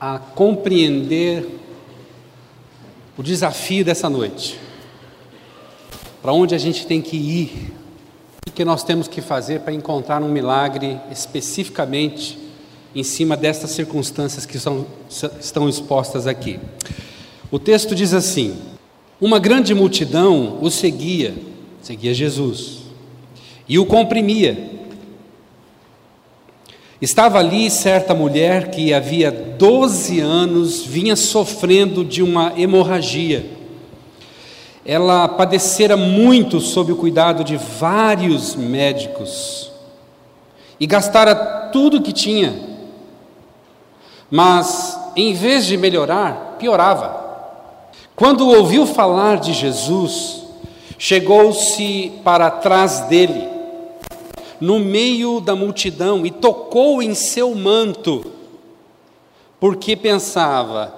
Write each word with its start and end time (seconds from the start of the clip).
a 0.00 0.18
compreender 0.18 1.46
o 3.18 3.22
desafio 3.22 3.84
dessa 3.84 4.08
noite. 4.08 4.67
Para 6.22 6.32
onde 6.32 6.54
a 6.54 6.58
gente 6.58 6.86
tem 6.86 7.00
que 7.00 7.16
ir? 7.16 7.72
O 8.46 8.50
que 8.50 8.64
nós 8.64 8.82
temos 8.82 9.08
que 9.08 9.20
fazer 9.20 9.60
para 9.60 9.72
encontrar 9.72 10.22
um 10.22 10.28
milagre 10.28 10.98
especificamente 11.10 12.38
em 12.94 13.02
cima 13.02 13.36
destas 13.36 13.70
circunstâncias 13.70 14.44
que 14.46 14.58
são, 14.58 14.86
estão 15.40 15.68
expostas 15.68 16.26
aqui? 16.26 16.58
O 17.50 17.58
texto 17.58 17.94
diz 17.94 18.12
assim: 18.12 18.56
Uma 19.20 19.38
grande 19.38 19.74
multidão 19.74 20.58
o 20.60 20.70
seguia, 20.70 21.34
seguia 21.82 22.12
Jesus, 22.12 22.78
e 23.68 23.78
o 23.78 23.86
comprimia 23.86 24.78
Estava 27.00 27.38
ali 27.38 27.70
certa 27.70 28.12
mulher 28.12 28.72
que 28.72 28.92
havia 28.92 29.30
12 29.30 30.18
anos 30.18 30.82
vinha 30.84 31.14
sofrendo 31.14 32.04
de 32.04 32.24
uma 32.24 32.52
hemorragia. 32.56 33.57
Ela 34.88 35.28
padecera 35.28 35.98
muito 35.98 36.60
sob 36.62 36.92
o 36.92 36.96
cuidado 36.96 37.44
de 37.44 37.58
vários 37.58 38.56
médicos 38.56 39.70
e 40.80 40.86
gastara 40.86 41.34
tudo 41.70 42.00
que 42.00 42.10
tinha, 42.10 42.58
mas 44.30 44.98
em 45.14 45.34
vez 45.34 45.66
de 45.66 45.76
melhorar, 45.76 46.56
piorava. 46.58 47.28
Quando 48.16 48.48
ouviu 48.48 48.86
falar 48.86 49.38
de 49.40 49.52
Jesus, 49.52 50.44
chegou-se 50.98 52.10
para 52.24 52.50
trás 52.50 53.00
dele 53.00 53.46
no 54.58 54.78
meio 54.78 55.38
da 55.38 55.54
multidão 55.54 56.24
e 56.24 56.30
tocou 56.30 57.02
em 57.02 57.14
seu 57.14 57.54
manto, 57.54 58.24
porque 59.60 59.94
pensava: 59.94 60.97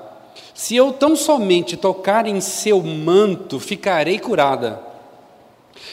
se 0.61 0.77
eu 0.77 0.93
tão 0.93 1.17
somente 1.17 1.75
tocar 1.75 2.27
em 2.27 2.39
seu 2.39 2.83
manto, 2.83 3.59
ficarei 3.59 4.19
curada. 4.19 4.79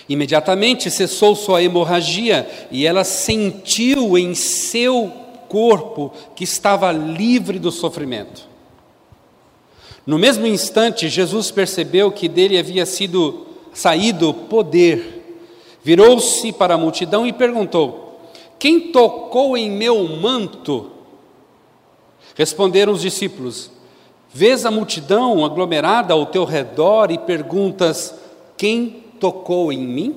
Imediatamente 0.10 0.92
cessou 0.92 1.38
sua 1.38 1.64
hemorragia 1.64 2.68
e 2.70 2.86
ela 2.86 3.06
sentiu 3.06 4.18
em 4.18 4.36
seu 4.36 5.10
corpo 5.48 6.12
que 6.36 6.44
estava 6.44 6.92
livre 6.92 7.60
do 7.60 7.72
sofrimento. 7.72 8.46
No 10.06 10.20
mesmo 10.20 10.46
instante, 10.46 11.08
Jesus 11.08 11.50
percebeu 11.50 12.12
que 12.12 12.28
dele 12.28 12.60
havia 12.60 12.86
sido 12.86 13.48
saído 13.74 14.34
poder 14.34 15.18
Virou-se 15.82 16.52
para 16.52 16.74
a 16.74 16.78
multidão 16.78 17.26
e 17.26 17.32
perguntou: 17.32 18.20
Quem 18.60 18.92
tocou 18.92 19.56
em 19.56 19.72
meu 19.72 20.06
manto? 20.18 20.92
Responderam 22.36 22.92
os 22.92 23.00
discípulos: 23.00 23.72
Vês 24.34 24.66
a 24.66 24.72
multidão 24.72 25.44
aglomerada 25.44 26.14
ao 26.14 26.26
teu 26.26 26.44
redor 26.44 27.12
e 27.12 27.18
perguntas: 27.18 28.14
Quem 28.56 29.04
tocou 29.20 29.72
em 29.72 29.80
mim? 29.80 30.16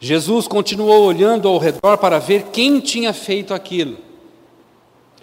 Jesus 0.00 0.46
continuou 0.46 1.04
olhando 1.04 1.48
ao 1.48 1.58
redor 1.58 1.98
para 1.98 2.18
ver 2.18 2.44
quem 2.52 2.78
tinha 2.80 3.12
feito 3.12 3.52
aquilo. 3.52 3.98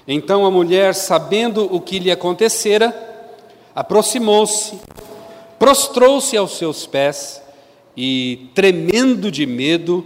Então 0.08 0.46
a 0.46 0.52
mulher, 0.52 0.94
sabendo 0.94 1.74
o 1.74 1.80
que 1.80 1.98
lhe 1.98 2.12
acontecera, 2.12 2.94
aproximou-se, 3.74 4.78
prostrou-se 5.58 6.36
aos 6.36 6.58
seus 6.58 6.86
pés 6.86 7.42
e, 7.96 8.50
tremendo 8.54 9.32
de 9.32 9.46
medo, 9.46 10.06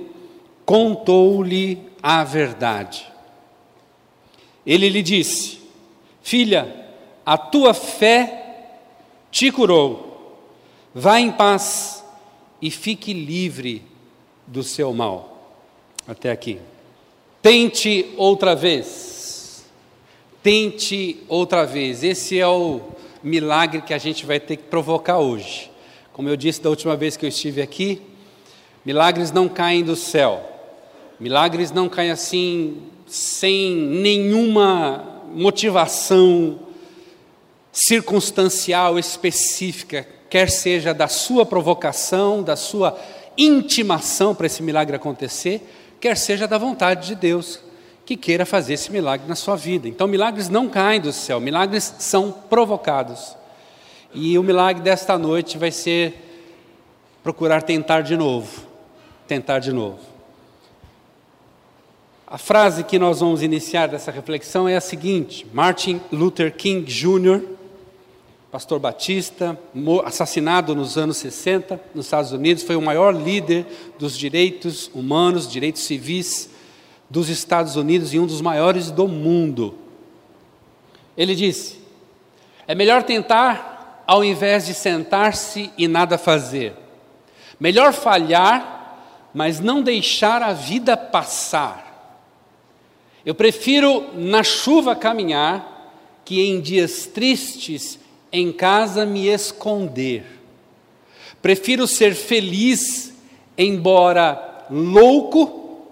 contou-lhe 0.65 1.79
a 2.01 2.23
verdade. 2.23 3.07
Ele 4.65 4.87
lhe 4.87 5.01
disse: 5.01 5.59
Filha, 6.21 6.88
a 7.25 7.37
tua 7.37 7.73
fé 7.73 8.39
te 9.31 9.51
curou. 9.51 10.09
Vá 10.93 11.19
em 11.19 11.31
paz 11.31 12.03
e 12.61 12.71
fique 12.71 13.13
livre 13.13 13.83
do 14.45 14.63
seu 14.63 14.93
mal. 14.93 15.55
Até 16.07 16.31
aqui. 16.31 16.59
Tente 17.41 18.13
outra 18.17 18.55
vez. 18.55 19.65
Tente 20.41 21.23
outra 21.27 21.65
vez. 21.65 22.03
Esse 22.03 22.39
é 22.39 22.47
o 22.47 22.81
milagre 23.23 23.81
que 23.81 23.93
a 23.93 23.97
gente 23.97 24.25
vai 24.25 24.39
ter 24.39 24.57
que 24.57 24.63
provocar 24.63 25.19
hoje. 25.19 25.69
Como 26.11 26.27
eu 26.27 26.35
disse 26.35 26.61
da 26.61 26.69
última 26.69 26.95
vez 26.95 27.15
que 27.15 27.25
eu 27.25 27.29
estive 27.29 27.61
aqui, 27.61 28.01
milagres 28.83 29.31
não 29.31 29.47
caem 29.47 29.83
do 29.83 29.95
céu. 29.95 30.43
Milagres 31.19 31.71
não 31.71 31.87
caem 31.87 32.11
assim 32.11 32.81
sem 33.05 33.75
nenhuma 33.75 35.23
motivação 35.33 36.59
circunstancial 37.71 38.97
específica, 38.97 40.07
quer 40.29 40.49
seja 40.49 40.93
da 40.93 41.07
sua 41.07 41.45
provocação, 41.45 42.43
da 42.43 42.55
sua 42.55 42.99
intimação 43.37 44.35
para 44.35 44.47
esse 44.47 44.61
milagre 44.61 44.95
acontecer, 44.95 45.61
quer 45.99 46.17
seja 46.17 46.47
da 46.47 46.57
vontade 46.57 47.07
de 47.07 47.15
Deus 47.15 47.59
que 48.05 48.17
queira 48.17 48.45
fazer 48.45 48.73
esse 48.73 48.91
milagre 48.91 49.27
na 49.27 49.35
sua 49.35 49.55
vida. 49.55 49.87
Então, 49.87 50.07
milagres 50.07 50.49
não 50.49 50.67
caem 50.67 50.99
do 50.99 51.13
céu, 51.13 51.39
milagres 51.39 51.93
são 51.99 52.31
provocados. 52.31 53.35
E 54.13 54.37
o 54.37 54.43
milagre 54.43 54.81
desta 54.81 55.17
noite 55.17 55.57
vai 55.57 55.71
ser 55.71 56.15
procurar 57.21 57.61
tentar 57.61 58.01
de 58.01 58.17
novo. 58.17 58.63
Tentar 59.27 59.59
de 59.59 59.71
novo. 59.71 59.99
A 62.25 62.37
frase 62.37 62.83
que 62.83 62.97
nós 62.97 63.19
vamos 63.19 63.43
iniciar 63.43 63.87
dessa 63.87 64.11
reflexão 64.11 64.67
é 64.67 64.75
a 64.75 64.81
seguinte: 64.81 65.45
Martin 65.53 66.01
Luther 66.11 66.55
King 66.55 66.83
Jr., 66.83 67.58
pastor 68.51 68.79
batista, 68.79 69.57
assassinado 70.03 70.73
nos 70.73 70.97
anos 70.97 71.17
60 71.17 71.79
nos 71.93 72.07
Estados 72.07 72.31
Unidos, 72.31 72.63
foi 72.63 72.75
o 72.75 72.81
maior 72.81 73.15
líder 73.15 73.65
dos 73.99 74.17
direitos 74.17 74.89
humanos, 74.93 75.49
direitos 75.49 75.83
civis 75.83 76.49
dos 77.09 77.29
Estados 77.29 77.75
Unidos 77.75 78.13
e 78.13 78.19
um 78.19 78.25
dos 78.25 78.41
maiores 78.41 78.89
do 78.89 79.07
mundo. 79.07 79.77
Ele 81.15 81.35
disse: 81.35 81.79
é 82.67 82.73
melhor 82.73 83.03
tentar 83.03 84.03
ao 84.07 84.23
invés 84.23 84.65
de 84.65 84.73
sentar-se 84.73 85.71
e 85.77 85.87
nada 85.87 86.17
fazer. 86.17 86.73
Melhor 87.59 87.93
falhar, 87.93 89.29
mas 89.33 89.59
não 89.59 89.83
deixar 89.83 90.41
a 90.41 90.53
vida 90.53 90.97
passar. 90.97 91.87
Eu 93.23 93.35
prefiro 93.35 94.07
na 94.15 94.41
chuva 94.41 94.95
caminhar 94.95 95.93
que 96.25 96.41
em 96.41 96.59
dias 96.59 97.05
tristes 97.05 97.99
em 98.31 98.51
casa 98.51 99.05
me 99.05 99.27
esconder. 99.27 100.23
Prefiro 101.41 101.87
ser 101.87 102.13
feliz, 102.15 103.13
embora 103.57 104.65
louco, 104.69 105.87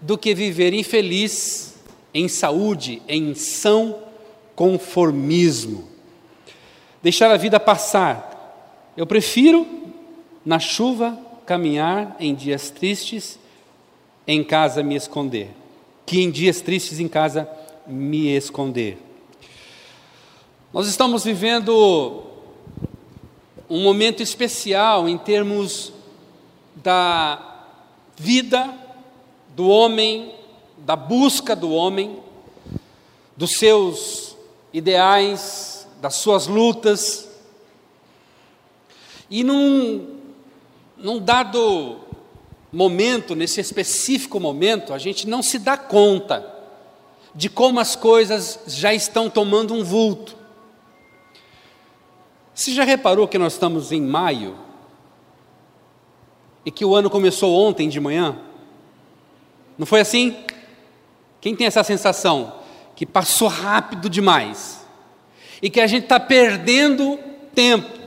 do 0.00 0.16
que 0.16 0.34
viver 0.34 0.72
infeliz 0.72 1.74
em 2.12 2.26
saúde, 2.26 3.02
em 3.06 3.34
são 3.34 3.98
conformismo 4.54 5.90
deixar 7.02 7.30
a 7.30 7.36
vida 7.36 7.58
passar. 7.58 8.92
Eu 8.96 9.06
prefiro, 9.06 9.66
na 10.44 10.58
chuva, 10.58 11.18
caminhar 11.46 12.16
em 12.20 12.34
dias 12.34 12.70
tristes, 12.70 13.38
em 14.26 14.44
casa 14.44 14.82
me 14.82 14.94
esconder, 14.94 15.48
que 16.06 16.20
em 16.20 16.30
dias 16.30 16.60
tristes 16.60 17.00
em 17.00 17.08
casa 17.08 17.48
me 17.86 18.28
esconder. 18.36 18.98
Nós 20.72 20.86
estamos 20.86 21.24
vivendo 21.24 22.22
um 23.68 23.82
momento 23.82 24.22
especial 24.22 25.08
em 25.08 25.18
termos 25.18 25.92
da 26.76 27.64
vida 28.16 28.72
do 29.56 29.66
homem, 29.66 30.32
da 30.78 30.94
busca 30.94 31.56
do 31.56 31.72
homem, 31.72 32.20
dos 33.36 33.58
seus 33.58 34.36
ideais, 34.72 35.88
das 36.00 36.14
suas 36.14 36.46
lutas. 36.46 37.28
E 39.28 39.42
num, 39.42 40.20
num 40.96 41.18
dado 41.18 41.98
momento, 42.72 43.34
nesse 43.34 43.60
específico 43.60 44.38
momento, 44.38 44.94
a 44.94 44.98
gente 44.98 45.26
não 45.26 45.42
se 45.42 45.58
dá 45.58 45.76
conta 45.76 46.48
de 47.34 47.50
como 47.50 47.80
as 47.80 47.96
coisas 47.96 48.60
já 48.68 48.94
estão 48.94 49.28
tomando 49.28 49.74
um 49.74 49.82
vulto. 49.82 50.38
Você 52.60 52.72
já 52.72 52.84
reparou 52.84 53.26
que 53.26 53.38
nós 53.38 53.54
estamos 53.54 53.90
em 53.90 54.02
maio 54.02 54.54
e 56.62 56.70
que 56.70 56.84
o 56.84 56.94
ano 56.94 57.08
começou 57.08 57.54
ontem 57.54 57.88
de 57.88 57.98
manhã? 57.98 58.38
Não 59.78 59.86
foi 59.86 60.00
assim? 60.00 60.36
Quem 61.40 61.56
tem 61.56 61.66
essa 61.66 61.82
sensação? 61.82 62.52
Que 62.94 63.06
passou 63.06 63.48
rápido 63.48 64.10
demais 64.10 64.86
e 65.62 65.70
que 65.70 65.80
a 65.80 65.86
gente 65.86 66.02
está 66.02 66.20
perdendo 66.20 67.18
tempo, 67.54 67.98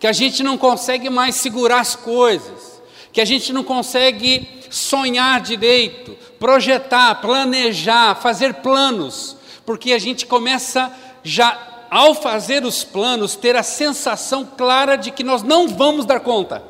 que 0.00 0.08
a 0.08 0.12
gente 0.12 0.42
não 0.42 0.58
consegue 0.58 1.08
mais 1.08 1.36
segurar 1.36 1.78
as 1.78 1.94
coisas, 1.94 2.82
que 3.12 3.20
a 3.20 3.24
gente 3.24 3.52
não 3.52 3.62
consegue 3.62 4.48
sonhar 4.70 5.40
direito, 5.40 6.18
projetar, 6.40 7.14
planejar, 7.20 8.16
fazer 8.16 8.54
planos, 8.54 9.36
porque 9.64 9.92
a 9.92 10.00
gente 10.00 10.26
começa 10.26 10.92
já 11.22 11.73
ao 11.94 12.12
fazer 12.12 12.64
os 12.64 12.82
planos, 12.82 13.36
ter 13.36 13.54
a 13.54 13.62
sensação 13.62 14.44
clara 14.44 14.96
de 14.96 15.12
que 15.12 15.22
nós 15.22 15.44
não 15.44 15.68
vamos 15.68 16.04
dar 16.04 16.18
conta. 16.18 16.60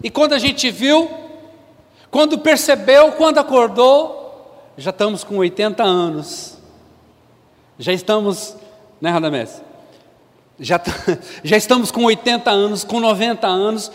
E 0.00 0.08
quando 0.08 0.32
a 0.32 0.38
gente 0.38 0.70
viu, 0.70 1.10
quando 2.08 2.38
percebeu, 2.38 3.10
quando 3.10 3.38
acordou, 3.38 4.62
já 4.78 4.90
estamos 4.90 5.24
com 5.24 5.38
80 5.38 5.82
anos. 5.82 6.56
Já 7.76 7.92
estamos, 7.92 8.56
né, 9.00 9.10
Radamés? 9.10 9.60
Já, 10.60 10.80
já 11.42 11.56
estamos 11.56 11.90
com 11.90 12.04
80 12.04 12.48
anos, 12.48 12.84
com 12.84 13.00
90 13.00 13.44
anos, 13.44 13.90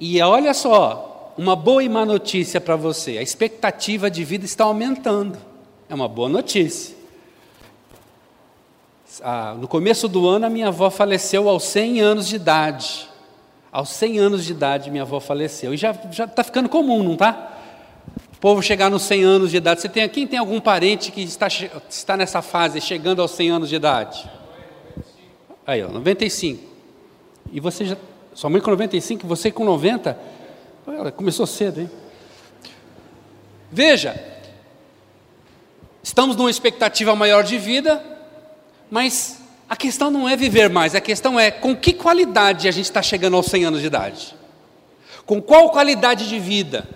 e 0.00 0.18
olha 0.22 0.54
só, 0.54 1.34
uma 1.36 1.54
boa 1.54 1.84
e 1.84 1.88
má 1.90 2.06
notícia 2.06 2.62
para 2.62 2.76
você: 2.76 3.18
a 3.18 3.22
expectativa 3.22 4.10
de 4.10 4.24
vida 4.24 4.46
está 4.46 4.64
aumentando. 4.64 5.36
É 5.86 5.94
uma 5.94 6.08
boa 6.08 6.30
notícia 6.30 6.97
ah, 9.22 9.54
no 9.58 9.66
começo 9.66 10.08
do 10.08 10.28
ano, 10.28 10.46
a 10.46 10.50
minha 10.50 10.68
avó 10.68 10.90
faleceu 10.90 11.48
aos 11.48 11.64
100 11.64 12.00
anos 12.00 12.28
de 12.28 12.36
idade. 12.36 13.08
Aos 13.70 13.90
100 13.90 14.18
anos 14.18 14.44
de 14.44 14.52
idade, 14.52 14.90
minha 14.90 15.02
avó 15.02 15.20
faleceu. 15.20 15.74
E 15.74 15.76
já 15.76 15.90
está 15.90 16.42
ficando 16.42 16.68
comum, 16.68 17.02
não 17.02 17.12
está? 17.12 17.52
O 18.32 18.38
povo 18.40 18.62
chegar 18.62 18.90
nos 18.90 19.02
100 19.02 19.22
anos 19.24 19.50
de 19.50 19.56
idade. 19.56 19.80
Você 19.80 19.88
tem, 19.88 20.08
quem 20.08 20.26
tem 20.26 20.38
algum 20.38 20.60
parente 20.60 21.10
que 21.10 21.22
está, 21.22 21.48
está 21.88 22.16
nessa 22.16 22.40
fase, 22.40 22.80
chegando 22.80 23.20
aos 23.20 23.32
100 23.32 23.50
anos 23.50 23.68
de 23.68 23.76
idade? 23.76 24.30
Aí, 25.66 25.82
ó, 25.82 25.88
95. 25.88 26.62
E 27.52 27.60
você 27.60 27.84
já. 27.84 27.96
Sua 28.34 28.48
mãe 28.48 28.60
com 28.60 28.70
95, 28.70 29.26
você 29.26 29.50
com 29.50 29.64
90? 29.64 30.16
Ela 30.86 31.10
começou 31.10 31.44
cedo, 31.46 31.80
hein? 31.80 31.90
Veja, 33.70 34.18
estamos 36.02 36.36
numa 36.36 36.50
expectativa 36.50 37.14
maior 37.16 37.42
de 37.42 37.58
vida, 37.58 38.02
mas 38.90 39.38
a 39.68 39.76
questão 39.76 40.10
não 40.10 40.28
é 40.28 40.36
viver 40.36 40.70
mais, 40.70 40.94
a 40.94 41.00
questão 41.00 41.38
é 41.38 41.50
com 41.50 41.76
que 41.76 41.92
qualidade 41.92 42.68
a 42.68 42.70
gente 42.70 42.86
está 42.86 43.02
chegando 43.02 43.36
aos 43.36 43.46
100 43.46 43.64
anos 43.66 43.80
de 43.80 43.86
idade. 43.86 44.34
Com 45.26 45.42
qual 45.42 45.70
qualidade 45.70 46.28
de 46.28 46.38
vida? 46.38 46.88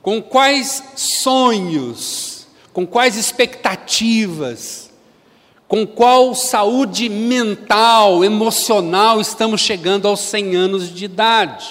Com 0.00 0.22
quais 0.22 0.82
sonhos? 0.96 2.46
Com 2.72 2.86
quais 2.86 3.16
expectativas? 3.16 4.90
Com 5.66 5.86
qual 5.86 6.34
saúde 6.34 7.10
mental, 7.10 8.24
emocional 8.24 9.20
estamos 9.20 9.60
chegando 9.60 10.08
aos 10.08 10.20
100 10.20 10.56
anos 10.56 10.94
de 10.94 11.04
idade? 11.04 11.66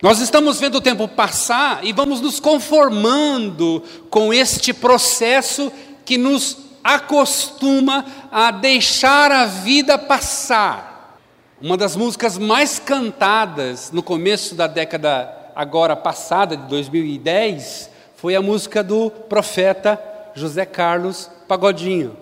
Nós 0.00 0.20
estamos 0.20 0.60
vendo 0.60 0.76
o 0.76 0.80
tempo 0.80 1.08
passar 1.08 1.84
e 1.84 1.92
vamos 1.92 2.20
nos 2.20 2.38
conformando 2.38 3.82
com 4.10 4.32
este 4.32 4.72
processo 4.72 5.72
que 6.04 6.16
nos 6.16 6.58
acostuma 6.84 8.04
a 8.30 8.50
deixar 8.50 9.32
a 9.32 9.46
vida 9.46 9.96
passar. 9.96 11.18
Uma 11.60 11.78
das 11.78 11.96
músicas 11.96 12.36
mais 12.36 12.78
cantadas 12.78 13.90
no 13.90 14.02
começo 14.02 14.54
da 14.54 14.66
década 14.66 15.34
agora 15.56 15.96
passada, 15.96 16.56
de 16.56 16.66
2010, 16.68 17.90
foi 18.16 18.36
a 18.36 18.42
música 18.42 18.84
do 18.84 19.10
profeta 19.10 19.98
José 20.34 20.66
Carlos 20.66 21.30
Pagodinho. 21.48 22.16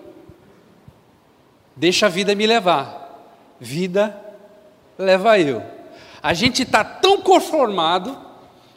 Deixa 1.75 2.05
a 2.05 2.09
vida 2.09 2.33
me 2.33 2.47
levar, 2.47 3.35
vida 3.59 4.17
leva 4.97 5.37
eu. 5.39 5.61
A 6.21 6.33
gente 6.33 6.61
está 6.61 6.83
tão 6.83 7.19
conformado 7.19 8.17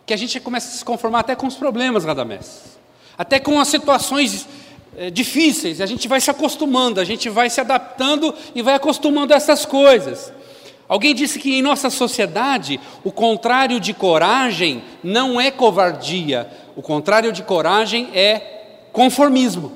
que 0.04 0.14
a 0.14 0.16
gente 0.16 0.40
começa 0.40 0.68
a 0.68 0.78
se 0.78 0.84
conformar 0.84 1.20
até 1.20 1.36
com 1.36 1.46
os 1.46 1.54
problemas, 1.54 2.04
Radamés. 2.04 2.76
Até 3.16 3.38
com 3.38 3.60
as 3.60 3.68
situações 3.68 4.48
é, 4.96 5.10
difíceis, 5.10 5.80
a 5.80 5.86
gente 5.86 6.08
vai 6.08 6.20
se 6.20 6.30
acostumando, 6.30 7.00
a 7.00 7.04
gente 7.04 7.28
vai 7.28 7.50
se 7.50 7.60
adaptando 7.60 8.34
e 8.54 8.62
vai 8.62 8.74
acostumando 8.74 9.34
a 9.34 9.36
essas 9.36 9.66
coisas. 9.66 10.32
Alguém 10.88 11.14
disse 11.14 11.38
que 11.38 11.54
em 11.54 11.62
nossa 11.62 11.90
sociedade 11.90 12.80
o 13.04 13.12
contrário 13.12 13.78
de 13.78 13.92
coragem 13.92 14.82
não 15.04 15.40
é 15.40 15.50
covardia, 15.50 16.48
o 16.74 16.80
contrário 16.80 17.32
de 17.32 17.42
coragem 17.42 18.08
é 18.14 18.88
conformismo. 18.92 19.72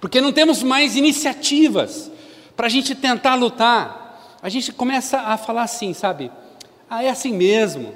Porque 0.00 0.20
não 0.20 0.32
temos 0.32 0.62
mais 0.62 0.96
iniciativas 0.96 2.10
para 2.54 2.66
a 2.66 2.70
gente 2.70 2.94
tentar 2.94 3.34
lutar. 3.34 4.36
A 4.42 4.48
gente 4.48 4.72
começa 4.72 5.18
a 5.18 5.36
falar 5.36 5.62
assim, 5.62 5.92
sabe? 5.92 6.30
Ah, 6.88 7.02
é 7.02 7.08
assim 7.08 7.32
mesmo. 7.32 7.94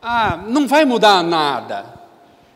Ah, 0.00 0.38
não 0.46 0.68
vai 0.68 0.84
mudar 0.84 1.24
nada. 1.24 1.97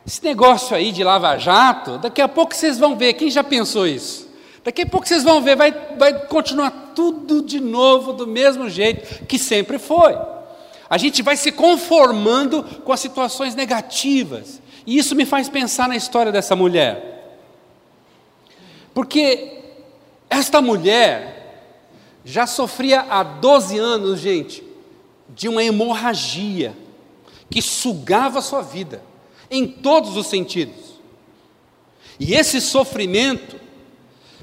Esse 0.06 0.22
negócio 0.24 0.76
aí 0.76 0.90
de 0.90 1.04
lava-jato, 1.04 1.98
daqui 1.98 2.20
a 2.20 2.28
pouco 2.28 2.54
vocês 2.54 2.78
vão 2.78 2.96
ver, 2.96 3.14
quem 3.14 3.30
já 3.30 3.44
pensou 3.44 3.86
isso? 3.86 4.28
Daqui 4.64 4.82
a 4.82 4.86
pouco 4.86 5.06
vocês 5.06 5.22
vão 5.22 5.40
ver, 5.40 5.56
vai, 5.56 5.72
vai 5.96 6.26
continuar 6.26 6.92
tudo 6.94 7.42
de 7.42 7.60
novo, 7.60 8.12
do 8.12 8.26
mesmo 8.26 8.68
jeito 8.68 9.24
que 9.26 9.38
sempre 9.38 9.78
foi. 9.78 10.16
A 10.90 10.98
gente 10.98 11.22
vai 11.22 11.36
se 11.36 11.52
conformando 11.52 12.62
com 12.84 12.92
as 12.92 13.00
situações 13.00 13.54
negativas. 13.54 14.60
E 14.86 14.98
isso 14.98 15.14
me 15.14 15.24
faz 15.24 15.48
pensar 15.48 15.88
na 15.88 15.96
história 15.96 16.30
dessa 16.30 16.54
mulher. 16.54 17.38
Porque 18.92 19.60
esta 20.28 20.60
mulher 20.60 21.78
já 22.24 22.46
sofria 22.46 23.06
há 23.08 23.22
12 23.22 23.78
anos, 23.78 24.20
gente, 24.20 24.62
de 25.28 25.48
uma 25.48 25.62
hemorragia 25.62 26.76
que 27.48 27.62
sugava 27.62 28.40
a 28.40 28.42
sua 28.42 28.62
vida 28.62 29.02
em 29.52 29.66
todos 29.68 30.16
os 30.16 30.26
sentidos. 30.26 30.94
E 32.18 32.34
esse 32.34 32.58
sofrimento 32.60 33.60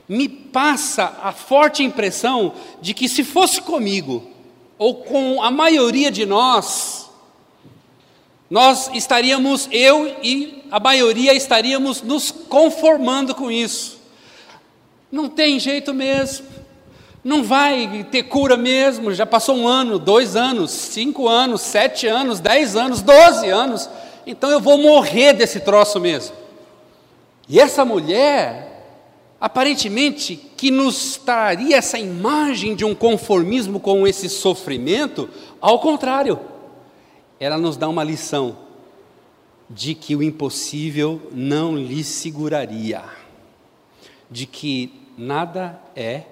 me 0.08 0.30
passa 0.30 1.18
a 1.24 1.32
forte 1.32 1.84
impressão 1.84 2.54
de 2.80 2.94
que 2.94 3.10
se 3.10 3.24
fosse 3.24 3.62
comigo, 3.62 4.30
ou 4.78 4.96
com 5.04 5.42
a 5.42 5.50
maioria 5.50 6.12
de 6.12 6.26
nós, 6.26 7.10
nós 8.50 8.90
estaríamos, 8.94 9.68
eu 9.72 10.16
e 10.24 10.64
a 10.72 10.80
maioria 10.80 11.34
estaríamos 11.34 12.02
nos 12.02 12.32
conformando 12.32 13.34
com 13.34 13.52
isso. 13.52 14.00
Não 15.12 15.28
tem 15.28 15.60
jeito 15.60 15.94
mesmo, 15.94 16.48
não 17.24 17.44
vai 17.44 18.06
ter 18.12 18.24
cura 18.24 18.56
mesmo. 18.56 19.14
Já 19.14 19.26
passou 19.26 19.56
um 19.56 19.68
ano, 19.68 19.98
dois 19.98 20.36
anos, 20.36 20.72
cinco 20.72 21.28
anos, 21.28 21.62
sete 21.62 22.08
anos, 22.08 22.40
dez 22.40 22.76
anos, 22.76 23.02
doze 23.02 23.50
anos 23.50 23.90
então 24.26 24.50
eu 24.50 24.60
vou 24.60 24.78
morrer 24.78 25.34
desse 25.34 25.60
troço 25.60 26.00
mesmo. 26.00 26.36
E 27.48 27.60
essa 27.60 27.84
mulher, 27.84 28.86
aparentemente, 29.42 30.36
que 30.36 30.70
nos 30.70 31.18
traria 31.18 31.78
essa 31.78 31.98
imagem 31.98 32.76
de 32.76 32.86
um 32.86 32.94
conformismo 32.94 33.80
com 33.80 34.08
esse 34.08 34.30
sofrimento, 34.30 35.30
ao 35.60 35.80
contrário, 35.80 36.40
ela 37.40 37.58
nos 37.58 37.76
dá 37.76 37.90
uma 37.90 38.04
lição 38.04 38.58
de 39.70 39.94
que 39.96 40.16
o 40.16 40.24
impossível 40.24 41.22
não 41.32 41.76
lhe 41.76 42.04
seguraria, 42.04 43.04
de 44.30 44.46
que 44.46 44.94
nada 45.18 45.80
é 45.96 46.24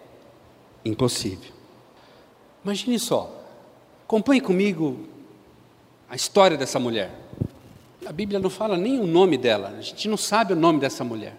impossível. 0.84 1.52
Imagine 2.64 3.00
só, 3.00 3.44
acompanhe 4.04 4.42
comigo 4.42 5.08
a 6.10 6.16
história 6.16 6.58
dessa 6.58 6.80
mulher. 6.80 7.27
A 8.08 8.12
Bíblia 8.14 8.40
não 8.40 8.50
fala 8.50 8.78
nem 8.78 9.02
o 9.02 9.06
nome 9.06 9.38
dela, 9.38 9.76
a 9.78 9.82
gente 9.82 10.08
não 10.08 10.16
sabe 10.16 10.54
o 10.54 10.56
nome 10.56 10.80
dessa 10.80 11.04
mulher. 11.04 11.36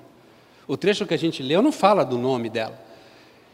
O 0.66 0.76
trecho 0.76 1.06
que 1.06 1.14
a 1.14 1.18
gente 1.18 1.42
leu 1.42 1.62
não 1.62 1.72
fala 1.72 2.04
do 2.04 2.18
nome 2.18 2.50
dela. 2.50 2.78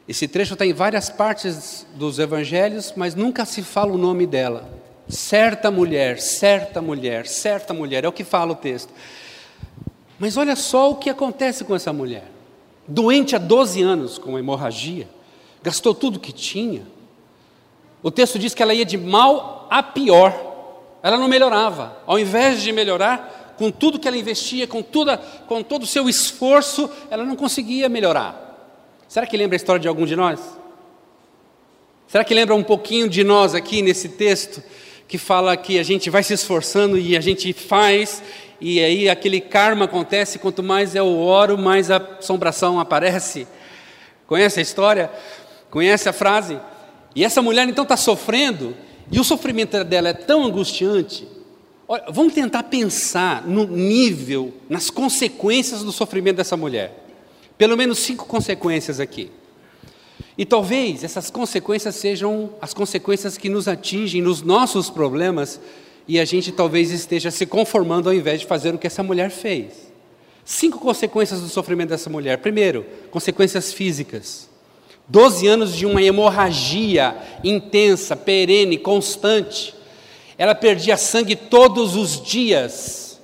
Esse 0.08 0.26
trecho 0.26 0.54
está 0.54 0.66
em 0.66 0.72
várias 0.72 1.10
partes 1.10 1.86
dos 1.94 2.18
evangelhos, 2.18 2.92
mas 2.96 3.14
nunca 3.14 3.44
se 3.44 3.62
fala 3.62 3.92
o 3.92 3.96
nome 3.96 4.26
dela. 4.26 4.68
Certa 5.08 5.70
mulher, 5.70 6.18
certa 6.18 6.82
mulher, 6.82 7.28
certa 7.28 7.72
mulher, 7.72 8.02
é 8.02 8.08
o 8.08 8.12
que 8.12 8.24
fala 8.24 8.50
o 8.50 8.56
texto. 8.56 8.92
Mas 10.18 10.36
olha 10.36 10.56
só 10.56 10.90
o 10.90 10.96
que 10.96 11.08
acontece 11.08 11.62
com 11.62 11.76
essa 11.76 11.92
mulher. 11.92 12.24
Doente 12.88 13.36
há 13.36 13.38
12 13.38 13.80
anos 13.80 14.18
com 14.18 14.36
hemorragia, 14.36 15.08
gastou 15.62 15.94
tudo 15.94 16.18
que 16.18 16.32
tinha. 16.32 16.82
O 18.02 18.10
texto 18.10 18.40
diz 18.40 18.54
que 18.54 18.62
ela 18.62 18.74
ia 18.74 18.84
de 18.84 18.98
mal 18.98 19.68
a 19.70 19.84
pior. 19.84 20.43
Ela 21.04 21.18
não 21.18 21.28
melhorava. 21.28 21.98
Ao 22.06 22.18
invés 22.18 22.62
de 22.62 22.72
melhorar, 22.72 23.54
com 23.58 23.70
tudo 23.70 23.98
que 23.98 24.08
ela 24.08 24.16
investia, 24.16 24.66
com, 24.66 24.82
tudo, 24.82 25.16
com 25.46 25.62
todo 25.62 25.82
o 25.82 25.86
seu 25.86 26.08
esforço, 26.08 26.90
ela 27.10 27.22
não 27.24 27.36
conseguia 27.36 27.90
melhorar. 27.90 28.40
Será 29.06 29.26
que 29.26 29.36
lembra 29.36 29.54
a 29.54 29.58
história 29.58 29.78
de 29.78 29.86
algum 29.86 30.06
de 30.06 30.16
nós? 30.16 30.40
Será 32.08 32.24
que 32.24 32.32
lembra 32.32 32.54
um 32.54 32.62
pouquinho 32.62 33.06
de 33.06 33.22
nós 33.22 33.54
aqui 33.54 33.82
nesse 33.82 34.08
texto 34.08 34.62
que 35.06 35.18
fala 35.18 35.54
que 35.58 35.78
a 35.78 35.82
gente 35.82 36.08
vai 36.08 36.22
se 36.22 36.32
esforçando 36.32 36.96
e 36.98 37.14
a 37.14 37.20
gente 37.20 37.52
faz 37.52 38.22
e 38.58 38.82
aí 38.82 39.10
aquele 39.10 39.42
karma 39.42 39.84
acontece, 39.84 40.38
quanto 40.38 40.62
mais 40.62 40.94
eu 40.94 41.18
oro, 41.18 41.58
mais 41.58 41.90
a 41.90 41.98
assombração 41.98 42.80
aparece. 42.80 43.46
Conhece 44.26 44.58
a 44.58 44.62
história? 44.62 45.10
Conhece 45.70 46.08
a 46.08 46.14
frase? 46.14 46.58
E 47.14 47.22
essa 47.22 47.42
mulher 47.42 47.68
então 47.68 47.82
está 47.82 47.96
sofrendo, 47.96 48.74
e 49.10 49.20
o 49.20 49.24
sofrimento 49.24 49.82
dela 49.84 50.08
é 50.08 50.14
tão 50.14 50.44
angustiante. 50.44 51.26
Olha, 51.86 52.04
vamos 52.10 52.32
tentar 52.32 52.64
pensar 52.64 53.46
no 53.46 53.66
nível, 53.66 54.54
nas 54.68 54.88
consequências 54.90 55.82
do 55.82 55.92
sofrimento 55.92 56.36
dessa 56.36 56.56
mulher. 56.56 57.04
Pelo 57.58 57.76
menos 57.76 57.98
cinco 57.98 58.26
consequências 58.26 58.98
aqui. 58.98 59.30
E 60.36 60.44
talvez 60.44 61.04
essas 61.04 61.30
consequências 61.30 61.94
sejam 61.94 62.50
as 62.60 62.74
consequências 62.74 63.36
que 63.36 63.48
nos 63.48 63.68
atingem 63.68 64.20
nos 64.20 64.42
nossos 64.42 64.90
problemas 64.90 65.60
e 66.08 66.18
a 66.18 66.24
gente 66.24 66.50
talvez 66.50 66.90
esteja 66.90 67.30
se 67.30 67.46
conformando 67.46 68.08
ao 68.08 68.14
invés 68.14 68.40
de 68.40 68.46
fazer 68.46 68.74
o 68.74 68.78
que 68.78 68.86
essa 68.86 69.02
mulher 69.02 69.30
fez. 69.30 69.92
Cinco 70.44 70.78
consequências 70.78 71.40
do 71.40 71.48
sofrimento 71.48 71.90
dessa 71.90 72.10
mulher. 72.10 72.38
Primeiro, 72.38 72.84
consequências 73.10 73.72
físicas. 73.72 74.48
Doze 75.06 75.46
anos 75.46 75.76
de 75.76 75.84
uma 75.84 76.00
hemorragia 76.02 77.16
intensa, 77.42 78.16
perene, 78.16 78.78
constante. 78.78 79.74
Ela 80.38 80.54
perdia 80.54 80.96
sangue 80.96 81.36
todos 81.36 81.94
os 81.94 82.20
dias. 82.22 83.20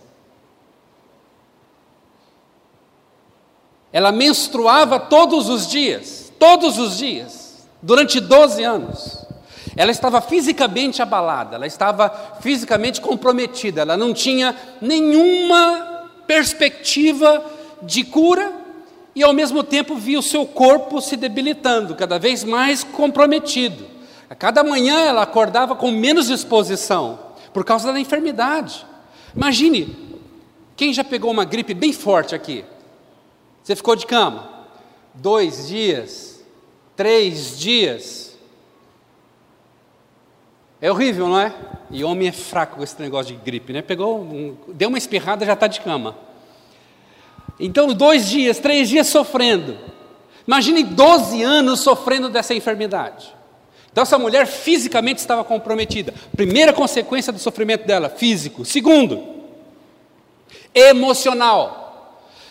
Ela 3.93 4.13
menstruava 4.13 5.01
todos 5.01 5.49
os 5.49 5.67
dias, 5.67 6.33
todos 6.39 6.79
os 6.79 6.99
dias, 6.99 7.67
durante 7.83 8.21
12 8.21 8.63
anos. 8.63 9.27
Ela 9.75 9.91
estava 9.91 10.21
fisicamente 10.21 11.01
abalada, 11.01 11.57
ela 11.57 11.67
estava 11.67 12.37
fisicamente 12.41 13.01
comprometida, 13.01 13.81
ela 13.81 13.97
não 13.97 14.13
tinha 14.13 14.55
nenhuma 14.81 16.09
perspectiva 16.27 17.45
de 17.83 18.05
cura 18.05 18.60
e 19.14 19.23
ao 19.23 19.33
mesmo 19.33 19.64
tempo 19.64 19.97
via 19.97 20.19
o 20.19 20.23
seu 20.23 20.47
corpo 20.47 21.00
se 21.00 21.17
debilitando, 21.17 21.95
cada 21.95 22.19
vez 22.19 22.45
mais 22.45 22.85
comprometido. 22.85 23.87
A 24.29 24.35
cada 24.35 24.62
manhã 24.62 25.00
ela 25.00 25.23
acordava 25.23 25.75
com 25.75 25.90
menos 25.90 26.29
disposição 26.29 27.19
por 27.52 27.64
causa 27.64 27.93
da 27.93 27.99
enfermidade. 27.99 28.87
Imagine, 29.35 29.97
quem 30.76 30.93
já 30.93 31.02
pegou 31.02 31.31
uma 31.31 31.45
gripe 31.45 31.75
bem 31.75 31.93
forte 31.93 32.35
aqui? 32.35 32.64
Você 33.62 33.75
ficou 33.75 33.97
de 33.97 34.07
cama? 34.07 34.49
Dois 35.12 35.69
dias? 35.69 36.40
Três 36.97 37.59
dias? 37.59 38.38
É 40.81 40.90
horrível, 40.90 41.29
não 41.29 41.38
é? 41.38 41.52
E 41.90 42.05
homem 42.05 42.29
é 42.29 42.33
fraco 42.33 42.76
com 42.76 42.85
esse 42.85 43.00
negócio 43.02 43.35
de 43.35 43.43
gripe, 43.43 43.73
né? 43.73 43.83
Pegou, 43.83 44.57
deu 44.69 44.88
uma 44.88 44.97
espirrada, 44.97 45.45
já 45.45 45.52
está 45.55 45.67
de 45.67 45.81
cama. 45.81 46.17
Então, 47.61 47.88
dois 47.88 48.29
dias, 48.29 48.59
três 48.59 48.88
dias 48.88 49.07
sofrendo. 49.07 49.79
Imagine 50.47 50.83
12 50.83 51.43
anos 51.43 51.81
sofrendo 51.81 52.29
dessa 52.29 52.55
enfermidade. 52.55 53.33
Então, 53.93 54.02
essa 54.02 54.19
mulher 54.19 54.47
fisicamente 54.47 55.19
estava 55.19 55.45
comprometida. 55.45 56.14
Primeira 56.35 56.73
consequência 56.73 57.33
do 57.33 57.38
sofrimento 57.38 57.87
dela, 57.87 58.09
físico. 58.09 58.64
Segundo, 58.64 59.23
emocional. 60.75 61.81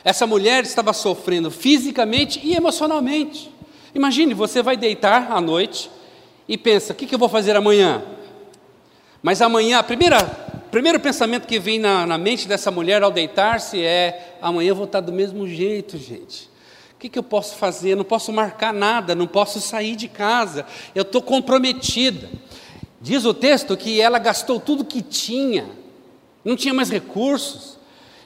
Essa 0.03 0.27
mulher 0.27 0.63
estava 0.63 0.93
sofrendo 0.93 1.49
fisicamente 1.49 2.39
e 2.43 2.53
emocionalmente. 2.55 3.51
Imagine, 3.93 4.33
você 4.33 4.61
vai 4.61 4.77
deitar 4.77 5.31
à 5.31 5.41
noite 5.41 5.89
e 6.47 6.57
pensa: 6.57 6.93
o 6.93 6.95
que, 6.95 7.05
que 7.05 7.15
eu 7.15 7.19
vou 7.19 7.29
fazer 7.29 7.55
amanhã? 7.55 8.03
Mas 9.21 9.41
amanhã, 9.41 9.83
primeira, 9.83 10.23
primeiro 10.71 10.99
pensamento 10.99 11.47
que 11.47 11.59
vem 11.59 11.79
na, 11.79 12.05
na 12.05 12.17
mente 12.17 12.47
dessa 12.47 12.71
mulher 12.71 13.03
ao 13.03 13.11
deitar-se 13.11 13.83
é: 13.83 14.28
amanhã 14.41 14.69
eu 14.69 14.75
vou 14.75 14.85
estar 14.85 15.01
do 15.01 15.11
mesmo 15.11 15.47
jeito, 15.47 15.97
gente. 15.97 16.49
O 16.93 16.99
que, 16.99 17.09
que 17.09 17.17
eu 17.17 17.23
posso 17.23 17.55
fazer? 17.55 17.91
Eu 17.91 17.97
não 17.97 18.03
posso 18.03 18.31
marcar 18.33 18.73
nada, 18.73 19.15
não 19.15 19.27
posso 19.27 19.61
sair 19.61 19.95
de 19.95 20.07
casa, 20.07 20.65
eu 20.93 21.03
estou 21.03 21.21
comprometida. 21.21 22.29
Diz 23.01 23.23
o 23.23 23.33
texto 23.33 23.77
que 23.77 24.01
ela 24.01 24.19
gastou 24.19 24.59
tudo 24.59 24.83
que 24.83 25.01
tinha, 25.01 25.65
não 26.43 26.55
tinha 26.55 26.73
mais 26.73 26.89
recursos. 26.89 27.77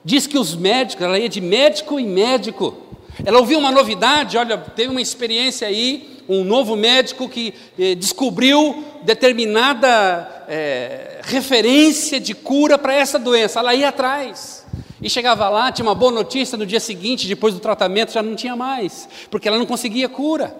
Diz 0.03 0.25
que 0.27 0.37
os 0.37 0.55
médicos, 0.55 1.05
ela 1.05 1.19
ia 1.19 1.29
de 1.29 1.39
médico 1.39 1.99
em 1.99 2.07
médico. 2.07 2.75
Ela 3.23 3.37
ouviu 3.37 3.59
uma 3.59 3.71
novidade, 3.71 4.37
olha, 4.37 4.57
teve 4.57 4.89
uma 4.89 5.01
experiência 5.01 5.67
aí, 5.67 6.23
um 6.27 6.43
novo 6.43 6.75
médico 6.75 7.29
que 7.29 7.53
eh, 7.77 7.95
descobriu 7.95 8.83
determinada 9.03 10.45
eh, 10.47 11.21
referência 11.23 12.19
de 12.19 12.33
cura 12.33 12.77
para 12.77 12.95
essa 12.95 13.19
doença. 13.19 13.59
Ela 13.59 13.75
ia 13.75 13.89
atrás. 13.89 14.65
E 15.03 15.09
chegava 15.09 15.49
lá, 15.49 15.71
tinha 15.71 15.85
uma 15.85 15.93
boa 15.93 16.11
notícia, 16.11 16.57
no 16.57 16.65
dia 16.65 16.79
seguinte, 16.79 17.27
depois 17.27 17.53
do 17.53 17.59
tratamento, 17.59 18.13
já 18.13 18.23
não 18.23 18.35
tinha 18.35 18.55
mais, 18.55 19.07
porque 19.29 19.47
ela 19.47 19.57
não 19.57 19.65
conseguia 19.65 20.07
cura. 20.07 20.55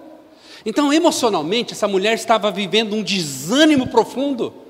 Então, 0.66 0.92
emocionalmente, 0.92 1.72
essa 1.72 1.88
mulher 1.88 2.14
estava 2.14 2.50
vivendo 2.50 2.94
um 2.94 3.02
desânimo 3.02 3.86
profundo 3.86 4.64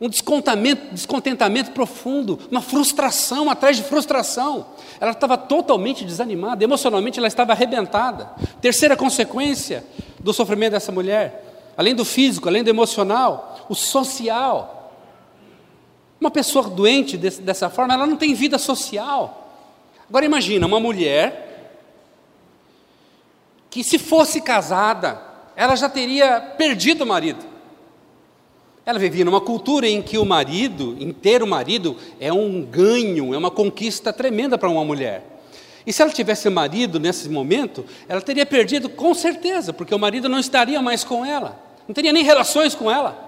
um 0.00 0.08
descontentamento, 0.08 1.72
profundo, 1.72 2.38
uma 2.50 2.62
frustração 2.62 3.50
atrás 3.50 3.76
de 3.76 3.82
frustração. 3.82 4.66
Ela 5.00 5.10
estava 5.10 5.36
totalmente 5.36 6.04
desanimada, 6.04 6.62
emocionalmente 6.62 7.18
ela 7.18 7.26
estava 7.26 7.52
arrebentada. 7.52 8.30
Terceira 8.60 8.96
consequência 8.96 9.84
do 10.20 10.32
sofrimento 10.32 10.72
dessa 10.72 10.92
mulher, 10.92 11.72
além 11.76 11.96
do 11.96 12.04
físico, 12.04 12.48
além 12.48 12.62
do 12.62 12.70
emocional, 12.70 13.66
o 13.68 13.74
social. 13.74 14.77
Uma 16.20 16.30
pessoa 16.30 16.68
doente 16.68 17.16
desse, 17.16 17.40
dessa 17.40 17.70
forma, 17.70 17.94
ela 17.94 18.06
não 18.06 18.16
tem 18.16 18.34
vida 18.34 18.58
social. 18.58 19.48
Agora 20.08 20.24
imagina 20.24 20.66
uma 20.66 20.80
mulher 20.80 21.48
que 23.70 23.84
se 23.84 23.98
fosse 23.98 24.40
casada, 24.40 25.20
ela 25.54 25.76
já 25.76 25.88
teria 25.88 26.40
perdido 26.40 27.04
o 27.04 27.06
marido. 27.06 27.44
Ela 28.84 28.98
vivia 28.98 29.24
numa 29.24 29.40
cultura 29.40 29.86
em 29.86 30.00
que 30.00 30.16
o 30.16 30.24
marido, 30.24 30.96
em 30.98 31.12
ter 31.12 31.42
o 31.42 31.46
marido, 31.46 31.96
é 32.18 32.32
um 32.32 32.62
ganho, 32.62 33.34
é 33.34 33.38
uma 33.38 33.50
conquista 33.50 34.12
tremenda 34.12 34.56
para 34.56 34.70
uma 34.70 34.84
mulher. 34.84 35.22
E 35.86 35.92
se 35.92 36.00
ela 36.00 36.10
tivesse 36.10 36.48
marido 36.48 36.98
nesse 36.98 37.28
momento, 37.28 37.84
ela 38.08 38.20
teria 38.22 38.46
perdido 38.46 38.88
com 38.88 39.12
certeza, 39.14 39.72
porque 39.72 39.94
o 39.94 39.98
marido 39.98 40.28
não 40.28 40.38
estaria 40.38 40.80
mais 40.80 41.04
com 41.04 41.24
ela, 41.24 41.58
não 41.86 41.94
teria 41.94 42.12
nem 42.12 42.24
relações 42.24 42.74
com 42.74 42.90
ela, 42.90 43.27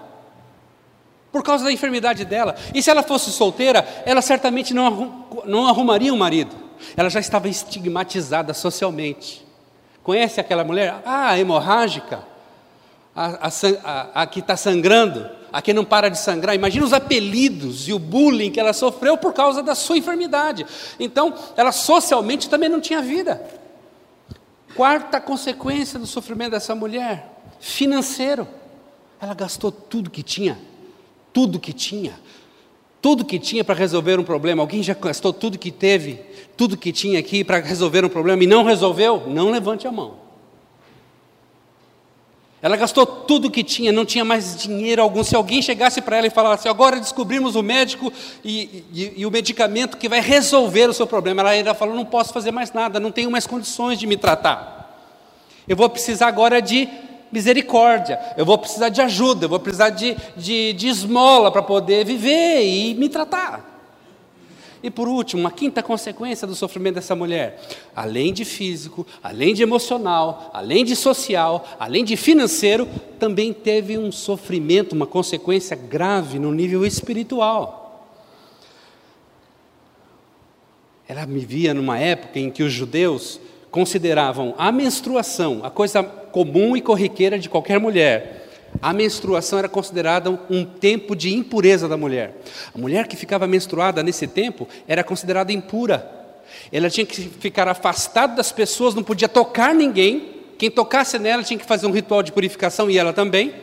por 1.31 1.43
causa 1.43 1.63
da 1.63 1.71
enfermidade 1.71 2.25
dela. 2.25 2.55
E 2.73 2.81
se 2.81 2.89
ela 2.89 3.03
fosse 3.03 3.31
solteira, 3.31 3.87
ela 4.05 4.21
certamente 4.21 4.73
não, 4.73 4.87
arrum, 4.87 5.11
não 5.45 5.67
arrumaria 5.67 6.13
um 6.13 6.17
marido, 6.17 6.55
ela 6.95 7.09
já 7.09 7.19
estava 7.19 7.47
estigmatizada 7.47 8.53
socialmente. 8.53 9.45
Conhece 10.03 10.39
aquela 10.39 10.63
mulher? 10.63 11.01
Ah, 11.05 11.37
hemorrágica, 11.37 12.23
a, 13.15 13.47
a, 13.47 13.51
a, 13.83 14.21
a 14.21 14.27
que 14.27 14.39
está 14.39 14.57
sangrando 14.57 15.41
a 15.51 15.61
quem 15.61 15.73
não 15.73 15.83
para 15.83 16.09
de 16.09 16.17
sangrar. 16.17 16.55
Imagina 16.55 16.85
os 16.85 16.93
apelidos 16.93 17.87
e 17.87 17.93
o 17.93 17.99
bullying 17.99 18.51
que 18.51 18.59
ela 18.59 18.73
sofreu 18.73 19.17
por 19.17 19.33
causa 19.33 19.61
da 19.61 19.75
sua 19.75 19.97
enfermidade. 19.97 20.65
Então, 20.99 21.33
ela 21.57 21.71
socialmente 21.71 22.49
também 22.49 22.69
não 22.69 22.79
tinha 22.79 23.01
vida. 23.01 23.41
Quarta 24.75 25.19
consequência 25.19 25.99
do 25.99 26.07
sofrimento 26.07 26.51
dessa 26.51 26.73
mulher: 26.73 27.27
financeiro. 27.59 28.47
Ela 29.19 29.33
gastou 29.35 29.71
tudo 29.71 30.09
que 30.09 30.23
tinha, 30.23 30.57
tudo 31.33 31.59
que 31.59 31.73
tinha, 31.73 32.19
tudo 33.01 33.25
que 33.25 33.39
tinha 33.39 33.63
para 33.63 33.75
resolver 33.75 34.19
um 34.19 34.23
problema. 34.23 34.61
Alguém 34.61 34.83
já 34.83 34.93
gastou 34.93 35.33
tudo 35.33 35.57
que 35.57 35.71
teve, 35.71 36.19
tudo 36.55 36.77
que 36.77 36.91
tinha 36.91 37.19
aqui 37.19 37.43
para 37.43 37.59
resolver 37.59 38.05
um 38.05 38.09
problema 38.09 38.43
e 38.43 38.47
não 38.47 38.63
resolveu? 38.63 39.23
Não 39.27 39.49
levante 39.49 39.87
a 39.87 39.91
mão. 39.91 40.21
Ela 42.61 42.77
gastou 42.77 43.07
tudo 43.07 43.49
que 43.49 43.63
tinha, 43.63 43.91
não 43.91 44.05
tinha 44.05 44.23
mais 44.23 44.55
dinheiro 44.55 45.01
algum. 45.01 45.23
Se 45.23 45.35
alguém 45.35 45.63
chegasse 45.63 45.99
para 45.99 46.17
ela 46.17 46.27
e 46.27 46.29
falasse, 46.29 46.69
agora 46.69 46.99
descobrimos 46.99 47.55
o 47.55 47.63
médico 47.63 48.13
e, 48.45 48.83
e, 48.93 49.13
e, 49.17 49.25
o 49.25 49.31
medicamento 49.31 49.97
que 49.97 50.07
vai 50.07 50.21
resolver 50.21 50.87
o 50.87 50.93
seu 50.93 51.07
problema, 51.07 51.41
ela 51.41 51.49
ainda 51.49 51.73
falou, 51.73 51.95
não 51.95 52.05
posso 52.05 52.31
fazer 52.31 52.51
mais 52.51 52.71
nada, 52.71 52.99
não 52.99 53.11
tenho 53.11 53.31
mais 53.31 53.47
condições 53.47 53.97
de 53.97 54.05
me 54.05 54.15
tratar. 54.15 54.79
Eu 55.67 55.75
vou 55.75 55.89
precisar 55.89 56.27
agora 56.27 56.61
de 56.61 56.87
misericórdia, 57.31 58.19
eu 58.37 58.45
vou 58.45 58.57
precisar 58.57 58.89
de 58.89 59.01
ajuda, 59.01 59.45
eu 59.45 59.49
vou 59.49 59.59
precisar 59.59 59.89
de, 59.89 60.15
de, 60.35 60.73
de 60.73 60.87
esmola 60.87 61.51
para 61.51 61.61
poder 61.61 62.05
viver 62.05 62.63
e 62.63 62.93
me 62.95 63.07
tratar. 63.09 63.71
E 64.83 64.89
por 64.89 65.07
último, 65.07 65.41
uma 65.41 65.51
quinta 65.51 65.83
consequência 65.83 66.47
do 66.47 66.55
sofrimento 66.55 66.95
dessa 66.95 67.15
mulher: 67.15 67.61
além 67.95 68.33
de 68.33 68.43
físico, 68.43 69.05
além 69.21 69.53
de 69.53 69.61
emocional, 69.61 70.49
além 70.53 70.83
de 70.83 70.95
social, 70.95 71.67
além 71.79 72.03
de 72.03 72.17
financeiro, 72.17 72.87
também 73.19 73.53
teve 73.53 73.97
um 73.97 74.11
sofrimento, 74.11 74.93
uma 74.93 75.05
consequência 75.05 75.75
grave 75.75 76.39
no 76.39 76.51
nível 76.51 76.85
espiritual. 76.85 77.77
Ela 81.07 81.25
vivia 81.25 81.73
numa 81.73 81.99
época 81.99 82.39
em 82.39 82.49
que 82.49 82.63
os 82.63 82.71
judeus 82.71 83.39
consideravam 83.69 84.55
a 84.57 84.71
menstruação 84.71 85.61
a 85.63 85.69
coisa 85.69 86.20
comum 86.31 86.75
e 86.75 86.81
corriqueira 86.81 87.37
de 87.37 87.49
qualquer 87.49 87.79
mulher. 87.79 88.47
A 88.81 88.93
menstruação 88.93 89.59
era 89.59 89.67
considerada 89.67 90.29
um 90.49 90.63
tempo 90.63 91.15
de 91.15 91.33
impureza 91.33 91.87
da 91.87 91.97
mulher. 91.97 92.35
A 92.73 92.77
mulher 92.77 93.07
que 93.07 93.15
ficava 93.15 93.45
menstruada 93.45 94.01
nesse 94.01 94.27
tempo 94.27 94.67
era 94.87 95.03
considerada 95.03 95.51
impura. 95.51 96.09
Ela 96.71 96.89
tinha 96.89 97.05
que 97.05 97.21
ficar 97.21 97.67
afastada 97.67 98.35
das 98.35 98.51
pessoas, 98.51 98.95
não 98.95 99.03
podia 99.03 99.27
tocar 99.27 99.73
ninguém. 99.73 100.29
Quem 100.57 100.69
tocasse 100.69 101.17
nela 101.17 101.43
tinha 101.43 101.59
que 101.59 101.65
fazer 101.65 101.87
um 101.87 101.91
ritual 101.91 102.21
de 102.23 102.31
purificação 102.31 102.89
e 102.89 102.97
ela 102.97 103.11
também. 103.11 103.53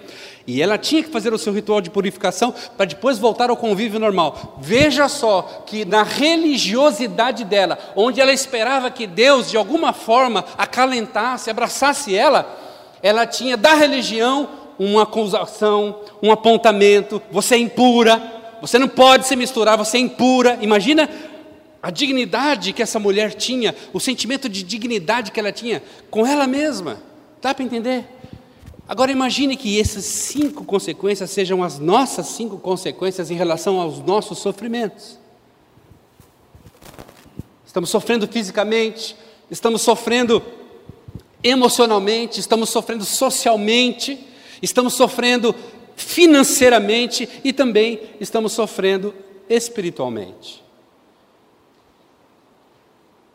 E 0.49 0.63
ela 0.63 0.79
tinha 0.79 1.03
que 1.03 1.11
fazer 1.11 1.35
o 1.35 1.39
seu 1.39 1.53
ritual 1.53 1.79
de 1.79 1.91
purificação 1.91 2.55
para 2.75 2.87
depois 2.87 3.19
voltar 3.19 3.51
ao 3.51 3.57
convívio 3.57 4.01
normal. 4.01 4.57
Veja 4.59 5.07
só 5.07 5.43
que 5.67 5.85
na 5.85 6.03
religiosidade 6.03 7.45
dela, 7.45 7.79
onde 7.95 8.19
ela 8.19 8.33
esperava 8.33 8.91
que 8.91 9.07
Deus 9.07 9.51
de 9.51 9.59
alguma 9.59 9.93
forma 9.93 10.43
acalentasse, 10.57 11.51
abraçasse 11.51 12.17
ela, 12.17 12.59
ela 13.03 13.27
tinha 13.27 13.59
da 13.59 13.75
religião 13.75 14.49
uma 14.79 15.03
acusação, 15.03 16.01
um 16.23 16.33
apontamento, 16.33 17.21
você 17.31 17.57
é 17.57 17.59
impura, 17.59 18.23
você 18.63 18.79
não 18.79 18.89
pode 18.89 19.27
se 19.27 19.37
misturar, 19.37 19.77
você 19.77 19.99
é 19.99 20.01
impura. 20.01 20.57
Imagina 20.63 21.11
a 21.83 21.91
dignidade 21.91 22.73
que 22.73 22.83
essa 22.83 22.99
mulher 22.99 23.35
tinha, 23.35 23.75
o 23.93 24.01
sentimento 24.01 24.49
de 24.49 24.63
dignidade 24.63 25.31
que 25.31 25.39
ela 25.39 25.53
tinha 25.53 25.83
com 26.11 26.27
ela 26.27 26.47
mesma. 26.47 27.03
Dá 27.43 27.53
para 27.53 27.65
entender? 27.67 28.18
Agora 28.89 29.13
imagine 29.13 29.55
que 29.55 29.79
essas 29.79 30.07
cinco 30.07 30.65
consequências 30.65 31.31
sejam 31.31 31.63
as 31.63 31.79
nossas 31.79 32.27
cinco 32.29 32.57
consequências 32.57 33.31
em 33.31 33.35
relação 33.35 33.79
aos 33.79 33.99
nossos 34.01 34.39
sofrimentos. 34.39 35.19
Estamos 37.67 37.91
sofrendo 37.91 38.27
fisicamente, 38.27 39.15
estamos 39.51 39.83
sofrendo 39.83 40.43
emocionalmente, 41.45 42.41
estamos 42.41 42.71
sofrendo 42.71 43.05
socialmente, 43.05 44.19
estamos 44.63 44.95
sofrendo 44.95 45.55
financeiramente 45.95 47.29
e 47.45 47.53
também 47.53 48.01
estamos 48.19 48.53
sofrendo 48.53 49.15
espiritualmente. 49.51 50.65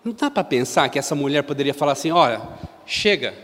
Não 0.03 0.13
dá 0.13 0.31
para 0.31 0.43
pensar 0.43 0.89
que 0.89 0.97
essa 0.97 1.13
mulher 1.13 1.43
poderia 1.43 1.75
falar 1.75 1.91
assim: 1.91 2.09
olha, 2.09 2.41
chega, 2.87 3.35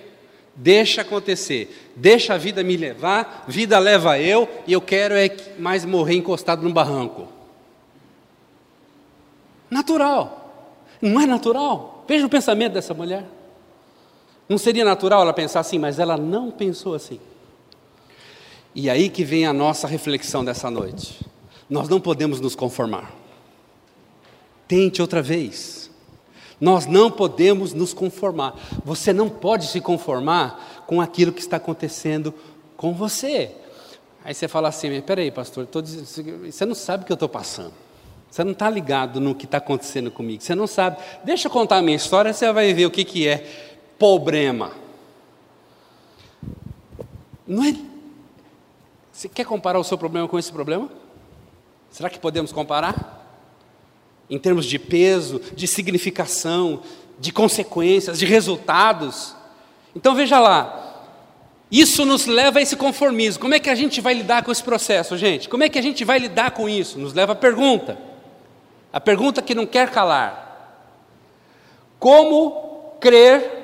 Deixa 0.62 1.04
acontecer, 1.04 1.90
deixa 1.96 2.34
a 2.34 2.38
vida 2.38 2.62
me 2.62 2.76
levar, 2.76 3.46
vida 3.48 3.80
leva 3.80 4.20
eu, 4.20 4.46
e 4.68 4.74
eu 4.74 4.82
quero 4.82 5.16
é 5.16 5.34
mais 5.58 5.86
morrer 5.86 6.16
encostado 6.16 6.62
num 6.62 6.74
barranco. 6.74 7.30
Natural. 9.72 10.76
Não 11.02 11.22
é 11.22 11.26
natural? 11.26 12.04
Veja 12.06 12.26
o 12.26 12.30
pensamento 12.30 12.74
dessa 12.74 12.94
mulher. 12.94 13.24
Não 14.50 14.58
seria 14.58 14.84
natural 14.84 15.22
ela 15.22 15.32
pensar 15.32 15.62
assim, 15.62 15.80
mas 15.80 15.98
ela 15.98 16.18
não 16.18 16.52
pensou 16.52 16.94
assim. 16.94 17.22
E 18.76 18.90
aí 18.90 19.08
que 19.08 19.24
vem 19.24 19.46
a 19.46 19.54
nossa 19.54 19.88
reflexão 19.88 20.44
dessa 20.44 20.70
noite. 20.70 21.26
Nós 21.70 21.88
não 21.88 22.02
podemos 22.02 22.42
nos 22.42 22.54
conformar. 22.54 23.14
Tente 24.68 25.02
outra 25.02 25.22
vez. 25.22 25.89
Nós 26.60 26.86
não 26.86 27.10
podemos 27.10 27.74
nos 27.74 27.94
conformar. 27.94 28.56
Você 28.84 29.14
não 29.14 29.30
pode 29.30 29.68
se 29.68 29.80
conformar 29.80 30.84
com 30.86 31.00
aquilo 31.00 31.32
que 31.32 31.40
está 31.40 31.58
acontecendo 31.58 32.34
com 32.76 32.94
você. 32.94 33.56
Aí 34.24 34.34
você 34.34 34.48
fala 34.48 34.68
assim: 34.68 35.00
peraí, 35.02 35.32
pastor, 35.32 35.68
dizendo, 35.82 36.52
você 36.52 36.66
não 36.66 36.76
sabe 36.76 37.04
o 37.04 37.06
que 37.06 37.12
eu 37.12 37.16
estou 37.16 37.30
passando. 37.30 37.74
Você 38.30 38.44
não 38.44 38.52
está 38.52 38.70
ligado 38.70 39.20
no 39.20 39.34
que 39.34 39.46
está 39.46 39.58
acontecendo 39.58 40.12
comigo. 40.12 40.44
Você 40.44 40.54
não 40.54 40.68
sabe. 40.68 40.98
Deixa 41.24 41.48
eu 41.48 41.52
contar 41.52 41.78
a 41.78 41.82
minha 41.82 41.98
história, 41.98 42.32
você 42.32 42.52
vai 42.52 42.74
ver 42.74 42.86
o 42.86 42.92
que, 42.92 43.04
que 43.04 43.28
é 43.28 43.70
problema. 43.98 44.72
Não 47.48 47.64
é. 47.64 47.76
Você 49.12 49.28
quer 49.28 49.46
comparar 49.46 49.80
o 49.80 49.84
seu 49.84 49.98
problema 49.98 50.28
com 50.28 50.38
esse 50.38 50.52
problema? 50.52 50.90
Será 51.90 52.10
que 52.10 52.20
podemos 52.20 52.52
comparar? 52.52 53.19
Em 54.30 54.38
termos 54.38 54.66
de 54.66 54.78
peso, 54.78 55.42
de 55.56 55.68
significação, 55.68 56.82
de 57.20 57.32
consequências, 57.32 58.20
de 58.20 58.26
resultados. 58.26 59.36
Então 59.96 60.14
veja 60.14 60.40
lá, 60.40 60.90
isso 61.72 62.06
nos 62.06 62.26
leva 62.26 62.60
a 62.60 62.62
esse 62.62 62.76
conformismo. 62.76 63.42
Como 63.42 63.54
é 63.54 63.60
que 63.60 63.70
a 63.70 63.76
gente 63.76 64.02
vai 64.02 64.14
lidar 64.14 64.44
com 64.44 64.52
esse 64.52 64.64
processo, 64.64 65.18
gente? 65.18 65.50
Como 65.50 65.64
é 65.64 65.70
que 65.70 65.78
a 65.78 65.82
gente 65.82 66.04
vai 66.04 66.20
lidar 66.20 66.52
com 66.52 66.68
isso? 66.68 66.98
Nos 66.98 67.14
leva 67.14 67.34
a 67.34 67.36
pergunta. 67.36 67.98
A 68.92 69.00
pergunta 69.00 69.42
que 69.42 69.54
não 69.54 69.66
quer 69.66 69.92
calar. 69.92 70.48
Como 72.00 72.96
crer 73.00 73.58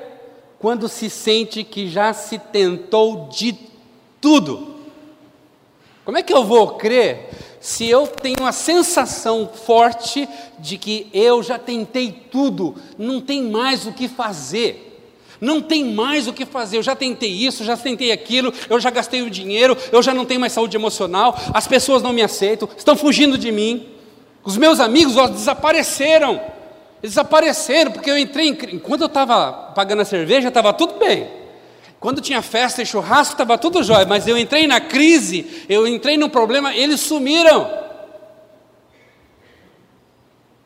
quando 0.58 0.88
se 0.88 1.10
sente 1.10 1.64
que 1.64 1.88
já 1.88 2.12
se 2.12 2.38
tentou 2.38 3.28
de 3.28 3.56
tudo? 4.20 4.76
Como 6.04 6.16
é 6.16 6.22
que 6.22 6.32
eu 6.32 6.44
vou 6.44 6.76
crer 6.76 7.30
se 7.66 7.90
eu 7.90 8.06
tenho 8.06 8.46
a 8.46 8.52
sensação 8.52 9.50
forte 9.52 10.28
de 10.56 10.78
que 10.78 11.08
eu 11.12 11.42
já 11.42 11.58
tentei 11.58 12.12
tudo, 12.30 12.76
não 12.96 13.20
tem 13.20 13.42
mais 13.42 13.88
o 13.88 13.92
que 13.92 14.06
fazer. 14.06 15.02
Não 15.40 15.60
tem 15.60 15.84
mais 15.84 16.28
o 16.28 16.32
que 16.32 16.46
fazer. 16.46 16.76
Eu 16.76 16.82
já 16.84 16.94
tentei 16.94 17.28
isso, 17.28 17.64
já 17.64 17.76
tentei 17.76 18.12
aquilo, 18.12 18.54
eu 18.70 18.78
já 18.78 18.88
gastei 18.88 19.22
o 19.22 19.28
dinheiro, 19.28 19.76
eu 19.90 20.00
já 20.00 20.14
não 20.14 20.24
tenho 20.24 20.38
mais 20.38 20.52
saúde 20.52 20.76
emocional, 20.76 21.36
as 21.52 21.66
pessoas 21.66 22.04
não 22.04 22.12
me 22.12 22.22
aceitam, 22.22 22.68
estão 22.76 22.94
fugindo 22.94 23.36
de 23.36 23.50
mim. 23.50 23.88
Os 24.44 24.56
meus 24.56 24.78
amigos 24.78 25.16
ó, 25.16 25.26
desapareceram. 25.26 26.34
Eles 27.02 27.16
desapareceram 27.16 27.90
porque 27.90 28.08
eu 28.08 28.16
entrei 28.16 28.46
em. 28.46 28.76
Enquanto 28.76 29.00
eu 29.00 29.08
estava 29.08 29.72
pagando 29.74 30.02
a 30.02 30.04
cerveja, 30.04 30.46
estava 30.46 30.72
tudo 30.72 31.00
bem. 31.00 31.26
Quando 32.06 32.20
tinha 32.20 32.40
festa 32.40 32.80
e 32.80 32.86
churrasco, 32.86 33.34
estava 33.34 33.58
tudo 33.58 33.82
jóia, 33.82 34.06
mas 34.06 34.28
eu 34.28 34.38
entrei 34.38 34.64
na 34.68 34.80
crise, 34.80 35.64
eu 35.68 35.88
entrei 35.88 36.16
num 36.16 36.28
problema, 36.28 36.72
eles 36.72 37.00
sumiram. 37.00 37.68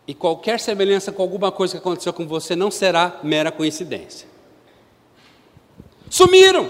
E 0.06 0.12
qualquer 0.12 0.60
semelhança 0.60 1.10
com 1.10 1.22
alguma 1.22 1.50
coisa 1.50 1.72
que 1.72 1.78
aconteceu 1.78 2.12
com 2.12 2.26
você 2.26 2.54
não 2.54 2.70
será 2.70 3.20
mera 3.22 3.50
coincidência. 3.50 4.28
Sumiram. 6.10 6.68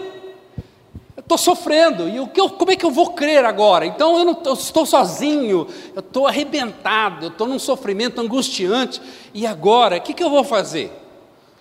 Eu 1.16 1.20
estou 1.20 1.36
sofrendo. 1.36 2.08
E 2.08 2.20
o 2.20 2.28
que 2.28 2.40
eu, 2.40 2.50
como 2.50 2.70
é 2.70 2.76
que 2.76 2.86
eu 2.86 2.92
vou 2.92 3.12
crer 3.12 3.44
agora? 3.44 3.84
Então 3.84 4.18
eu 4.18 4.24
não 4.24 4.40
eu 4.44 4.52
estou 4.52 4.86
sozinho, 4.86 5.66
eu 5.96 5.98
estou 5.98 6.28
arrebentado, 6.28 7.24
eu 7.24 7.30
estou 7.30 7.48
num 7.48 7.58
sofrimento 7.58 8.20
angustiante. 8.20 9.02
E 9.34 9.48
agora, 9.48 9.96
o 9.96 10.00
que, 10.00 10.14
que 10.14 10.22
eu 10.22 10.30
vou 10.30 10.44
fazer? 10.44 10.92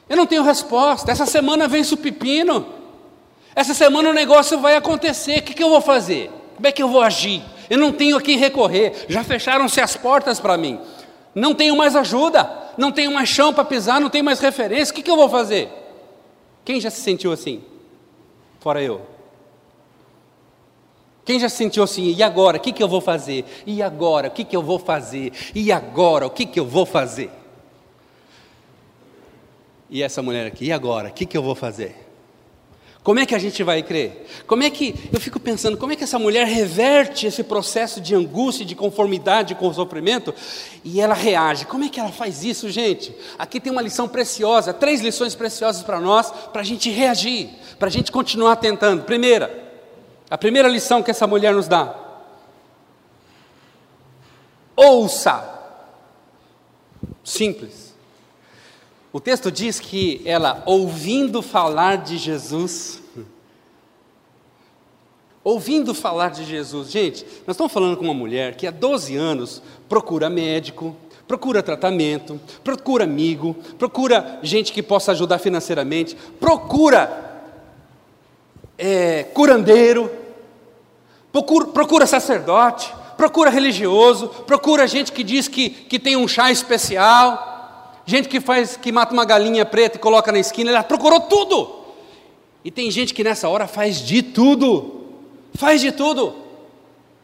Eu 0.07 0.15
não 0.15 0.27
tenho 0.27 0.43
resposta. 0.43 1.11
Essa 1.11 1.25
semana 1.25 1.67
vence 1.67 1.91
o 1.91 1.97
pepino. 1.97 2.77
Essa 3.59 3.73
semana 3.73 4.09
o 4.09 4.13
negócio 4.13 4.57
vai 4.57 4.77
acontecer, 4.77 5.39
o 5.39 5.41
que, 5.41 5.53
que 5.53 5.61
eu 5.61 5.69
vou 5.69 5.81
fazer? 5.81 6.31
Como 6.55 6.65
é 6.65 6.71
que 6.71 6.81
eu 6.81 6.87
vou 6.87 7.01
agir? 7.01 7.43
Eu 7.69 7.77
não 7.77 7.91
tenho 7.91 8.15
a 8.15 8.21
quem 8.21 8.37
recorrer, 8.37 9.05
já 9.09 9.21
fecharam-se 9.21 9.81
as 9.81 9.97
portas 9.97 10.39
para 10.39 10.57
mim. 10.57 10.79
Não 11.35 11.53
tenho 11.53 11.75
mais 11.75 11.93
ajuda, 11.93 12.49
não 12.77 12.89
tenho 12.89 13.11
mais 13.13 13.27
chão 13.27 13.53
para 13.53 13.65
pisar, 13.65 13.99
não 13.99 14.09
tenho 14.09 14.23
mais 14.23 14.39
referência, 14.39 14.93
o 14.93 14.95
que, 14.95 15.03
que 15.03 15.11
eu 15.11 15.17
vou 15.17 15.27
fazer? 15.27 15.69
Quem 16.63 16.79
já 16.79 16.89
se 16.89 17.01
sentiu 17.01 17.33
assim? 17.33 17.61
Fora 18.61 18.81
eu. 18.81 19.01
Quem 21.25 21.37
já 21.37 21.49
se 21.49 21.57
sentiu 21.57 21.83
assim? 21.83 22.15
E 22.15 22.23
agora? 22.23 22.55
O 22.55 22.61
que, 22.61 22.71
que 22.71 22.81
eu 22.81 22.87
vou 22.87 23.01
fazer? 23.01 23.43
E 23.67 23.83
agora? 23.83 24.29
O 24.29 24.31
que, 24.31 24.45
que 24.45 24.55
eu 24.55 24.63
vou 24.63 24.79
fazer? 24.79 25.33
E 25.53 25.69
agora? 25.69 26.27
O 26.27 26.29
que, 26.29 26.45
que 26.45 26.61
eu 26.61 26.65
vou 26.65 26.85
fazer? 26.85 27.29
E 29.89 30.01
essa 30.01 30.21
mulher 30.21 30.47
aqui, 30.47 30.67
e 30.67 30.71
agora? 30.71 31.09
O 31.09 31.11
que, 31.11 31.25
que 31.25 31.37
eu 31.37 31.43
vou 31.43 31.55
fazer? 31.55 32.08
Como 33.09 33.19
é 33.19 33.25
que 33.25 33.33
a 33.33 33.39
gente 33.39 33.63
vai 33.63 33.81
crer? 33.81 34.23
Como 34.45 34.61
é 34.61 34.69
que, 34.69 34.93
eu 35.11 35.19
fico 35.19 35.39
pensando, 35.39 35.75
como 35.77 35.91
é 35.91 35.95
que 35.95 36.03
essa 36.03 36.19
mulher 36.19 36.45
reverte 36.45 37.25
esse 37.25 37.43
processo 37.43 37.99
de 37.99 38.13
angústia, 38.13 38.63
de 38.63 38.75
conformidade 38.75 39.55
com 39.55 39.67
o 39.67 39.73
sofrimento 39.73 40.31
e 40.83 41.01
ela 41.01 41.15
reage? 41.15 41.65
Como 41.65 41.83
é 41.83 41.89
que 41.89 41.99
ela 41.99 42.11
faz 42.11 42.43
isso, 42.43 42.69
gente? 42.69 43.11
Aqui 43.39 43.59
tem 43.59 43.71
uma 43.71 43.81
lição 43.81 44.07
preciosa, 44.07 44.75
três 44.75 45.01
lições 45.01 45.33
preciosas 45.33 45.81
para 45.81 45.99
nós, 45.99 46.29
para 46.29 46.61
a 46.61 46.63
gente 46.63 46.91
reagir, 46.91 47.49
para 47.79 47.87
a 47.87 47.91
gente 47.91 48.11
continuar 48.11 48.57
tentando. 48.57 49.03
Primeira, 49.05 49.59
a 50.29 50.37
primeira 50.37 50.67
lição 50.67 51.01
que 51.01 51.09
essa 51.09 51.25
mulher 51.25 51.51
nos 51.51 51.67
dá: 51.67 51.95
ouça. 54.75 55.49
Simples. 57.23 57.88
O 59.11 59.19
texto 59.19 59.51
diz 59.51 59.79
que 59.79 60.21
ela, 60.23 60.61
ouvindo 60.67 61.41
falar 61.41 61.97
de 61.97 62.15
Jesus, 62.15 63.01
ouvindo 65.43 65.95
falar 65.95 66.29
de 66.29 66.45
Jesus, 66.45 66.91
gente, 66.91 67.25
nós 67.47 67.55
estamos 67.55 67.73
falando 67.73 67.97
com 67.97 68.03
uma 68.03 68.13
mulher 68.13 68.55
que 68.55 68.67
há 68.67 68.71
12 68.71 69.15
anos 69.15 69.63
procura 69.87 70.29
médico, 70.29 70.95
procura 71.27 71.63
tratamento, 71.63 72.39
procura 72.63 73.03
amigo, 73.03 73.55
procura 73.79 74.37
gente 74.43 74.71
que 74.71 74.83
possa 74.83 75.11
ajudar 75.11 75.39
financeiramente, 75.39 76.15
procura 76.39 77.43
é, 78.77 79.23
curandeiro, 79.23 80.11
procura, 81.31 81.65
procura 81.65 82.05
sacerdote, 82.05 82.93
procura 83.17 83.49
religioso, 83.49 84.27
procura 84.45 84.87
gente 84.87 85.11
que 85.11 85.23
diz 85.23 85.47
que, 85.47 85.71
que 85.71 85.97
tem 85.97 86.15
um 86.15 86.27
chá 86.27 86.51
especial 86.51 87.48
gente 88.09 88.27
que 88.27 88.41
faz, 88.41 88.75
que 88.75 88.91
mata 88.91 89.13
uma 89.13 89.23
galinha 89.23 89.63
preta 89.65 89.97
e 89.97 89.99
coloca 89.99 90.31
na 90.31 90.39
esquina, 90.39 90.71
ela 90.71 90.83
procurou 90.83 91.21
tudo. 91.21 91.75
E 92.65 92.71
tem 92.71 92.89
gente 92.89 93.13
que 93.13 93.23
nessa 93.23 93.47
hora 93.47 93.67
faz 93.67 94.01
de 94.01 94.23
tudo, 94.23 95.05
faz 95.53 95.79
de 95.79 95.91
tudo, 95.91 96.35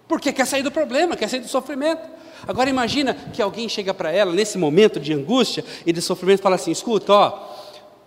porque 0.08 0.32
quer 0.32 0.46
sair 0.46 0.62
do 0.62 0.72
problema, 0.72 1.18
quer 1.18 1.28
sair 1.28 1.40
do 1.40 1.48
sofrimento. 1.48 2.08
Agora 2.48 2.70
imagina 2.70 3.16
que 3.34 3.42
alguém 3.42 3.68
chega 3.68 3.94
para 3.94 4.12
ela 4.12 4.32
nesse 4.32 4.58
momento 4.58 5.00
de 5.00 5.12
angústia 5.12 5.66
e 5.86 5.92
de 5.92 6.02
sofrimento 6.02 6.40
e 6.42 6.44
fala 6.44 6.56
assim: 6.56 6.72
escuta, 6.72 7.12
ó, 7.12 7.50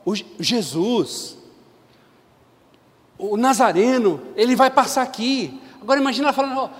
o 0.04 0.14
Jesus, 0.38 1.36
o 3.18 3.36
Nazareno, 3.36 4.20
ele 4.36 4.54
vai 4.54 4.70
passar 4.70 5.02
aqui. 5.02 5.60
Agora 5.82 6.00
imagina 6.00 6.28
ela 6.28 6.32
falando, 6.32 6.70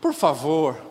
por 0.00 0.14
favor, 0.14 0.89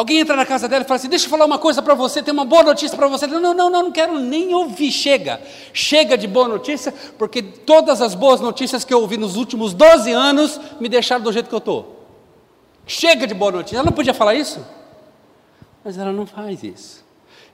Alguém 0.00 0.20
entra 0.20 0.34
na 0.34 0.46
casa 0.46 0.66
dela 0.66 0.82
e 0.82 0.88
fala 0.88 0.96
assim: 0.96 1.10
Deixa 1.10 1.26
eu 1.26 1.30
falar 1.30 1.44
uma 1.44 1.58
coisa 1.58 1.82
para 1.82 1.92
você, 1.92 2.22
tem 2.22 2.32
uma 2.32 2.46
boa 2.46 2.62
notícia 2.62 2.96
para 2.96 3.06
você. 3.06 3.26
Não, 3.26 3.38
não, 3.38 3.52
não, 3.52 3.68
não 3.68 3.92
quero 3.92 4.18
nem 4.18 4.54
ouvir. 4.54 4.90
Chega, 4.90 5.42
chega 5.74 6.16
de 6.16 6.26
boa 6.26 6.48
notícia, 6.48 6.90
porque 7.18 7.42
todas 7.42 8.00
as 8.00 8.14
boas 8.14 8.40
notícias 8.40 8.82
que 8.82 8.94
eu 8.94 9.02
ouvi 9.02 9.18
nos 9.18 9.36
últimos 9.36 9.74
12 9.74 10.10
anos 10.10 10.58
me 10.80 10.88
deixaram 10.88 11.22
do 11.22 11.30
jeito 11.30 11.50
que 11.50 11.54
eu 11.54 11.58
estou. 11.58 12.06
Chega 12.86 13.26
de 13.26 13.34
boa 13.34 13.52
notícia. 13.52 13.76
Ela 13.76 13.84
não 13.84 13.92
podia 13.92 14.14
falar 14.14 14.34
isso? 14.34 14.66
Mas 15.84 15.98
ela 15.98 16.12
não 16.12 16.24
faz 16.24 16.62
isso. 16.62 17.04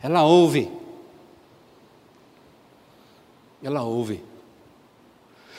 Ela 0.01 0.23
ouve. 0.23 0.71
Ela 3.61 3.83
ouve. 3.83 4.23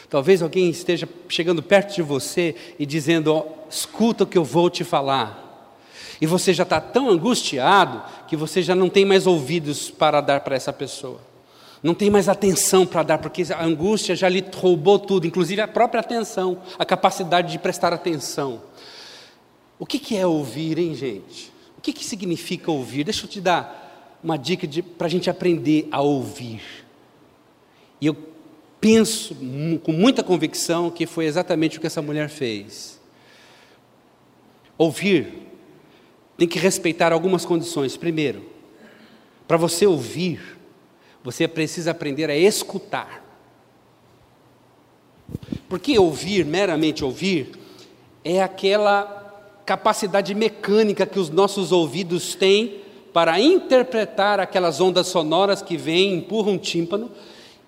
Talvez 0.10 0.42
alguém 0.42 0.70
esteja 0.70 1.10
chegando 1.28 1.62
perto 1.62 1.96
de 1.96 2.02
você 2.02 2.56
e 2.80 2.86
dizendo: 2.86 3.36
oh, 3.36 3.70
escuta 3.70 4.24
o 4.24 4.28
que 4.28 4.38
eu 4.38 4.46
vou 4.46 4.70
te 4.70 4.86
falar. 4.86 5.47
E 6.20 6.26
você 6.26 6.54
já 6.54 6.64
está 6.64 6.82
tão 6.82 7.10
angustiado 7.10 8.02
que 8.28 8.36
você 8.36 8.62
já 8.62 8.74
não 8.74 8.90
tem 8.90 9.06
mais 9.06 9.28
ouvidos 9.28 9.92
para 9.92 10.20
dar 10.22 10.42
para 10.42 10.56
essa 10.56 10.74
pessoa. 10.74 11.20
Não 11.82 11.94
tem 11.94 12.10
mais 12.10 12.28
atenção 12.28 12.86
para 12.86 13.04
dar, 13.04 13.18
porque 13.20 13.44
a 13.54 13.64
angústia 13.64 14.16
já 14.16 14.28
lhe 14.28 14.44
roubou 14.56 14.98
tudo, 14.98 15.28
inclusive 15.28 15.62
a 15.62 15.68
própria 15.68 16.02
atenção, 16.02 16.60
a 16.78 16.84
capacidade 16.84 17.52
de 17.52 17.60
prestar 17.60 17.94
atenção. 17.94 18.62
O 19.78 19.86
que, 19.86 20.00
que 20.00 20.18
é 20.18 20.26
ouvir, 20.26 20.80
hein, 20.80 20.96
gente? 20.96 21.52
O 21.78 21.82
que, 21.82 21.94
que 21.94 22.04
significa 22.04 22.72
ouvir? 22.72 23.04
Deixa 23.04 23.26
eu 23.26 23.30
te 23.30 23.40
dar 23.40 24.20
uma 24.24 24.38
dica 24.38 24.68
para 24.98 25.06
a 25.06 25.10
gente 25.10 25.30
aprender 25.30 25.88
a 25.92 26.02
ouvir. 26.02 26.62
E 28.02 28.08
eu 28.08 28.18
penso 28.82 29.36
com 29.84 29.92
muita 29.92 30.24
convicção 30.24 30.90
que 30.90 31.06
foi 31.06 31.26
exatamente 31.26 31.78
o 31.78 31.82
que 31.82 31.88
essa 31.88 32.02
mulher 32.02 32.28
fez. 32.30 33.00
Ouvir 34.78 35.47
tem 36.38 36.48
que 36.48 36.60
respeitar 36.60 37.12
algumas 37.12 37.46
condições. 37.46 37.98
Primeiro, 37.98 38.44
para 39.48 39.58
você 39.58 39.86
ouvir, 39.88 40.40
você 41.24 41.48
precisa 41.48 41.92
aprender 41.92 42.30
a 42.30 42.36
escutar. 42.36 43.26
Porque 45.68 45.98
ouvir, 45.98 46.46
meramente 46.46 47.04
ouvir, 47.04 47.52
é 48.24 48.42
aquela 48.42 49.16
capacidade 49.66 50.34
mecânica 50.34 51.06
que 51.06 51.20
os 51.20 51.30
nossos 51.30 51.72
ouvidos 51.72 52.36
têm 52.36 52.82
para 53.12 53.40
interpretar 53.40 54.40
aquelas 54.40 54.80
ondas 54.80 55.08
sonoras 55.08 55.62
que 55.62 55.76
vêm, 55.76 56.14
empurram 56.14 56.56
o 56.56 56.60
tímpano, 56.60 57.12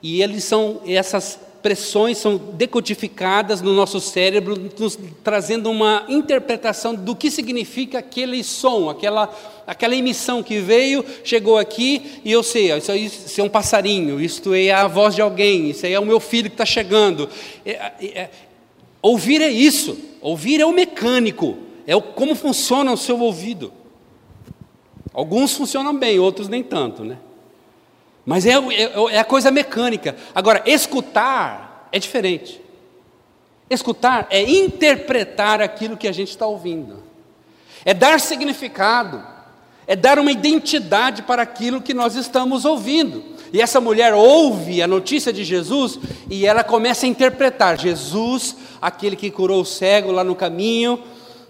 e 0.01 0.21
eles 0.21 0.43
são 0.43 0.81
essas 0.85 1.39
pressões 1.61 2.17
são 2.17 2.37
decodificadas 2.37 3.61
no 3.61 3.73
nosso 3.73 3.99
cérebro, 3.99 4.55
nos 4.77 4.97
trazendo 5.23 5.69
uma 5.69 6.05
interpretação 6.07 6.95
do 6.95 7.15
que 7.15 7.29
significa 7.29 7.99
aquele 7.99 8.43
som, 8.43 8.89
aquela, 8.89 9.29
aquela 9.67 9.95
emissão 9.95 10.41
que 10.41 10.59
veio, 10.59 11.03
chegou 11.23 11.57
aqui 11.57 12.21
e 12.23 12.31
eu 12.31 12.43
sei, 12.43 12.75
isso, 12.77 12.91
isso 12.93 13.41
é 13.41 13.43
um 13.43 13.49
passarinho, 13.49 14.21
isto 14.21 14.53
é 14.53 14.71
a 14.71 14.87
voz 14.87 15.15
de 15.15 15.21
alguém, 15.21 15.69
isso 15.69 15.85
aí 15.85 15.93
é 15.93 15.99
o 15.99 16.05
meu 16.05 16.19
filho 16.19 16.49
que 16.49 16.55
está 16.55 16.65
chegando. 16.65 17.29
É, 17.65 17.71
é, 17.71 17.93
é, 18.01 18.29
ouvir 19.01 19.41
é 19.41 19.49
isso, 19.49 19.97
ouvir 20.21 20.61
é 20.61 20.65
o 20.65 20.71
mecânico, 20.71 21.57
é 21.85 21.95
o, 21.95 22.01
como 22.01 22.35
funciona 22.35 22.91
o 22.91 22.97
seu 22.97 23.19
ouvido. 23.19 23.73
Alguns 25.13 25.53
funcionam 25.53 25.97
bem, 25.97 26.19
outros 26.19 26.47
nem 26.47 26.63
tanto, 26.63 27.03
né? 27.03 27.17
Mas 28.25 28.45
é, 28.45 28.51
é, 28.53 29.15
é 29.15 29.19
a 29.19 29.23
coisa 29.25 29.49
mecânica. 29.51 30.15
Agora, 30.33 30.61
escutar 30.65 31.87
é 31.91 31.99
diferente. 31.99 32.61
Escutar 33.69 34.27
é 34.31 34.41
interpretar 34.41 35.61
aquilo 35.61 35.95
que 35.95 36.07
a 36.07 36.11
gente 36.11 36.29
está 36.29 36.47
ouvindo, 36.47 37.03
é 37.85 37.93
dar 37.93 38.19
significado, 38.19 39.23
é 39.85 39.95
dar 39.95 40.17
uma 40.17 40.31
identidade 40.31 41.21
para 41.21 41.43
aquilo 41.43 41.81
que 41.81 41.93
nós 41.93 42.15
estamos 42.15 42.65
ouvindo. 42.65 43.23
E 43.53 43.61
essa 43.61 43.79
mulher 43.79 44.13
ouve 44.13 44.81
a 44.81 44.87
notícia 44.87 45.31
de 45.31 45.43
Jesus 45.43 45.99
e 46.29 46.45
ela 46.45 46.63
começa 46.63 47.05
a 47.05 47.09
interpretar: 47.09 47.79
Jesus, 47.79 48.55
aquele 48.81 49.15
que 49.15 49.29
curou 49.29 49.61
o 49.61 49.65
cego 49.65 50.11
lá 50.11 50.23
no 50.23 50.35
caminho, 50.35 50.99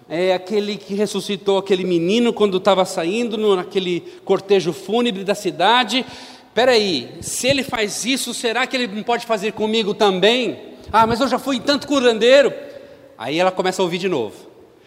é 0.10 0.34
aquele 0.34 0.76
que 0.76 0.94
ressuscitou 0.94 1.58
aquele 1.58 1.84
menino 1.84 2.34
quando 2.34 2.58
estava 2.58 2.84
saindo 2.84 3.56
naquele 3.56 4.02
cortejo 4.26 4.74
fúnebre 4.74 5.24
da 5.24 5.36
cidade, 5.36 6.06
espera 6.60 6.74
aí, 6.74 7.10
se 7.22 7.48
ele 7.48 7.64
faz 7.64 8.04
isso, 8.04 8.34
será 8.34 8.68
que 8.68 8.76
ele 8.76 8.88
não 8.88 9.02
pode 9.02 9.26
fazer 9.26 9.54
comigo 9.54 9.94
também? 9.94 10.60
Ah, 10.92 11.08
mas 11.08 11.22
eu 11.22 11.28
já 11.30 11.40
fui 11.40 11.58
tanto 11.58 11.88
curandeiro. 11.88 12.54
Aí 13.18 13.40
ela 13.40 13.50
começa 13.50 13.82
a 13.82 13.86
ouvir 13.86 13.98
de 13.98 14.10
novo. 14.10 14.36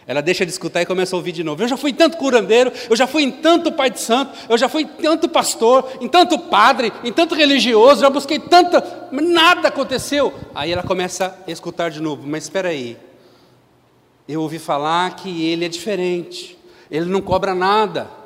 Ela 0.06 0.20
deixa 0.20 0.44
de 0.44 0.52
escutar 0.52 0.82
e 0.82 0.86
começa 0.86 1.16
a 1.16 1.18
ouvir 1.18 1.32
de 1.32 1.42
novo. 1.42 1.62
Eu 1.62 1.68
já 1.68 1.78
fui 1.78 1.92
em 1.92 1.94
tanto 1.94 2.18
curandeiro, 2.18 2.70
eu 2.90 2.94
já 2.94 3.06
fui 3.06 3.22
em 3.22 3.30
tanto 3.30 3.72
pai 3.72 3.88
de 3.88 4.00
santo, 4.00 4.36
eu 4.50 4.58
já 4.58 4.68
fui 4.68 4.82
em 4.82 4.86
tanto 4.86 5.30
pastor, 5.30 5.88
em 5.98 6.08
tanto 6.08 6.38
padre, 6.38 6.92
em 7.02 7.10
tanto 7.10 7.34
religioso, 7.34 8.02
já 8.02 8.10
busquei 8.10 8.38
tanta, 8.38 9.08
nada 9.10 9.68
aconteceu. 9.68 10.34
Aí 10.54 10.72
ela 10.72 10.82
começa 10.82 11.38
a 11.48 11.50
escutar 11.50 11.90
de 11.90 12.02
novo. 12.02 12.22
Mas 12.26 12.42
espera 12.42 12.68
aí, 12.68 12.98
eu 14.28 14.42
ouvi 14.42 14.58
falar 14.58 15.16
que 15.16 15.46
ele 15.46 15.64
é 15.64 15.68
diferente, 15.70 16.58
ele 16.90 17.06
não 17.06 17.22
cobra 17.22 17.54
nada. 17.54 18.20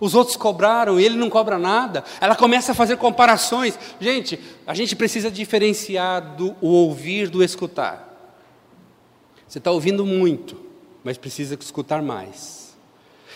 Os 0.00 0.14
outros 0.14 0.36
cobraram, 0.36 0.98
ele 0.98 1.16
não 1.16 1.28
cobra 1.28 1.58
nada. 1.58 2.02
Ela 2.20 2.34
começa 2.34 2.72
a 2.72 2.74
fazer 2.74 2.96
comparações. 2.96 3.78
Gente, 4.00 4.40
a 4.66 4.74
gente 4.74 4.96
precisa 4.96 5.30
diferenciar 5.30 6.36
do, 6.36 6.56
o 6.60 6.68
ouvir 6.68 7.28
do 7.28 7.44
escutar. 7.44 8.08
Você 9.46 9.58
está 9.58 9.70
ouvindo 9.70 10.06
muito, 10.06 10.56
mas 11.04 11.18
precisa 11.18 11.54
escutar 11.60 12.00
mais. 12.00 12.74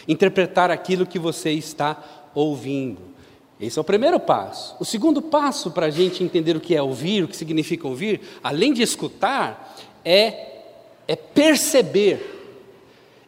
Interpretar 0.09 0.71
aquilo 0.71 1.07
que 1.07 1.19
você 1.19 1.51
está 1.51 2.03
ouvindo. 2.35 3.15
Esse 3.61 3.79
é 3.79 3.83
o 3.83 3.85
primeiro 3.85 4.19
passo. 4.19 4.75
O 4.81 4.85
segundo 4.85 5.21
passo 5.21 5.71
para 5.71 5.87
a 5.87 5.91
gente 5.91 6.25
entender 6.25 6.57
o 6.57 6.61
que 6.61 6.75
é 6.75 6.83
ouvir, 6.83 7.25
o 7.25 7.29
que 7.29 7.37
significa 7.37 7.87
ouvir, 7.87 8.21
além 8.43 8.73
de 8.73 8.83
escutar, 8.83 9.77
é, 10.05 10.63
é 11.07 11.15
perceber, 11.15 12.63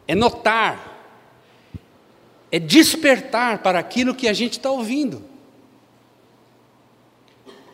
é 0.07 0.15
notar, 0.15 0.96
é 2.51 2.59
despertar 2.59 3.59
para 3.59 3.79
aquilo 3.79 4.15
que 4.15 4.27
a 4.27 4.33
gente 4.33 4.53
está 4.53 4.71
ouvindo. 4.71 5.21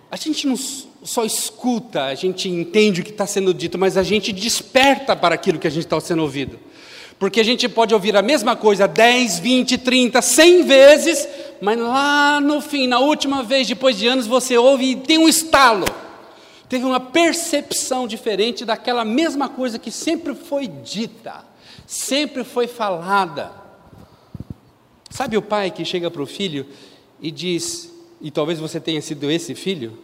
A 0.09 0.15
gente 0.15 0.47
não 0.47 0.55
só 0.55 1.25
escuta, 1.25 2.05
a 2.05 2.15
gente 2.15 2.47
entende 2.49 3.01
o 3.01 3.03
que 3.03 3.11
está 3.11 3.25
sendo 3.25 3.53
dito, 3.53 3.77
mas 3.77 3.97
a 3.97 4.03
gente 4.03 4.31
desperta 4.31 5.15
para 5.15 5.35
aquilo 5.35 5.59
que 5.59 5.67
a 5.67 5.71
gente 5.71 5.85
está 5.85 5.99
sendo 5.99 6.21
ouvido. 6.21 6.59
Porque 7.19 7.39
a 7.39 7.43
gente 7.43 7.69
pode 7.69 7.93
ouvir 7.93 8.15
a 8.15 8.21
mesma 8.21 8.55
coisa 8.55 8.87
10, 8.87 9.39
20, 9.39 9.77
30, 9.77 10.21
100 10.21 10.63
vezes, 10.63 11.27
mas 11.61 11.79
lá 11.79 12.41
no 12.41 12.61
fim, 12.61 12.87
na 12.87 12.99
última 12.99 13.43
vez, 13.43 13.67
depois 13.67 13.97
de 13.97 14.07
anos, 14.07 14.27
você 14.27 14.57
ouve 14.57 14.91
e 14.91 14.95
tem 14.95 15.17
um 15.17 15.27
estalo. 15.29 15.85
Teve 16.67 16.85
uma 16.85 16.99
percepção 16.99 18.07
diferente 18.07 18.65
daquela 18.65 19.05
mesma 19.05 19.47
coisa 19.47 19.77
que 19.77 19.91
sempre 19.91 20.33
foi 20.33 20.67
dita, 20.67 21.45
sempre 21.85 22.43
foi 22.43 22.67
falada. 22.67 23.62
Sabe 25.13 25.37
o 25.37 25.43
pai 25.43 25.69
que 25.69 25.85
chega 25.85 26.09
para 26.09 26.23
o 26.23 26.25
filho 26.25 26.65
e 27.21 27.29
diz, 27.29 27.93
e 28.19 28.31
talvez 28.31 28.57
você 28.57 28.79
tenha 28.79 28.99
sido 28.99 29.29
esse 29.29 29.53
filho? 29.53 29.95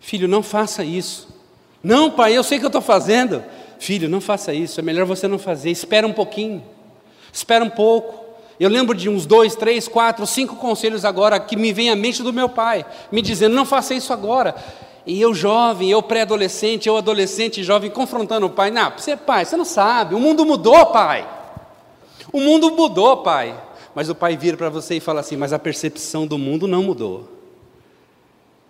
Filho, 0.00 0.26
não 0.26 0.42
faça 0.42 0.82
isso. 0.82 1.28
Não, 1.82 2.10
pai, 2.10 2.34
eu 2.34 2.42
sei 2.42 2.58
que 2.58 2.64
eu 2.64 2.70
estou 2.70 2.80
fazendo. 2.80 3.44
Filho, 3.78 4.08
não 4.08 4.18
faça 4.18 4.54
isso, 4.54 4.80
é 4.80 4.82
melhor 4.82 5.04
você 5.04 5.28
não 5.28 5.38
fazer. 5.38 5.70
Espera 5.70 6.06
um 6.06 6.14
pouquinho, 6.14 6.64
espera 7.30 7.62
um 7.62 7.68
pouco. 7.68 8.24
Eu 8.58 8.70
lembro 8.70 8.96
de 8.96 9.06
uns 9.06 9.26
dois, 9.26 9.54
três, 9.54 9.86
quatro, 9.86 10.26
cinco 10.26 10.56
conselhos 10.56 11.04
agora 11.04 11.38
que 11.38 11.54
me 11.54 11.70
vem 11.70 11.90
à 11.90 11.94
mente 11.94 12.22
do 12.22 12.32
meu 12.32 12.48
pai, 12.48 12.86
me 13.12 13.20
dizendo: 13.20 13.54
não 13.54 13.66
faça 13.66 13.92
isso 13.92 14.14
agora. 14.14 14.54
E 15.04 15.20
eu 15.20 15.34
jovem, 15.34 15.90
eu 15.90 16.02
pré-adolescente, 16.02 16.88
eu 16.88 16.96
adolescente, 16.96 17.62
jovem, 17.62 17.90
confrontando 17.90 18.46
o 18.46 18.50
pai. 18.50 18.70
Não, 18.70 18.92
você 18.96 19.10
é 19.10 19.16
pai, 19.16 19.44
você 19.44 19.58
não 19.58 19.64
sabe, 19.66 20.14
o 20.14 20.18
mundo 20.18 20.46
mudou, 20.46 20.86
pai. 20.86 21.28
O 22.32 22.40
mundo 22.40 22.70
mudou, 22.70 23.18
pai. 23.18 23.68
Mas 23.94 24.08
o 24.08 24.14
pai 24.14 24.36
vira 24.36 24.56
para 24.56 24.68
você 24.68 24.96
e 24.96 25.00
fala 25.00 25.20
assim: 25.20 25.36
mas 25.36 25.52
a 25.52 25.58
percepção 25.58 26.26
do 26.26 26.38
mundo 26.38 26.66
não 26.66 26.82
mudou. 26.82 27.28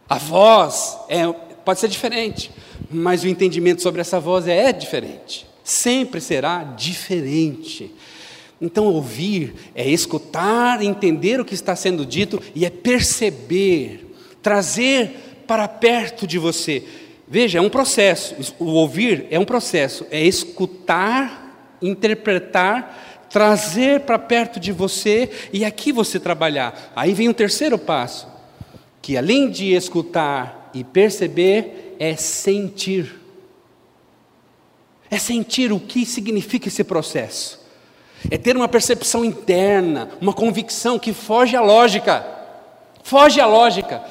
A 0.08 0.18
voz 0.18 0.98
é, 1.08 1.26
pode 1.64 1.78
ser 1.78 1.88
diferente, 1.88 2.50
mas 2.90 3.22
o 3.22 3.28
entendimento 3.28 3.82
sobre 3.82 4.00
essa 4.00 4.18
voz 4.18 4.48
é 4.48 4.72
diferente. 4.72 5.46
Sempre 5.62 6.20
será 6.20 6.64
diferente. 6.64 7.94
Então, 8.60 8.86
ouvir 8.86 9.54
é 9.74 9.88
escutar, 9.88 10.82
entender 10.82 11.40
o 11.40 11.44
que 11.44 11.54
está 11.54 11.74
sendo 11.74 12.04
dito 12.04 12.42
e 12.54 12.66
é 12.66 12.70
perceber, 12.70 14.14
trazer 14.42 15.44
para 15.46 15.66
perto 15.66 16.26
de 16.26 16.38
você. 16.38 16.84
Veja, 17.26 17.58
é 17.58 17.62
um 17.62 17.70
processo. 17.70 18.34
O 18.58 18.66
ouvir 18.66 19.26
é 19.30 19.38
um 19.38 19.44
processo, 19.44 20.04
é 20.10 20.20
escutar, 20.20 21.78
interpretar, 21.80 23.09
trazer 23.30 24.00
para 24.00 24.18
perto 24.18 24.60
de 24.60 24.72
você 24.72 25.30
e 25.52 25.64
aqui 25.64 25.92
você 25.92 26.20
trabalhar. 26.20 26.92
Aí 26.94 27.14
vem 27.14 27.28
o 27.28 27.34
terceiro 27.34 27.78
passo, 27.78 28.28
que 29.00 29.16
além 29.16 29.48
de 29.48 29.72
escutar 29.72 30.70
e 30.74 30.84
perceber, 30.84 31.96
é 31.98 32.16
sentir. 32.16 33.18
É 35.10 35.18
sentir 35.18 35.72
o 35.72 35.80
que 35.80 36.04
significa 36.04 36.68
esse 36.68 36.84
processo 36.84 37.60
é 38.28 38.36
ter 38.36 38.56
uma 38.56 38.68
percepção 38.68 39.24
interna, 39.24 40.10
uma 40.20 40.32
convicção 40.32 40.98
que 40.98 41.12
foge 41.12 41.56
à 41.56 41.62
lógica. 41.62 42.26
Foge 43.02 43.40
à 43.40 43.46
lógica. 43.46 44.02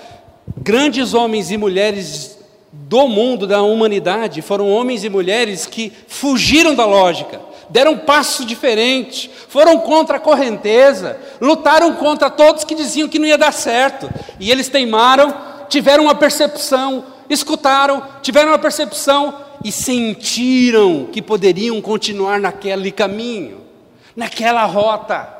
Grandes 0.57 1.13
homens 1.13 1.51
e 1.51 1.57
mulheres 1.57 2.39
do 2.71 3.07
mundo, 3.07 3.45
da 3.45 3.61
humanidade, 3.61 4.41
foram 4.41 4.69
homens 4.69 5.03
e 5.03 5.09
mulheres 5.09 5.65
que 5.65 5.91
fugiram 6.07 6.73
da 6.73 6.85
lógica, 6.85 7.39
deram 7.69 7.93
um 7.93 7.97
passo 7.97 8.45
diferente, 8.45 9.29
foram 9.47 9.79
contra 9.79 10.17
a 10.17 10.19
correnteza, 10.19 11.19
lutaram 11.39 11.95
contra 11.95 12.29
todos 12.29 12.63
que 12.63 12.75
diziam 12.75 13.07
que 13.07 13.19
não 13.19 13.27
ia 13.27 13.37
dar 13.37 13.53
certo, 13.53 14.09
e 14.39 14.51
eles 14.51 14.69
teimaram, 14.69 15.33
tiveram 15.69 16.05
uma 16.05 16.15
percepção, 16.15 17.05
escutaram, 17.29 18.03
tiveram 18.21 18.49
uma 18.49 18.59
percepção 18.59 19.35
e 19.63 19.71
sentiram 19.71 21.07
que 21.11 21.21
poderiam 21.21 21.81
continuar 21.81 22.39
naquele 22.39 22.91
caminho 22.91 23.69
naquela 24.19 24.65
rota. 24.65 25.37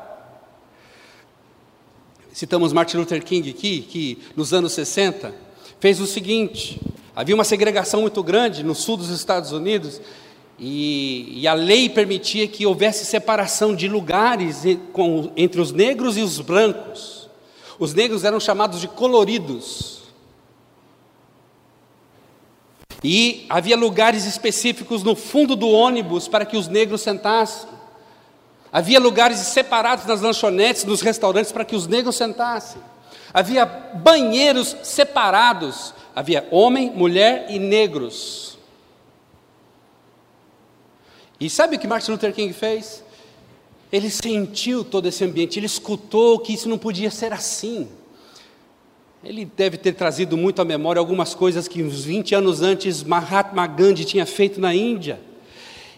Citamos 2.32 2.72
Martin 2.72 2.96
Luther 2.96 3.22
King 3.22 3.50
aqui, 3.50 3.82
que 3.82 4.18
nos 4.34 4.54
anos 4.54 4.72
60 4.72 5.34
fez 5.78 6.00
o 6.00 6.06
seguinte: 6.06 6.80
havia 7.14 7.34
uma 7.34 7.44
segregação 7.44 8.00
muito 8.00 8.22
grande 8.22 8.64
no 8.64 8.74
sul 8.74 8.96
dos 8.96 9.10
Estados 9.10 9.52
Unidos, 9.52 10.00
e, 10.62 11.40
e 11.40 11.48
a 11.48 11.54
lei 11.54 11.88
permitia 11.88 12.46
que 12.46 12.66
houvesse 12.66 13.06
separação 13.06 13.74
de 13.74 13.88
lugares 13.88 14.62
entre 15.34 15.58
os 15.58 15.72
negros 15.72 16.18
e 16.18 16.20
os 16.20 16.38
brancos. 16.38 17.30
Os 17.78 17.94
negros 17.94 18.24
eram 18.24 18.38
chamados 18.38 18.78
de 18.78 18.86
coloridos. 18.86 20.02
E 23.02 23.46
havia 23.48 23.74
lugares 23.74 24.26
específicos 24.26 25.02
no 25.02 25.16
fundo 25.16 25.56
do 25.56 25.66
ônibus 25.66 26.28
para 26.28 26.44
que 26.44 26.58
os 26.58 26.68
negros 26.68 27.00
sentassem. 27.00 27.70
Havia 28.70 29.00
lugares 29.00 29.38
separados 29.38 30.04
nas 30.04 30.20
lanchonetes, 30.20 30.84
nos 30.84 31.00
restaurantes, 31.00 31.50
para 31.50 31.64
que 31.64 31.74
os 31.74 31.86
negros 31.86 32.16
sentassem. 32.16 32.82
Havia 33.32 33.64
banheiros 33.64 34.76
separados. 34.82 35.94
Havia 36.14 36.46
homem, 36.50 36.90
mulher 36.90 37.46
e 37.48 37.58
negros. 37.58 38.49
E 41.40 41.48
sabe 41.48 41.76
o 41.76 41.78
que 41.78 41.88
Martin 41.88 42.12
Luther 42.12 42.34
King 42.34 42.52
fez? 42.52 43.02
Ele 43.90 44.10
sentiu 44.10 44.84
todo 44.84 45.08
esse 45.08 45.24
ambiente, 45.24 45.58
ele 45.58 45.66
escutou 45.66 46.38
que 46.38 46.52
isso 46.52 46.68
não 46.68 46.76
podia 46.76 47.10
ser 47.10 47.32
assim. 47.32 47.88
Ele 49.24 49.44
deve 49.44 49.76
ter 49.76 49.92
trazido 49.92 50.36
muito 50.36 50.62
à 50.62 50.64
memória 50.64 51.00
algumas 51.00 51.34
coisas 51.34 51.66
que 51.66 51.82
uns 51.82 52.04
20 52.04 52.34
anos 52.34 52.62
antes 52.62 53.02
Mahatma 53.02 53.66
Gandhi 53.66 54.04
tinha 54.04 54.26
feito 54.26 54.60
na 54.60 54.74
Índia. 54.74 55.20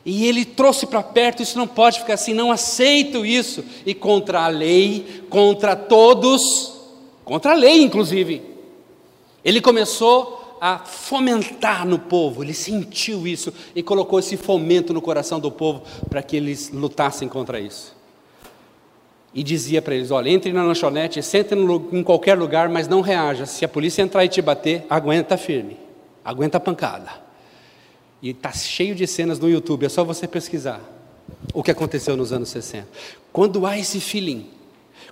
E 0.04 0.26
ele 0.26 0.44
trouxe 0.44 0.86
para 0.86 1.02
perto, 1.02 1.42
isso 1.42 1.56
não 1.56 1.66
pode 1.66 2.00
ficar 2.00 2.14
assim, 2.14 2.34
não 2.34 2.50
aceito 2.50 3.24
isso. 3.24 3.64
E 3.86 3.94
contra 3.94 4.44
a 4.44 4.48
lei, 4.48 5.24
contra 5.28 5.76
todos, 5.76 6.72
contra 7.24 7.52
a 7.52 7.54
lei 7.54 7.82
inclusive, 7.82 8.42
ele 9.44 9.60
começou 9.60 10.41
a 10.64 10.78
fomentar 10.78 11.84
no 11.84 11.98
povo, 11.98 12.44
ele 12.44 12.54
sentiu 12.54 13.26
isso 13.26 13.52
e 13.74 13.82
colocou 13.82 14.20
esse 14.20 14.36
fomento 14.36 14.94
no 14.94 15.02
coração 15.02 15.40
do 15.40 15.50
povo 15.50 15.82
para 16.08 16.22
que 16.22 16.36
eles 16.36 16.70
lutassem 16.70 17.28
contra 17.28 17.58
isso. 17.58 17.96
E 19.34 19.42
dizia 19.42 19.82
para 19.82 19.96
eles: 19.96 20.12
olha, 20.12 20.30
entre 20.30 20.52
na 20.52 20.62
lanchonete, 20.62 21.20
sente 21.20 21.52
em 21.90 22.04
qualquer 22.04 22.38
lugar, 22.38 22.68
mas 22.68 22.86
não 22.86 23.00
reaja. 23.00 23.44
Se 23.44 23.64
a 23.64 23.68
polícia 23.68 24.02
entrar 24.02 24.24
e 24.24 24.28
te 24.28 24.40
bater, 24.40 24.86
aguenta 24.88 25.36
firme, 25.36 25.76
aguenta 26.24 26.58
a 26.58 26.60
pancada. 26.60 27.10
E 28.22 28.30
está 28.30 28.52
cheio 28.52 28.94
de 28.94 29.04
cenas 29.04 29.40
no 29.40 29.50
YouTube, 29.50 29.84
é 29.84 29.88
só 29.88 30.04
você 30.04 30.28
pesquisar 30.28 30.80
o 31.52 31.60
que 31.60 31.72
aconteceu 31.72 32.16
nos 32.16 32.32
anos 32.32 32.50
60. 32.50 32.86
Quando 33.32 33.66
há 33.66 33.76
esse 33.76 33.98
feeling, 33.98 34.48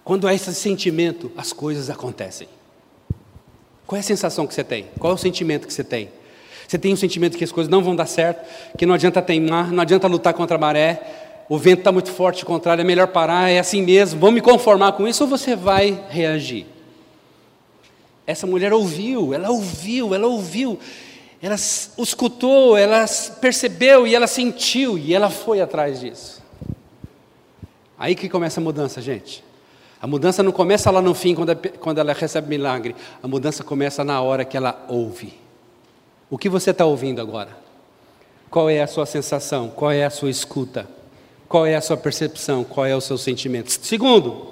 quando 0.05 0.29
há 0.29 0.33
esse 0.33 0.55
sentimento, 0.55 1.33
as 1.37 1.53
coisas 1.53 1.91
acontecem. 1.91 2.47
Qual 3.90 3.96
é 3.96 3.98
a 3.98 4.05
sensação 4.05 4.46
que 4.46 4.55
você 4.55 4.62
tem? 4.62 4.87
Qual 5.00 5.11
é 5.11 5.16
o 5.16 5.18
sentimento 5.18 5.66
que 5.66 5.74
você 5.74 5.83
tem? 5.83 6.09
Você 6.68 6.79
tem 6.79 6.92
um 6.92 6.96
sentimento 6.96 7.37
que 7.37 7.42
as 7.42 7.50
coisas 7.50 7.68
não 7.68 7.83
vão 7.83 7.96
dar 7.96 8.07
certo, 8.07 8.46
que 8.79 8.87
não 8.87 8.94
adianta 8.94 9.20
teimar, 9.20 9.72
não 9.72 9.83
adianta 9.83 10.07
lutar 10.07 10.33
contra 10.33 10.55
a 10.55 10.61
maré, 10.61 11.42
o 11.48 11.59
vento 11.59 11.81
está 11.81 11.90
muito 11.90 12.09
forte, 12.12 12.44
contrário, 12.44 12.83
é 12.83 12.85
melhor 12.85 13.09
parar, 13.09 13.50
é 13.50 13.59
assim 13.59 13.83
mesmo, 13.83 14.20
vou 14.20 14.31
me 14.31 14.40
conformar 14.40 14.92
com 14.92 15.09
isso 15.09 15.24
ou 15.24 15.29
você 15.29 15.57
vai 15.57 16.05
reagir? 16.09 16.66
Essa 18.24 18.46
mulher 18.46 18.72
ouviu, 18.72 19.35
ela 19.35 19.50
ouviu, 19.50 20.14
ela 20.14 20.29
ouviu 20.29 20.79
ela 21.42 21.57
escutou, 21.57 22.76
ela 22.76 23.05
percebeu 23.40 24.07
e 24.07 24.14
ela 24.14 24.29
sentiu 24.29 24.96
e 24.96 25.12
ela 25.12 25.31
foi 25.31 25.61
atrás 25.61 25.98
disso. 25.98 26.40
Aí 27.98 28.14
que 28.14 28.29
começa 28.29 28.61
a 28.61 28.62
mudança, 28.62 29.03
gente. 29.03 29.42
A 30.01 30.07
mudança 30.07 30.43
não 30.43 30.51
começa 30.51 30.91
lá 30.91 31.03
no 31.03 31.15
fim, 31.15 31.35
quando, 31.35 31.55
quando 31.79 31.99
ela 31.99 32.13
recebe 32.13 32.49
milagre. 32.49 32.97
A 33.23 33.29
mudança 33.29 33.63
começa 33.63 34.03
na 34.03 34.21
hora 34.23 34.45
que 34.45 34.57
ela 34.57 34.85
ouve. 34.89 35.35
O 36.31 36.39
que 36.39 36.49
você 36.49 36.71
está 36.71 36.87
ouvindo 36.87 37.21
agora? 37.21 37.57
Qual 38.49 38.71
é 38.71 38.81
a 38.81 38.87
sua 38.87 39.05
sensação? 39.05 39.69
Qual 39.69 39.91
é 39.91 40.05
a 40.05 40.11
sua 40.11 40.31
escuta? 40.31 40.89
Qual 41.47 41.67
é 41.67 41.75
a 41.75 41.81
sua 41.81 41.97
percepção? 41.97 42.65
Qual 42.65 42.87
é 42.87 42.97
o 42.97 43.01
seu 43.01 43.19
sentimento? 43.19 43.71
Segundo, 43.71 44.47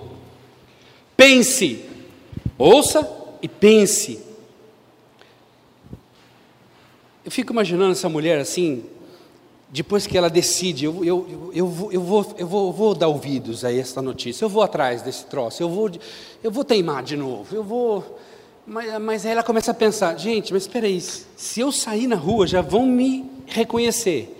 pense. 1.16 1.84
Ouça 2.58 3.08
e 3.40 3.48
pense. 3.48 4.20
Eu 7.24 7.30
fico 7.30 7.52
imaginando 7.52 7.92
essa 7.92 8.08
mulher 8.08 8.38
assim, 8.38 8.84
depois 9.70 10.06
que 10.06 10.16
ela 10.16 10.30
decide, 10.30 10.86
eu, 10.86 11.04
eu, 11.04 11.50
eu, 11.52 11.66
vou, 11.66 11.92
eu, 11.92 12.00
vou, 12.00 12.34
eu 12.38 12.46
vou, 12.72 12.94
dar 12.94 13.08
ouvidos 13.08 13.64
a 13.64 13.72
essa 13.72 14.00
notícia, 14.00 14.44
eu 14.44 14.48
vou 14.48 14.62
atrás 14.62 15.02
desse 15.02 15.26
troço, 15.26 15.62
eu 15.62 15.68
vou, 15.68 15.90
eu 16.42 16.50
vou 16.50 16.64
teimar 16.64 17.02
de 17.02 17.16
novo, 17.16 17.54
eu 17.54 17.62
vou. 17.62 18.18
Mas, 18.66 19.00
mas 19.00 19.26
aí 19.26 19.32
ela 19.32 19.42
começa 19.42 19.70
a 19.70 19.74
pensar: 19.74 20.16
gente, 20.18 20.52
mas 20.52 20.62
espera 20.62 20.86
aí, 20.86 21.00
se 21.00 21.60
eu 21.60 21.70
sair 21.70 22.06
na 22.06 22.16
rua 22.16 22.46
já 22.46 22.62
vão 22.62 22.86
me 22.86 23.24
reconhecer 23.46 24.34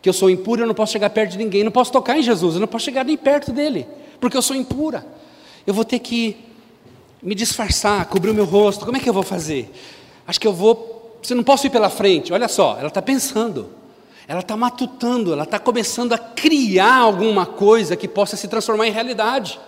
que 0.00 0.08
eu 0.08 0.12
sou 0.12 0.30
impura, 0.30 0.62
eu 0.62 0.66
não 0.66 0.74
posso 0.74 0.92
chegar 0.92 1.10
perto 1.10 1.32
de 1.32 1.38
ninguém, 1.38 1.64
não 1.64 1.72
posso 1.72 1.92
tocar 1.92 2.18
em 2.18 2.22
Jesus, 2.22 2.54
eu 2.54 2.60
não 2.60 2.68
posso 2.68 2.84
chegar 2.84 3.04
nem 3.04 3.16
perto 3.16 3.52
dele, 3.52 3.86
porque 4.20 4.36
eu 4.36 4.42
sou 4.42 4.56
impura. 4.56 5.06
Eu 5.66 5.74
vou 5.74 5.84
ter 5.84 5.98
que 5.98 6.36
me 7.22 7.34
disfarçar, 7.34 8.06
cobrir 8.06 8.30
o 8.30 8.34
meu 8.34 8.44
rosto, 8.44 8.84
como 8.84 8.96
é 8.96 9.00
que 9.00 9.08
eu 9.08 9.12
vou 9.12 9.22
fazer? 9.24 9.70
Acho 10.26 10.40
que 10.40 10.46
eu 10.46 10.52
vou 10.52 10.96
você 11.26 11.34
não 11.34 11.42
posso 11.42 11.66
ir 11.66 11.70
pela 11.70 11.90
frente. 11.90 12.32
Olha 12.32 12.46
só, 12.46 12.76
ela 12.78 12.86
está 12.88 13.02
pensando, 13.02 13.68
ela 14.28 14.40
está 14.40 14.56
matutando, 14.56 15.32
ela 15.32 15.44
está 15.44 15.58
começando 15.58 16.12
a 16.12 16.18
criar 16.18 16.96
alguma 16.96 17.46
coisa 17.46 17.96
que 17.96 18.08
possa 18.08 18.36
se 18.36 18.48
transformar 18.48 18.88
em 18.88 18.90
realidade. 18.90 19.60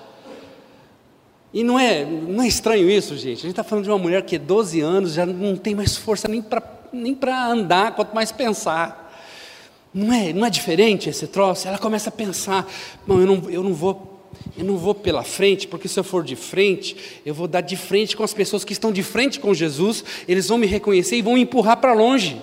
E 1.53 1.63
não 1.63 1.79
é, 1.79 2.05
não 2.05 2.43
é 2.43 2.49
estranho 2.49 2.91
isso, 2.91 3.17
gente. 3.17 3.39
A 3.39 3.43
gente 3.43 3.51
está 3.51 3.65
falando 3.65 3.85
de 3.85 3.91
uma 3.91 3.99
mulher 3.99 4.23
que 4.23 4.37
é 4.37 4.39
12 4.39 4.81
anos, 4.81 5.13
já 5.15 5.25
não 5.25 5.57
tem 5.57 5.75
mais 5.75 5.97
força 5.97 6.29
nem 6.29 6.43
para 6.43 6.63
nem 6.93 7.17
andar, 7.51 7.95
quanto 7.95 8.15
mais 8.15 8.33
pensar. 8.33 9.07
Não 9.93 10.13
é, 10.13 10.33
não 10.33 10.45
é 10.45 10.51
diferente 10.51 11.09
esse 11.09 11.27
troço? 11.27 11.67
Ela 11.67 11.79
começa 11.79 12.09
a 12.09 12.13
pensar: 12.13 12.67
não, 13.07 13.21
eu 13.21 13.27
não, 13.27 13.51
eu 13.51 13.63
não 13.63 13.73
vou 13.73 14.19
eu 14.57 14.65
não 14.65 14.77
vou 14.77 14.95
pela 14.95 15.23
frente, 15.23 15.67
porque 15.67 15.89
se 15.89 15.99
eu 15.99 16.05
for 16.05 16.23
de 16.23 16.37
frente, 16.37 16.97
eu 17.25 17.33
vou 17.33 17.49
dar 17.49 17.61
de 17.61 17.77
frente 17.77 18.17
com 18.17 18.23
as 18.23 18.35
pessoas 18.35 18.65
que 18.65 18.73
estão 18.73 18.93
de 18.93 19.03
frente 19.03 19.41
com 19.41 19.55
Jesus, 19.55 20.05
eles 20.29 20.49
vão 20.49 20.59
me 20.59 20.67
reconhecer 20.67 21.17
e 21.17 21.23
vão 21.23 21.35
me 21.35 21.41
empurrar 21.41 21.79
para 21.79 21.95
longe, 21.95 22.41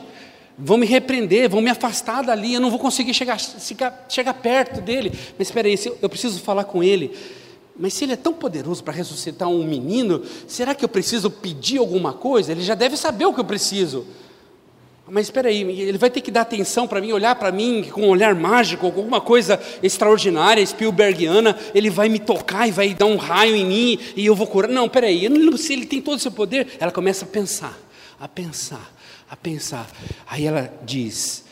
vão 0.58 0.78
me 0.78 0.86
repreender, 0.86 1.50
vão 1.50 1.62
me 1.62 1.70
afastar 1.70 2.24
dali, 2.24 2.54
eu 2.54 2.62
não 2.62 2.70
vou 2.70 2.80
conseguir 2.80 3.14
chegar, 3.14 3.40
chegar, 3.40 4.06
chegar 4.10 4.34
perto 4.34 4.82
dele. 4.82 5.12
Mas 5.38 5.48
espera 5.48 5.68
aí, 5.68 5.78
eu 6.02 6.10
preciso 6.10 6.40
falar 6.40 6.64
com 6.64 6.84
ele. 6.84 7.16
Mas 7.78 7.94
se 7.94 8.06
ele 8.06 8.14
é 8.14 8.18
tão 8.18 8.34
poderoso 8.34 8.84
para 8.84 8.94
ressuscitar 8.94 9.50
um 9.50 9.66
menino, 9.66 10.24
será 10.48 10.74
que 10.74 10.86
eu 10.86 10.90
preciso 10.90 11.30
pedir 11.30 11.78
alguma 11.78 12.14
coisa? 12.14 12.52
Ele 12.52 12.62
já 12.62 12.74
deve 12.74 12.96
saber 12.96 13.26
o 13.26 13.34
que 13.34 13.40
eu 13.40 13.46
preciso. 13.46 14.06
Mas 15.08 15.28
espera 15.28 15.50
aí, 15.50 15.62
ele 15.62 16.00
vai 16.00 16.10
ter 16.10 16.22
que 16.22 16.32
dar 16.32 16.42
atenção 16.42 16.88
para 16.88 17.00
mim, 17.00 17.12
olhar 17.12 17.36
para 17.36 17.52
mim 17.52 17.88
com 17.92 18.02
um 18.02 18.10
olhar 18.10 18.34
mágico, 18.34 18.88
alguma 18.88 19.22
coisa 19.22 19.60
extraordinária, 19.84 20.66
Spielbergiana, 20.66 21.56
ele 21.76 21.92
vai 21.92 22.10
me 22.10 22.18
tocar 22.18 22.68
e 22.68 22.72
vai 22.72 22.92
dar 22.92 23.06
um 23.06 23.16
raio 23.16 23.56
em 23.56 23.66
mim 23.66 24.00
e 24.16 24.26
eu 24.26 24.34
vou 24.34 24.48
curar. 24.48 24.68
Não, 24.68 24.86
espera 24.86 25.06
aí, 25.06 25.30
se 25.60 25.74
ele 25.74 25.86
tem 25.86 26.02
todo 26.02 26.18
esse 26.18 26.32
poder, 26.32 26.70
ela 26.80 26.92
começa 26.92 27.24
a 27.24 27.28
pensar, 27.28 27.78
a 28.20 28.28
pensar, 28.28 28.95
a 29.30 29.36
pensar. 29.36 29.90
Aí 30.28 30.46
ela 30.46 30.74
diz, 30.84 31.44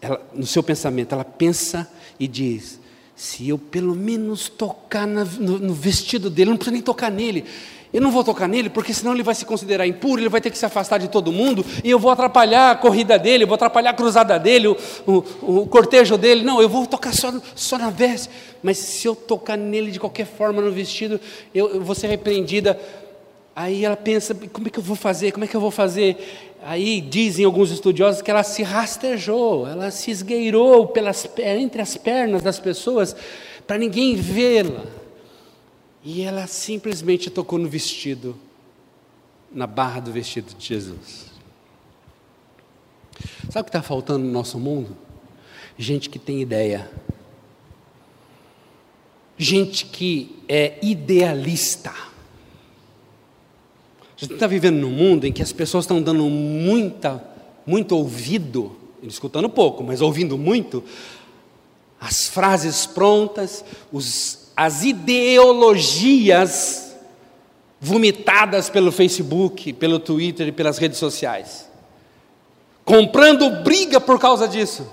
ela, 0.00 0.20
no 0.32 0.46
seu 0.46 0.62
pensamento, 0.62 1.12
ela 1.12 1.24
pensa 1.24 1.90
e 2.18 2.26
diz: 2.26 2.80
se 3.14 3.48
eu 3.48 3.58
pelo 3.58 3.94
menos 3.94 4.48
tocar 4.48 5.06
na, 5.06 5.24
no, 5.24 5.58
no 5.58 5.74
vestido 5.74 6.30
dele, 6.30 6.50
não 6.50 6.56
precisa 6.56 6.74
nem 6.74 6.82
tocar 6.82 7.10
nele 7.10 7.44
eu 7.92 8.02
não 8.02 8.10
vou 8.10 8.22
tocar 8.22 8.46
nele, 8.46 8.68
porque 8.68 8.92
senão 8.92 9.14
ele 9.14 9.22
vai 9.22 9.34
se 9.34 9.46
considerar 9.46 9.86
impuro, 9.86 10.20
ele 10.20 10.28
vai 10.28 10.40
ter 10.40 10.50
que 10.50 10.58
se 10.58 10.66
afastar 10.66 10.98
de 10.98 11.08
todo 11.08 11.32
mundo, 11.32 11.64
e 11.82 11.90
eu 11.90 11.98
vou 11.98 12.10
atrapalhar 12.10 12.70
a 12.70 12.76
corrida 12.76 13.18
dele, 13.18 13.46
vou 13.46 13.54
atrapalhar 13.54 13.90
a 13.90 13.94
cruzada 13.94 14.38
dele, 14.38 14.68
o, 14.68 14.76
o, 15.06 15.60
o 15.60 15.66
cortejo 15.66 16.18
dele. 16.18 16.44
Não, 16.44 16.60
eu 16.60 16.68
vou 16.68 16.86
tocar 16.86 17.14
só, 17.14 17.32
só 17.54 17.78
na 17.78 17.88
veste. 17.88 18.28
Mas 18.62 18.76
se 18.76 19.06
eu 19.06 19.14
tocar 19.14 19.56
nele 19.56 19.90
de 19.90 19.98
qualquer 19.98 20.26
forma 20.26 20.60
no 20.60 20.70
vestido, 20.70 21.18
eu, 21.54 21.76
eu 21.76 21.80
vou 21.80 21.94
ser 21.94 22.08
repreendida. 22.08 22.78
Aí 23.58 23.84
ela 23.84 23.96
pensa: 23.96 24.36
como 24.52 24.68
é 24.68 24.70
que 24.70 24.78
eu 24.78 24.82
vou 24.84 24.94
fazer? 24.94 25.32
Como 25.32 25.44
é 25.44 25.48
que 25.48 25.56
eu 25.56 25.60
vou 25.60 25.72
fazer? 25.72 26.54
Aí 26.62 27.00
dizem 27.00 27.44
alguns 27.44 27.72
estudiosos 27.72 28.22
que 28.22 28.30
ela 28.30 28.44
se 28.44 28.62
rastejou, 28.62 29.66
ela 29.66 29.90
se 29.90 30.12
esgueirou 30.12 30.86
pelas, 30.86 31.28
entre 31.36 31.82
as 31.82 31.96
pernas 31.96 32.40
das 32.40 32.60
pessoas 32.60 33.16
para 33.66 33.76
ninguém 33.76 34.14
vê-la. 34.14 34.84
E 36.04 36.22
ela 36.22 36.46
simplesmente 36.46 37.30
tocou 37.30 37.58
no 37.58 37.68
vestido, 37.68 38.38
na 39.52 39.66
barra 39.66 39.98
do 39.98 40.12
vestido 40.12 40.54
de 40.54 40.64
Jesus. 40.64 41.26
Sabe 43.50 43.62
o 43.62 43.64
que 43.64 43.70
está 43.70 43.82
faltando 43.82 44.24
no 44.24 44.30
nosso 44.30 44.56
mundo? 44.56 44.96
Gente 45.76 46.08
que 46.08 46.18
tem 46.20 46.40
ideia. 46.40 46.88
Gente 49.36 49.84
que 49.84 50.36
é 50.48 50.78
idealista. 50.80 52.07
A 54.18 54.20
gente 54.20 54.34
está 54.34 54.48
vivendo 54.48 54.78
num 54.78 54.90
mundo 54.90 55.26
em 55.26 55.32
que 55.32 55.42
as 55.42 55.52
pessoas 55.52 55.84
estão 55.84 56.02
dando 56.02 56.24
muita, 56.24 57.22
muito 57.64 57.96
ouvido, 57.96 58.76
escutando 59.00 59.48
pouco, 59.48 59.84
mas 59.84 60.00
ouvindo 60.00 60.36
muito, 60.36 60.82
as 62.00 62.26
frases 62.26 62.84
prontas, 62.84 63.64
os 63.92 64.48
as 64.58 64.82
ideologias 64.82 66.96
vomitadas 67.80 68.68
pelo 68.68 68.90
Facebook, 68.90 69.72
pelo 69.74 70.00
Twitter 70.00 70.48
e 70.48 70.52
pelas 70.52 70.78
redes 70.78 70.98
sociais. 70.98 71.68
Comprando 72.84 73.62
briga 73.62 74.00
por 74.00 74.18
causa 74.18 74.48
disso. 74.48 74.84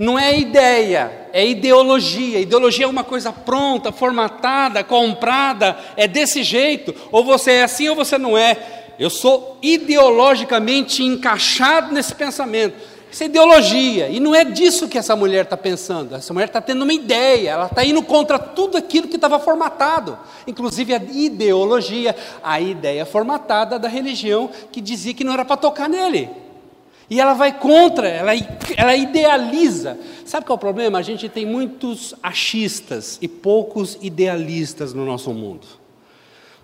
Não 0.00 0.18
é 0.18 0.34
ideia, 0.34 1.28
é 1.30 1.46
ideologia. 1.46 2.40
Ideologia 2.40 2.86
é 2.86 2.88
uma 2.88 3.04
coisa 3.04 3.30
pronta, 3.30 3.92
formatada, 3.92 4.82
comprada, 4.82 5.78
é 5.94 6.08
desse 6.08 6.42
jeito. 6.42 6.94
Ou 7.12 7.22
você 7.22 7.50
é 7.50 7.64
assim 7.64 7.86
ou 7.90 7.94
você 7.94 8.16
não 8.16 8.36
é. 8.36 8.94
Eu 8.98 9.10
sou 9.10 9.58
ideologicamente 9.60 11.04
encaixado 11.04 11.92
nesse 11.92 12.14
pensamento. 12.14 12.76
Isso 13.12 13.24
é 13.24 13.26
ideologia, 13.26 14.08
e 14.08 14.20
não 14.20 14.34
é 14.34 14.44
disso 14.44 14.88
que 14.88 14.96
essa 14.96 15.14
mulher 15.14 15.44
está 15.44 15.56
pensando. 15.56 16.14
Essa 16.14 16.32
mulher 16.32 16.46
está 16.46 16.62
tendo 16.62 16.82
uma 16.82 16.94
ideia, 16.94 17.50
ela 17.50 17.66
está 17.66 17.84
indo 17.84 18.02
contra 18.02 18.38
tudo 18.38 18.78
aquilo 18.78 19.06
que 19.08 19.16
estava 19.16 19.38
formatado, 19.38 20.16
inclusive 20.46 20.94
a 20.94 21.02
ideologia, 21.12 22.16
a 22.42 22.58
ideia 22.58 23.04
formatada 23.04 23.78
da 23.78 23.88
religião 23.88 24.48
que 24.70 24.80
dizia 24.80 25.12
que 25.12 25.24
não 25.24 25.34
era 25.34 25.44
para 25.44 25.56
tocar 25.56 25.88
nele. 25.88 26.30
E 27.10 27.20
ela 27.20 27.34
vai 27.34 27.58
contra, 27.58 28.08
ela, 28.08 28.30
ela 28.76 28.94
idealiza. 28.94 29.98
Sabe 30.24 30.46
qual 30.46 30.54
é 30.54 30.58
o 30.58 30.60
problema? 30.60 30.98
A 30.98 31.02
gente 31.02 31.28
tem 31.28 31.44
muitos 31.44 32.14
achistas 32.22 33.18
e 33.20 33.26
poucos 33.26 33.98
idealistas 34.00 34.94
no 34.94 35.04
nosso 35.04 35.34
mundo. 35.34 35.66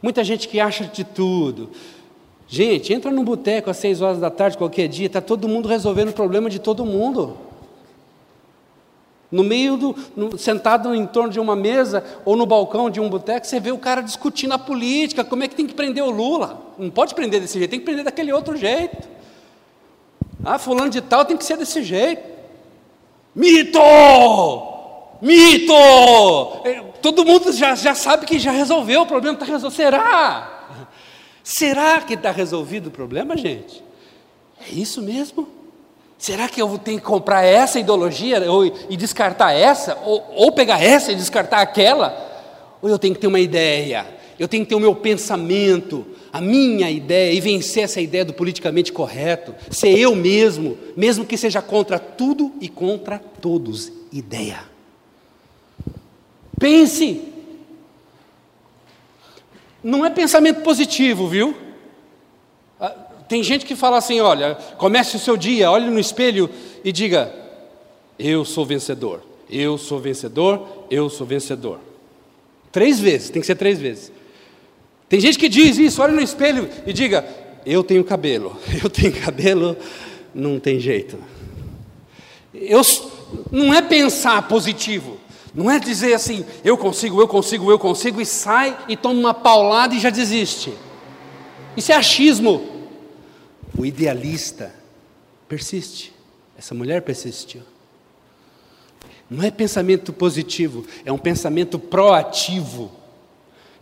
Muita 0.00 0.22
gente 0.22 0.46
que 0.46 0.60
acha 0.60 0.84
de 0.84 1.02
tudo, 1.02 1.70
Gente, 2.48 2.92
entra 2.92 3.10
num 3.10 3.24
boteco 3.24 3.70
às 3.70 3.76
seis 3.76 4.00
horas 4.00 4.20
da 4.20 4.30
tarde, 4.30 4.56
qualquer 4.56 4.86
dia, 4.86 5.06
está 5.06 5.20
todo 5.20 5.48
mundo 5.48 5.68
resolvendo 5.68 6.10
o 6.10 6.12
problema 6.12 6.48
de 6.48 6.60
todo 6.60 6.84
mundo. 6.84 7.36
No 9.32 9.42
meio 9.42 9.76
do. 9.76 9.96
No, 10.16 10.38
sentado 10.38 10.94
em 10.94 11.04
torno 11.04 11.30
de 11.30 11.40
uma 11.40 11.56
mesa 11.56 12.04
ou 12.24 12.36
no 12.36 12.46
balcão 12.46 12.88
de 12.88 13.00
um 13.00 13.08
boteco, 13.08 13.44
você 13.44 13.58
vê 13.58 13.72
o 13.72 13.78
cara 13.78 14.00
discutindo 14.00 14.52
a 14.52 14.58
política, 14.58 15.24
como 15.24 15.42
é 15.42 15.48
que 15.48 15.56
tem 15.56 15.66
que 15.66 15.74
prender 15.74 16.04
o 16.04 16.10
Lula. 16.10 16.62
Não 16.78 16.88
pode 16.88 17.16
prender 17.16 17.40
desse 17.40 17.58
jeito, 17.58 17.70
tem 17.70 17.80
que 17.80 17.84
prender 17.84 18.04
daquele 18.04 18.32
outro 18.32 18.56
jeito. 18.56 19.15
Ah, 20.46 20.58
fulano 20.60 20.90
de 20.90 21.00
tal 21.00 21.24
tem 21.24 21.36
que 21.36 21.44
ser 21.44 21.56
desse 21.56 21.82
jeito. 21.82 22.22
Mito! 23.34 23.80
Mito! 25.20 25.72
É, 26.64 26.82
todo 27.02 27.24
mundo 27.24 27.52
já, 27.52 27.74
já 27.74 27.96
sabe 27.96 28.26
que 28.26 28.38
já 28.38 28.52
resolveu 28.52 29.02
o 29.02 29.06
problema, 29.06 29.34
está 29.36 29.44
resolvendo. 29.44 29.76
Será? 29.76 30.86
Será 31.42 32.00
que 32.00 32.14
está 32.14 32.30
resolvido 32.30 32.86
o 32.86 32.90
problema, 32.90 33.36
gente? 33.36 33.82
É 34.60 34.72
isso 34.72 35.02
mesmo? 35.02 35.48
Será 36.16 36.48
que 36.48 36.62
eu 36.62 36.78
tenho 36.78 36.98
que 36.98 37.04
comprar 37.04 37.42
essa 37.44 37.78
ideologia 37.78 38.50
ou, 38.50 38.64
e 38.64 38.96
descartar 38.96 39.52
essa? 39.52 39.98
Ou, 40.04 40.24
ou 40.34 40.52
pegar 40.52 40.82
essa 40.82 41.12
e 41.12 41.16
descartar 41.16 41.60
aquela? 41.60 42.16
Ou 42.80 42.88
eu 42.88 42.98
tenho 42.98 43.14
que 43.14 43.20
ter 43.20 43.26
uma 43.26 43.40
ideia? 43.40 44.06
Eu 44.38 44.48
tenho 44.48 44.64
que 44.64 44.68
ter 44.68 44.74
o 44.76 44.80
meu 44.80 44.94
pensamento, 44.94 46.06
a 46.36 46.40
minha 46.40 46.90
ideia 46.90 47.32
e 47.32 47.40
vencer 47.40 47.84
essa 47.84 47.98
ideia 47.98 48.22
do 48.22 48.34
politicamente 48.34 48.92
correto, 48.92 49.54
ser 49.70 49.98
eu 49.98 50.14
mesmo, 50.14 50.76
mesmo 50.94 51.24
que 51.24 51.34
seja 51.38 51.62
contra 51.62 51.98
tudo 51.98 52.52
e 52.60 52.68
contra 52.68 53.18
todos. 53.18 53.90
Ideia. 54.12 54.62
Pense, 56.60 57.22
não 59.82 60.04
é 60.04 60.10
pensamento 60.10 60.60
positivo, 60.60 61.26
viu? 61.26 61.56
Ah, 62.78 62.90
tem 63.26 63.42
gente 63.42 63.64
que 63.64 63.74
fala 63.74 63.96
assim: 63.96 64.20
olha, 64.20 64.56
comece 64.76 65.16
o 65.16 65.20
seu 65.20 65.38
dia, 65.38 65.70
olhe 65.70 65.88
no 65.88 65.98
espelho 65.98 66.50
e 66.84 66.92
diga: 66.92 67.34
Eu 68.18 68.44
sou 68.44 68.66
vencedor, 68.66 69.22
eu 69.48 69.78
sou 69.78 69.98
vencedor, 69.98 70.86
eu 70.90 71.08
sou 71.08 71.26
vencedor. 71.26 71.80
Três 72.70 73.00
vezes, 73.00 73.30
tem 73.30 73.40
que 73.40 73.46
ser 73.46 73.54
três 73.54 73.78
vezes. 73.78 74.12
Tem 75.08 75.20
gente 75.20 75.38
que 75.38 75.48
diz 75.48 75.78
isso, 75.78 76.02
olhe 76.02 76.14
no 76.14 76.20
espelho 76.20 76.68
e 76.86 76.92
diga: 76.92 77.24
Eu 77.64 77.82
tenho 77.84 78.04
cabelo, 78.04 78.56
eu 78.82 78.90
tenho 78.90 79.12
cabelo, 79.12 79.76
não 80.34 80.58
tem 80.58 80.80
jeito. 80.80 81.18
Eu, 82.54 82.82
não 83.50 83.72
é 83.72 83.82
pensar 83.82 84.46
positivo. 84.48 85.18
Não 85.56 85.70
é 85.70 85.78
dizer 85.78 86.12
assim, 86.12 86.44
eu 86.62 86.76
consigo, 86.76 87.18
eu 87.18 87.26
consigo, 87.26 87.70
eu 87.70 87.78
consigo, 87.78 88.20
e 88.20 88.26
sai 88.26 88.76
e 88.88 88.94
toma 88.94 89.18
uma 89.18 89.32
paulada 89.32 89.94
e 89.94 89.98
já 89.98 90.10
desiste. 90.10 90.70
Isso 91.74 91.92
é 91.92 91.94
achismo. 91.94 92.88
O 93.76 93.86
idealista 93.86 94.74
persiste. 95.48 96.12
Essa 96.58 96.74
mulher 96.74 97.00
persistiu. 97.00 97.62
Não 99.30 99.42
é 99.42 99.50
pensamento 99.50 100.12
positivo, 100.12 100.86
é 101.04 101.10
um 101.10 101.18
pensamento 101.18 101.78
proativo, 101.78 102.92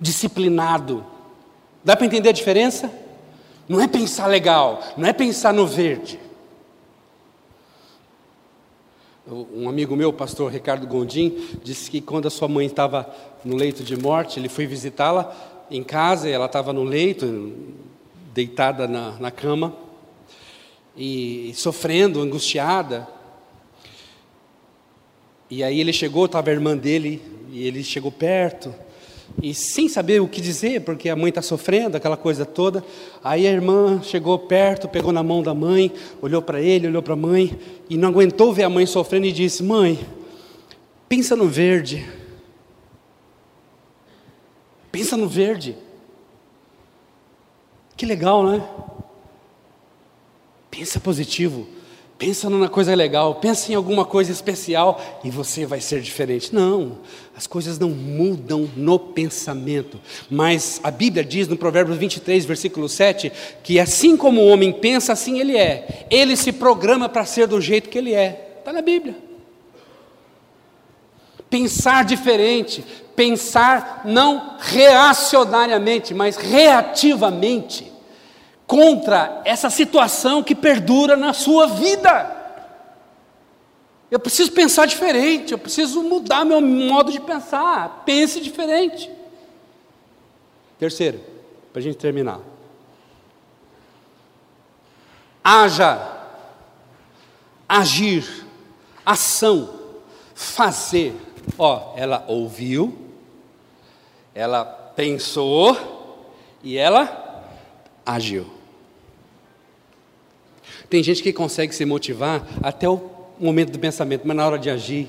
disciplinado. 0.00 1.04
Dá 1.84 1.94
para 1.94 2.06
entender 2.06 2.30
a 2.30 2.32
diferença? 2.32 2.90
Não 3.68 3.80
é 3.80 3.86
pensar 3.86 4.26
legal, 4.26 4.82
não 4.96 5.06
é 5.06 5.12
pensar 5.12 5.52
no 5.52 5.66
verde. 5.66 6.18
Um 9.26 9.68
amigo 9.68 9.96
meu, 9.96 10.10
o 10.10 10.12
pastor 10.12 10.52
Ricardo 10.52 10.86
Gondim, 10.86 11.58
disse 11.62 11.90
que 11.90 12.00
quando 12.00 12.26
a 12.26 12.30
sua 12.30 12.46
mãe 12.46 12.66
estava 12.66 13.08
no 13.42 13.56
leito 13.56 13.82
de 13.82 13.96
morte, 13.96 14.38
ele 14.38 14.50
foi 14.50 14.66
visitá-la 14.66 15.34
em 15.70 15.82
casa, 15.82 16.28
e 16.28 16.32
ela 16.32 16.44
estava 16.44 16.74
no 16.74 16.84
leito, 16.84 17.54
deitada 18.34 18.86
na, 18.86 19.12
na 19.12 19.30
cama, 19.30 19.74
e, 20.94 21.50
e 21.50 21.54
sofrendo, 21.54 22.20
angustiada. 22.20 23.08
E 25.48 25.64
aí 25.64 25.80
ele 25.80 25.92
chegou, 25.92 26.26
estava 26.26 26.50
a 26.50 26.52
irmã 26.52 26.76
dele, 26.76 27.22
e 27.50 27.66
ele 27.66 27.82
chegou 27.82 28.12
perto, 28.12 28.74
e 29.42 29.52
sem 29.54 29.88
saber 29.88 30.20
o 30.20 30.28
que 30.28 30.40
dizer, 30.40 30.82
porque 30.82 31.08
a 31.08 31.16
mãe 31.16 31.28
está 31.28 31.42
sofrendo, 31.42 31.96
aquela 31.96 32.16
coisa 32.16 32.44
toda. 32.44 32.84
Aí 33.22 33.46
a 33.46 33.50
irmã 33.50 34.00
chegou 34.02 34.38
perto, 34.38 34.88
pegou 34.88 35.12
na 35.12 35.22
mão 35.22 35.42
da 35.42 35.52
mãe, 35.52 35.92
olhou 36.22 36.40
para 36.40 36.60
ele, 36.60 36.86
olhou 36.86 37.02
para 37.02 37.14
a 37.14 37.16
mãe, 37.16 37.58
e 37.88 37.96
não 37.96 38.08
aguentou 38.08 38.52
ver 38.52 38.64
a 38.64 38.70
mãe 38.70 38.86
sofrendo 38.86 39.26
e 39.26 39.32
disse: 39.32 39.62
Mãe, 39.62 39.98
pensa 41.08 41.34
no 41.34 41.48
verde. 41.48 42.06
Pensa 44.92 45.16
no 45.16 45.28
verde. 45.28 45.76
Que 47.96 48.06
legal, 48.06 48.44
né? 48.44 48.62
Pensa 50.70 51.00
positivo. 51.00 51.66
Pensa 52.24 52.48
numa 52.48 52.70
coisa 52.70 52.94
legal, 52.94 53.34
pensa 53.34 53.70
em 53.70 53.74
alguma 53.74 54.02
coisa 54.02 54.32
especial 54.32 54.98
e 55.22 55.28
você 55.30 55.66
vai 55.66 55.78
ser 55.78 56.00
diferente. 56.00 56.54
Não, 56.54 57.00
as 57.36 57.46
coisas 57.46 57.78
não 57.78 57.90
mudam 57.90 58.66
no 58.74 58.98
pensamento. 58.98 60.00
Mas 60.30 60.80
a 60.82 60.90
Bíblia 60.90 61.22
diz 61.22 61.46
no 61.48 61.54
Provérbios 61.54 61.98
23, 61.98 62.46
versículo 62.46 62.88
7, 62.88 63.30
que 63.62 63.78
assim 63.78 64.16
como 64.16 64.40
o 64.40 64.46
homem 64.46 64.72
pensa, 64.72 65.12
assim 65.12 65.38
ele 65.38 65.54
é. 65.54 66.06
Ele 66.10 66.34
se 66.34 66.50
programa 66.50 67.10
para 67.10 67.26
ser 67.26 67.46
do 67.46 67.60
jeito 67.60 67.90
que 67.90 67.98
ele 67.98 68.14
é. 68.14 68.56
Está 68.58 68.72
na 68.72 68.80
Bíblia. 68.80 69.14
Pensar 71.50 72.06
diferente, 72.06 72.82
pensar 73.14 74.00
não 74.06 74.56
reacionariamente, 74.60 76.14
mas 76.14 76.38
reativamente 76.38 77.93
contra 78.66 79.42
essa 79.44 79.68
situação 79.70 80.42
que 80.42 80.54
perdura 80.54 81.16
na 81.16 81.32
sua 81.32 81.66
vida. 81.66 82.34
Eu 84.10 84.20
preciso 84.20 84.52
pensar 84.52 84.86
diferente, 84.86 85.52
eu 85.52 85.58
preciso 85.58 86.02
mudar 86.02 86.44
meu 86.44 86.60
modo 86.60 87.10
de 87.10 87.20
pensar. 87.20 88.02
Pense 88.04 88.40
diferente. 88.40 89.10
Terceiro, 90.78 91.20
para 91.72 91.80
a 91.80 91.82
gente 91.82 91.96
terminar. 91.96 92.40
Haja, 95.42 96.12
agir, 97.68 98.46
ação, 99.04 99.80
fazer. 100.34 101.14
Ó, 101.58 101.92
ela 101.96 102.24
ouviu, 102.28 102.96
ela 104.34 104.64
pensou 104.64 105.76
e 106.62 106.78
ela 106.78 107.23
agiu. 108.04 108.46
Tem 110.88 111.02
gente 111.02 111.22
que 111.22 111.32
consegue 111.32 111.74
se 111.74 111.84
motivar 111.84 112.46
até 112.62 112.88
o 112.88 113.00
momento 113.38 113.72
do 113.72 113.78
pensamento, 113.78 114.22
mas 114.24 114.36
na 114.36 114.46
hora 114.46 114.58
de 114.58 114.70
agir, 114.70 115.08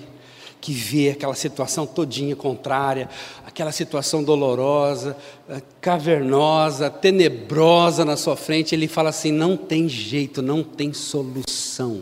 que 0.66 0.74
vê 0.74 1.12
aquela 1.12 1.36
situação 1.36 1.86
todinha 1.86 2.36
contrária, 2.36 3.08
aquela 3.46 3.72
situação 3.72 4.24
dolorosa, 4.24 5.16
eh, 5.48 5.62
cavernosa, 5.80 6.90
tenebrosa 6.90 8.04
na 8.04 8.18
sua 8.18 8.36
frente, 8.36 8.74
ele 8.74 8.88
fala 8.88 9.10
assim: 9.10 9.32
não 9.32 9.56
tem 9.56 9.88
jeito, 9.88 10.42
não 10.42 10.64
tem 10.64 10.92
solução. 10.92 12.02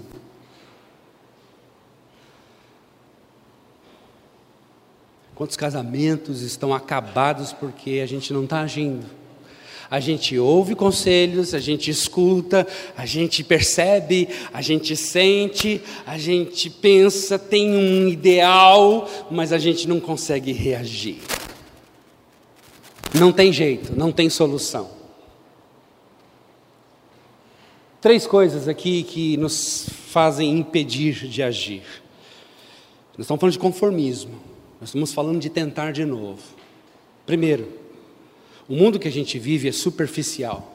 Quantos 5.36 5.58
casamentos 5.58 6.42
estão 6.42 6.74
acabados 6.74 7.52
porque 7.52 8.00
a 8.02 8.06
gente 8.06 8.32
não 8.32 8.46
está 8.46 8.62
agindo? 8.62 9.23
A 9.94 10.00
gente 10.00 10.40
ouve 10.40 10.74
conselhos, 10.74 11.54
a 11.54 11.60
gente 11.60 11.92
escuta, 11.92 12.66
a 12.98 13.06
gente 13.06 13.44
percebe, 13.44 14.28
a 14.52 14.60
gente 14.60 14.98
sente, 14.98 15.80
a 16.04 16.18
gente 16.18 16.68
pensa, 16.68 17.38
tem 17.38 17.70
um 17.70 18.08
ideal, 18.08 19.08
mas 19.30 19.54
a 19.54 19.60
gente 19.60 19.88
não 19.88 20.00
consegue 20.00 20.52
reagir. 20.52 21.18
Não 23.14 23.32
tem 23.32 23.54
jeito, 23.54 23.96
não 23.96 24.12
tem 24.12 24.32
solução. 24.32 24.90
Três 28.02 28.26
coisas 28.26 28.68
aqui 28.68 29.04
que 29.04 29.38
nos 29.38 29.88
fazem 30.08 30.58
impedir 30.58 31.28
de 31.28 31.44
agir. 31.44 31.84
Nós 33.16 33.26
estamos 33.26 33.40
falando 33.40 33.54
de 33.54 33.60
conformismo, 33.60 34.42
nós 34.82 34.90
estamos 34.90 35.14
falando 35.14 35.40
de 35.40 35.52
tentar 35.52 35.92
de 35.92 36.04
novo. 36.04 36.42
Primeiro, 37.28 37.83
o 38.74 38.76
mundo 38.76 38.98
que 38.98 39.08
a 39.08 39.12
gente 39.12 39.38
vive 39.38 39.70
é 39.70 39.72
superficial. 39.72 40.74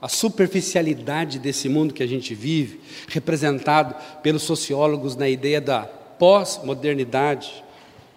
A 0.00 0.08
superficialidade 0.08 1.40
desse 1.40 1.68
mundo 1.68 1.92
que 1.92 2.04
a 2.04 2.06
gente 2.06 2.36
vive, 2.36 2.78
representado 3.08 3.96
pelos 4.22 4.44
sociólogos 4.44 5.16
na 5.16 5.28
ideia 5.28 5.60
da 5.60 5.80
pós-modernidade, 5.80 7.64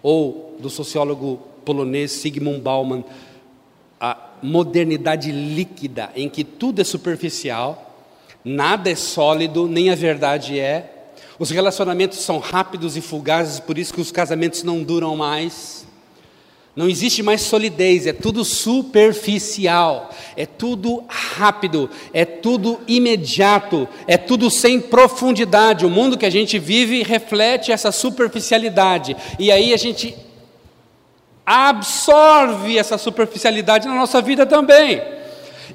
ou 0.00 0.56
do 0.60 0.70
sociólogo 0.70 1.38
polonês 1.64 2.12
Sigmund 2.12 2.60
Bauman, 2.60 3.02
a 4.00 4.30
modernidade 4.40 5.32
líquida, 5.32 6.12
em 6.14 6.28
que 6.28 6.44
tudo 6.44 6.80
é 6.80 6.84
superficial, 6.84 7.98
nada 8.44 8.88
é 8.88 8.94
sólido, 8.94 9.66
nem 9.66 9.90
a 9.90 9.96
verdade 9.96 10.56
é, 10.60 11.08
os 11.36 11.50
relacionamentos 11.50 12.18
são 12.20 12.38
rápidos 12.38 12.96
e 12.96 13.00
fugazes, 13.00 13.58
por 13.58 13.76
isso 13.76 13.92
que 13.92 14.00
os 14.00 14.12
casamentos 14.12 14.62
não 14.62 14.84
duram 14.84 15.16
mais. 15.16 15.84
Não 16.74 16.88
existe 16.88 17.22
mais 17.22 17.42
solidez, 17.42 18.06
é 18.06 18.14
tudo 18.14 18.44
superficial, 18.46 20.10
é 20.34 20.46
tudo 20.46 21.04
rápido, 21.06 21.90
é 22.14 22.24
tudo 22.24 22.80
imediato, 22.88 23.86
é 24.06 24.16
tudo 24.16 24.50
sem 24.50 24.80
profundidade. 24.80 25.84
O 25.84 25.90
mundo 25.90 26.16
que 26.16 26.24
a 26.24 26.30
gente 26.30 26.58
vive 26.58 27.02
reflete 27.02 27.70
essa 27.70 27.92
superficialidade, 27.92 29.14
e 29.38 29.52
aí 29.52 29.74
a 29.74 29.76
gente 29.76 30.16
absorve 31.44 32.78
essa 32.78 32.96
superficialidade 32.96 33.86
na 33.86 33.94
nossa 33.94 34.22
vida 34.22 34.46
também. 34.46 35.21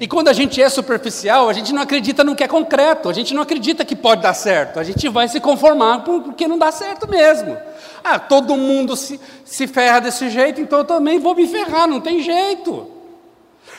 E 0.00 0.06
quando 0.06 0.28
a 0.28 0.32
gente 0.32 0.62
é 0.62 0.68
superficial, 0.68 1.48
a 1.48 1.52
gente 1.52 1.72
não 1.72 1.82
acredita 1.82 2.22
no 2.22 2.36
que 2.36 2.44
é 2.44 2.48
concreto, 2.48 3.08
a 3.08 3.12
gente 3.12 3.34
não 3.34 3.42
acredita 3.42 3.84
que 3.84 3.96
pode 3.96 4.22
dar 4.22 4.34
certo, 4.34 4.78
a 4.78 4.84
gente 4.84 5.08
vai 5.08 5.28
se 5.28 5.40
conformar 5.40 6.00
porque 6.00 6.46
não 6.46 6.58
dá 6.58 6.70
certo 6.70 7.08
mesmo. 7.08 7.56
Ah, 8.04 8.18
todo 8.18 8.56
mundo 8.56 8.96
se, 8.96 9.20
se 9.44 9.66
ferra 9.66 10.00
desse 10.00 10.30
jeito, 10.30 10.60
então 10.60 10.80
eu 10.80 10.84
também 10.84 11.18
vou 11.18 11.34
me 11.34 11.46
ferrar, 11.48 11.88
não 11.88 12.00
tem 12.00 12.22
jeito. 12.22 12.86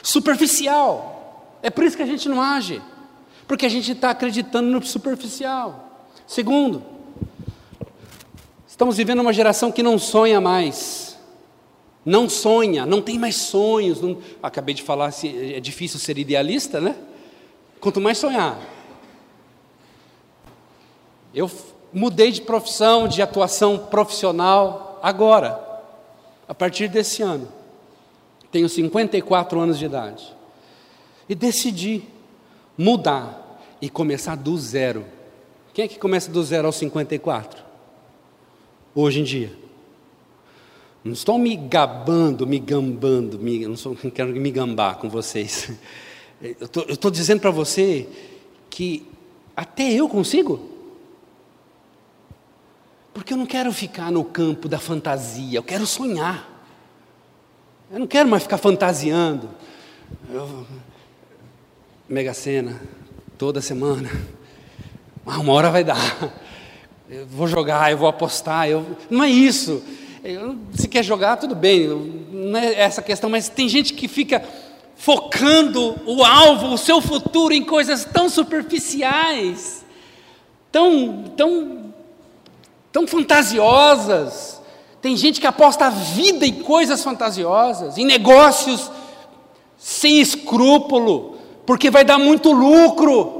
Superficial. 0.03 1.55
É 1.63 1.70
por 1.70 1.84
isso 1.84 1.95
que 1.95 2.03
a 2.03 2.07
gente 2.07 2.28
não 2.28 2.41
age, 2.41 2.82
porque 3.47 3.65
a 3.65 3.70
gente 3.70 3.91
está 3.91 4.09
acreditando 4.09 4.70
no 4.70 4.86
superficial. 4.86 6.07
Segundo, 6.28 6.84
estamos 8.67 8.97
vivendo 8.97 9.20
uma 9.20 9.34
geração 9.34 9.72
que 9.72 9.82
não 9.82 9.97
sonha 9.97 10.41
mais. 10.41 11.09
Não 12.06 12.30
sonha, 12.30 12.86
não 12.86 13.02
tem 13.02 13.20
mais 13.20 13.36
sonhos. 13.36 14.02
Não... 14.02 14.18
Acabei 14.41 14.74
de 14.74 14.84
falar, 14.84 15.14
é 15.24 15.60
difícil 15.60 16.00
ser 16.00 16.18
idealista, 16.18 16.80
né? 16.80 16.95
Quanto 17.80 18.00
mais 18.02 18.18
sonhar. 18.18 18.60
Eu 21.34 21.50
mudei 21.93 22.32
de 22.32 22.41
profissão, 22.41 23.08
de 23.08 23.22
atuação 23.22 23.78
profissional 23.78 25.00
agora, 25.02 25.60
a 26.47 26.56
partir 26.56 26.88
desse 26.88 27.22
ano. 27.22 27.47
Tenho 28.52 28.68
54 28.68 29.60
anos 29.60 29.78
de 29.78 29.86
idade. 29.86 30.36
E 31.28 31.36
decidi 31.36 32.04
mudar 32.78 33.62
e 33.82 33.89
começar 33.89 34.36
do 34.36 34.58
zero. 34.58 35.06
Quem 35.74 35.86
é 35.86 35.88
que 35.88 36.00
começa 36.00 36.32
do 36.32 36.43
zero 36.43 36.66
aos 36.66 36.76
54? 36.78 37.64
Hoje 38.95 39.20
em 39.20 39.24
dia. 39.24 39.68
Não 41.04 41.14
estou 41.14 41.38
me 41.38 41.56
gabando, 41.56 42.45
me 42.45 42.60
gambando, 42.60 43.39
me, 43.39 43.66
não, 43.66 43.78
sou, 43.78 43.97
não 44.04 44.12
quero 44.12 44.32
me 44.32 44.52
gambar 44.52 44.97
com 44.97 45.10
vocês. 45.10 45.72
Eu 46.41 46.56
estou 46.88 47.12
dizendo 47.12 47.41
para 47.41 47.52
você 47.52 48.08
que 48.70 49.06
até 49.56 49.91
eu 49.91 50.08
consigo. 50.08 50.70
Porque 53.14 53.34
eu 53.34 53.38
não 53.38 53.45
quero 53.45 53.72
ficar 53.74 54.12
no 54.12 54.24
campo 54.24 54.70
da 54.70 54.80
fantasia, 54.80 55.60
eu 55.60 55.64
quero 55.64 55.86
sonhar. 55.86 56.47
Eu 57.91 58.00
não 58.00 58.08
quero 58.08 58.30
mais 58.30 58.43
ficar 58.43 58.58
fantasiando. 58.58 59.50
Eu, 60.32 60.66
mega 62.08 62.34
cena, 62.34 62.82
toda 63.38 63.62
semana. 63.62 64.10
Ah, 65.26 65.39
uma 65.39 65.54
hora 65.54 65.70
vai 65.70 65.84
dar. 65.84 65.97
Eu 67.10 67.26
vou 67.28 67.47
jogar, 67.47 67.91
eu 67.91 67.97
vou 67.97 68.08
apostar. 68.08 68.70
Eu... 68.70 68.86
Não 69.10 69.24
é 69.24 69.30
isso. 69.30 69.84
Se 70.74 70.88
quer 70.88 71.03
jogar, 71.03 71.38
tudo 71.38 71.55
bem. 71.55 71.88
Não 72.32 72.59
é 72.59 72.80
essa 72.80 73.01
questão, 73.01 73.30
mas 73.30 73.49
tem 73.49 73.70
gente 73.70 73.93
que 73.93 74.07
fica 74.07 74.43
focando 74.95 75.95
o 76.05 76.24
alvo, 76.24 76.74
o 76.74 76.78
seu 76.78 76.99
futuro 77.01 77.53
em 77.53 77.63
coisas 77.63 78.03
tão 78.05 78.30
superficiais, 78.30 79.86
tão, 80.72 81.24
tão 81.38 81.89
tão 82.91 83.07
fantasiosas. 83.07 84.61
Tem 85.01 85.15
gente 85.15 85.39
que 85.39 85.47
aposta 85.47 85.86
a 85.86 85.89
vida 85.89 86.45
em 86.45 86.61
coisas 86.61 87.03
fantasiosas, 87.03 87.97
em 87.97 88.05
negócios 88.05 88.91
sem 89.78 90.20
escrúpulo, 90.20 91.38
porque 91.65 91.89
vai 91.89 92.03
dar 92.03 92.17
muito 92.17 92.51
lucro. 92.51 93.38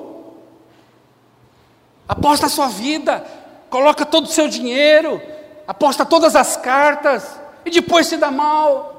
Aposta 2.08 2.46
a 2.46 2.50
sua 2.50 2.68
vida, 2.68 3.26
coloca 3.70 4.06
todo 4.06 4.26
o 4.26 4.30
seu 4.30 4.48
dinheiro, 4.48 5.22
aposta 5.70 6.04
todas 6.04 6.36
as 6.36 6.58
cartas 6.58 7.40
e 7.64 7.70
depois 7.70 8.08
se 8.08 8.18
dá 8.18 8.32
mal. 8.32 8.96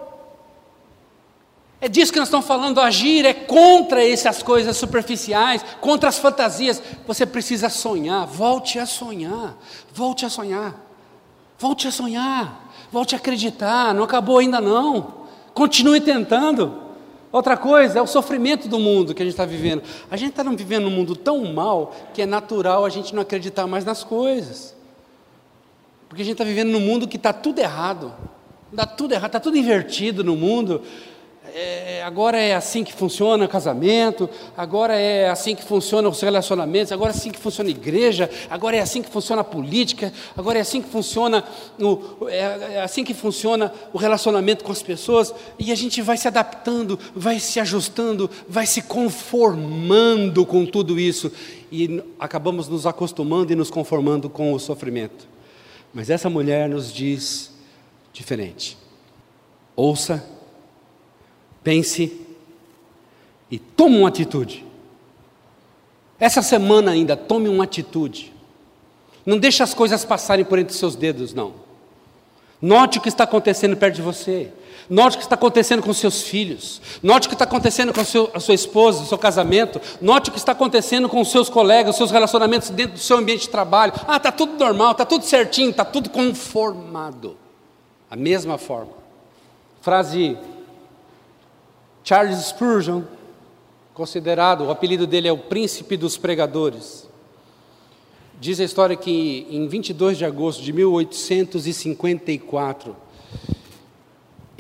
É 1.81 1.89
disso 1.89 2.13
que 2.13 2.19
nós 2.21 2.29
estamos 2.29 2.47
falando, 2.47 2.81
agir 2.81 3.27
é 3.27 3.35
contra 3.35 4.07
essas 4.07 4.41
coisas 4.41 4.77
superficiais, 4.77 5.65
contra 5.81 6.09
as 6.09 6.21
fantasias. 6.21 6.81
Você 7.09 7.27
precisa 7.27 7.69
sonhar, 7.69 8.25
volte 8.25 8.79
a 8.79 8.87
sonhar, 8.87 9.57
volte 9.93 10.25
a 10.25 10.31
sonhar, 10.31 10.77
volte 11.59 11.89
a 11.89 11.91
sonhar, 11.91 12.71
volte 12.93 13.17
a 13.17 13.19
acreditar, 13.19 13.93
não 13.93 14.05
acabou 14.05 14.39
ainda 14.39 14.61
não. 14.61 15.27
Continue 15.53 16.01
tentando, 16.01 16.89
Outra 17.33 17.57
coisa 17.57 18.01
é 18.01 18.03
o 18.03 18.09
sofrimento 18.09 18.67
do 18.67 18.77
mundo 18.79 19.15
que 19.15 19.23
a 19.23 19.25
gente 19.25 19.35
está 19.35 19.45
vivendo. 19.45 19.85
A 20.11 20.17
gente 20.17 20.31
está 20.31 20.43
vivendo 20.43 20.87
um 20.87 20.91
mundo 20.91 21.15
tão 21.15 21.53
mal 21.53 21.95
que 22.13 22.23
é 22.23 22.27
natural 22.27 22.85
a 22.85 22.89
gente 22.89 23.15
não 23.15 23.23
acreditar 23.23 23.69
mais 23.69 23.85
nas 23.85 24.03
coisas. 24.03 24.75
Porque 26.11 26.23
a 26.23 26.25
gente 26.25 26.35
está 26.35 26.43
vivendo 26.43 26.71
num 26.71 26.81
mundo 26.81 27.07
que 27.07 27.17
está 27.17 27.33
tudo 27.33 27.61
errado. 27.61 28.13
Está 28.73 28.85
tudo 28.85 29.13
errado, 29.13 29.27
está 29.27 29.39
tudo 29.39 29.57
invertido 29.57 30.25
no 30.25 30.35
mundo. 30.35 30.83
É, 31.55 32.03
agora 32.03 32.37
é 32.37 32.53
assim 32.53 32.83
que 32.83 32.93
funciona 32.93 33.45
o 33.45 33.49
casamento, 33.49 34.29
agora 34.57 34.97
é 34.97 35.31
assim 35.31 35.55
que 35.55 35.63
funciona 35.63 36.09
os 36.09 36.21
relacionamentos, 36.21 36.91
agora 36.91 37.13
é 37.13 37.15
assim 37.15 37.31
que 37.31 37.39
funciona 37.39 37.71
a 37.71 37.73
igreja, 37.73 38.29
agora 38.51 38.77
é 38.77 38.81
assim 38.81 39.03
que 39.03 39.09
funciona 39.09 39.43
a 39.43 39.45
política, 39.45 40.13
agora 40.37 40.59
é 40.59 40.63
assim 40.63 40.83
que 40.83 40.89
funciona 40.89 41.45
o, 41.81 42.29
é, 42.29 42.75
é 42.75 42.83
assim 42.83 43.05
que 43.05 43.15
funciona 43.15 43.73
o 43.93 43.99
relacionamento 43.99 44.65
com 44.65 44.73
as 44.73 44.83
pessoas, 44.83 45.33
e 45.59 45.71
a 45.71 45.77
gente 45.77 46.03
vai 46.03 46.17
se 46.17 46.27
adaptando, 46.27 46.99
vai 47.15 47.39
se 47.39 47.61
ajustando, 47.61 48.29
vai 48.49 48.67
se 48.67 48.83
conformando 48.83 50.45
com 50.45 50.67
tudo 50.67 50.99
isso, 50.99 51.33
e 51.71 52.03
acabamos 52.19 52.69
nos 52.69 52.85
acostumando 52.85 53.53
e 53.53 53.57
nos 53.57 53.71
conformando 53.71 54.29
com 54.29 54.53
o 54.53 54.59
sofrimento. 54.59 55.30
Mas 55.93 56.11
essa 56.11 56.31
mulher 56.31 56.69
nos 56.69 56.93
diz 56.93 57.53
diferente. 58.13 58.77
Ouça 59.75 60.25
pense 61.63 62.21
e 63.51 63.59
tome 63.59 63.99
uma 63.99 64.09
atitude. 64.09 64.65
Essa 66.19 66.43
semana 66.43 66.91
ainda, 66.93 67.17
tome 67.17 67.49
uma 67.49 67.65
atitude. 67.65 68.33
Não 69.25 69.39
deixe 69.39 69.63
as 69.63 69.75
coisas 69.75 70.05
passarem 70.05 70.45
por 70.45 70.59
entre 70.59 70.75
seus 70.75 70.95
dedos, 70.95 71.33
não. 71.33 71.55
Note 72.61 72.99
o 72.99 73.01
que 73.01 73.09
está 73.09 73.25
acontecendo 73.25 73.77
perto 73.77 73.97
de 73.97 74.03
você. 74.03 74.53
Note 74.91 75.15
o 75.15 75.19
que 75.19 75.25
está 75.25 75.37
acontecendo 75.37 75.85
com 75.85 75.95
seus 75.95 76.23
filhos. 76.23 76.83
Note 77.01 77.27
o 77.27 77.29
que 77.29 77.37
está 77.37 77.45
acontecendo 77.45 77.95
com 77.95 78.01
a, 78.01 78.05
seu, 78.05 78.29
a 78.35 78.41
sua 78.41 78.57
esposa, 78.57 79.05
o 79.05 79.07
seu 79.07 79.17
casamento. 79.17 79.81
Note 80.01 80.31
o 80.31 80.33
que 80.33 80.39
está 80.39 80.51
acontecendo 80.51 81.09
com 81.09 81.21
os 81.21 81.31
seus 81.31 81.49
colegas, 81.49 81.91
os 81.91 81.97
seus 81.97 82.11
relacionamentos 82.11 82.71
dentro 82.71 82.95
do 82.95 82.99
seu 82.99 83.17
ambiente 83.17 83.43
de 83.43 83.51
trabalho. 83.51 83.93
Ah, 84.09 84.17
está 84.17 84.33
tudo 84.33 84.59
normal, 84.59 84.91
está 84.91 85.07
tudo 85.07 85.25
certinho, 85.25 85.71
está 85.71 85.85
tudo 85.85 86.11
conformado. 86.11 87.37
A 88.11 88.17
mesma 88.17 88.59
forma. 88.59 88.95
Frase 89.81 90.37
Charles 92.03 92.47
Spurgeon, 92.47 93.03
considerado, 93.95 94.65
o 94.65 94.73
apelido 94.73 95.07
dele 95.07 95.29
é 95.29 95.33
o 95.33 95.39
príncipe 95.39 95.97
dos 95.97 96.17
pregadores. 96.17 97.09
Diz 98.41 98.59
a 98.59 98.65
história 98.65 98.97
que 98.97 99.47
em 99.49 99.69
22 99.69 100.19
de 100.19 100.25
agosto 100.25 100.65
de 100.65 100.73
1854, 100.73 102.97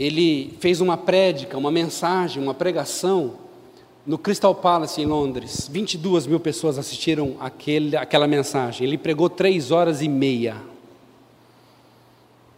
ele 0.01 0.57
fez 0.61 0.81
uma 0.81 0.97
prédica, 0.97 1.59
uma 1.59 1.71
mensagem, 1.71 2.43
uma 2.43 2.55
pregação 2.55 3.35
no 4.07 4.17
Crystal 4.17 4.55
Palace 4.55 4.99
em 4.99 5.05
Londres. 5.05 5.69
22 5.71 6.27
mil 6.27 6.41
pessoas 6.41 6.79
assistiram 6.79 7.37
aquele, 7.39 7.95
aquela 7.95 8.27
mensagem. 8.27 8.87
Ele 8.87 8.97
pregou 8.97 9.29
três 9.29 9.71
horas 9.71 10.01
e 10.01 10.09
meia. 10.09 10.57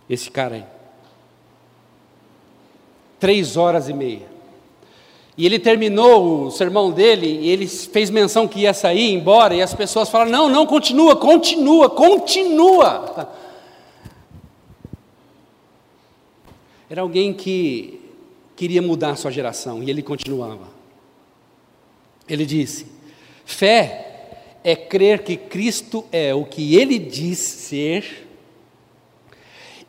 Esse 0.09 0.30
cara 0.30 0.55
aí. 0.55 0.64
Três 3.18 3.57
horas 3.57 3.88
e 3.88 3.93
meia. 3.93 4.30
E 5.36 5.45
ele 5.45 5.59
terminou 5.59 6.45
o 6.47 6.51
sermão 6.53 6.93
dele 6.93 7.26
e 7.26 7.51
ele 7.51 7.66
fez 7.66 8.09
menção 8.09 8.47
que 8.47 8.61
ia 8.61 8.72
sair, 8.72 9.12
embora, 9.12 9.53
e 9.53 9.62
as 9.62 9.74
pessoas 9.74 10.09
falaram: 10.09 10.30
não, 10.30 10.49
não, 10.49 10.64
continua, 10.64 11.16
continua, 11.16 11.90
continua. 11.90 13.28
Era 16.93 17.01
alguém 17.01 17.32
que 17.32 17.99
queria 18.55 18.82
mudar 18.82 19.16
sua 19.16 19.30
geração 19.30 19.82
e 19.82 19.88
ele 19.88 20.03
continuava. 20.03 20.68
Ele 22.28 22.45
disse: 22.45 22.84
fé 23.47 24.59
é 24.62 24.76
crer 24.76 25.24
que 25.24 25.38
Cristo 25.38 26.05
é 26.12 26.34
o 26.34 26.45
que 26.45 26.76
ele 26.76 26.99
diz 26.99 27.38
ser 27.38 28.28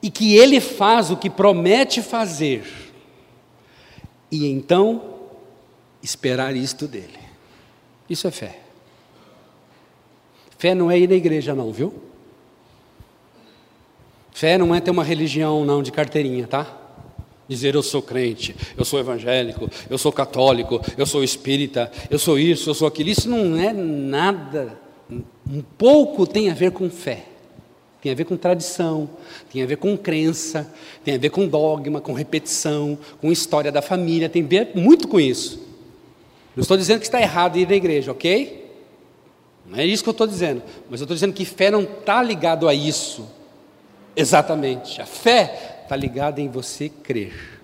e 0.01 0.09
que 0.09 0.37
ele 0.37 0.61
faz 0.61 1.11
o 1.11 1.17
que 1.17 1.29
promete 1.29 2.01
fazer. 2.01 2.63
E 4.31 4.47
então 4.47 5.19
esperar 6.01 6.55
isto 6.55 6.87
dele. 6.87 7.19
Isso 8.09 8.29
é 8.29 8.31
fé. 8.31 8.59
Fé 10.57 10.73
não 10.73 10.89
é 10.89 10.97
ir 10.97 11.09
na 11.09 11.15
igreja, 11.15 11.53
não, 11.53 11.73
viu? 11.73 12.01
Fé 14.31 14.57
não 14.57 14.73
é 14.73 14.79
ter 14.79 14.91
uma 14.91 15.03
religião, 15.03 15.65
não, 15.65 15.83
de 15.83 15.91
carteirinha, 15.91 16.47
tá? 16.47 16.79
Dizer 17.53 17.75
eu 17.75 17.83
sou 17.83 18.01
crente, 18.01 18.55
eu 18.75 18.83
sou 18.83 18.99
evangélico, 18.99 19.69
eu 19.87 19.95
sou 19.95 20.11
católico, 20.11 20.81
eu 20.97 21.05
sou 21.05 21.23
espírita, 21.23 21.91
eu 22.09 22.17
sou 22.17 22.39
isso, 22.39 22.67
eu 22.67 22.73
sou 22.73 22.87
aquilo. 22.87 23.09
Isso 23.09 23.29
não 23.29 23.55
é 23.55 23.71
nada. 23.71 24.75
Um 25.47 25.61
pouco 25.77 26.25
tem 26.25 26.49
a 26.49 26.53
ver 26.55 26.71
com 26.71 26.89
fé. 26.89 27.25
Tem 28.01 28.11
a 28.11 28.15
ver 28.15 28.25
com 28.25 28.35
tradição, 28.35 29.07
tem 29.51 29.61
a 29.61 29.67
ver 29.67 29.77
com 29.77 29.95
crença, 29.95 30.67
tem 31.05 31.13
a 31.13 31.17
ver 31.19 31.29
com 31.29 31.47
dogma, 31.47 32.01
com 32.01 32.11
repetição, 32.11 32.97
com 33.21 33.31
história 33.31 33.71
da 33.71 33.83
família, 33.83 34.27
tem 34.27 34.43
a 34.43 34.47
ver 34.47 34.71
muito 34.73 35.07
com 35.07 35.19
isso. 35.19 35.61
Não 36.55 36.63
estou 36.63 36.75
dizendo 36.75 37.01
que 37.01 37.05
está 37.05 37.21
errado 37.21 37.59
ir 37.59 37.69
na 37.69 37.75
igreja, 37.75 38.11
ok? 38.11 38.67
Não 39.63 39.77
é 39.77 39.85
isso 39.85 40.01
que 40.01 40.09
eu 40.09 40.11
estou 40.11 40.25
dizendo. 40.25 40.63
Mas 40.89 41.01
eu 41.01 41.05
estou 41.05 41.13
dizendo 41.13 41.33
que 41.33 41.45
fé 41.45 41.69
não 41.69 41.83
está 41.83 42.23
ligado 42.23 42.67
a 42.67 42.73
isso. 42.73 43.27
Exatamente. 44.15 44.99
A 44.99 45.05
fé 45.05 45.72
está 45.83 45.95
ligada 45.95 46.41
em 46.41 46.49
você 46.49 46.89
crer. 46.89 47.61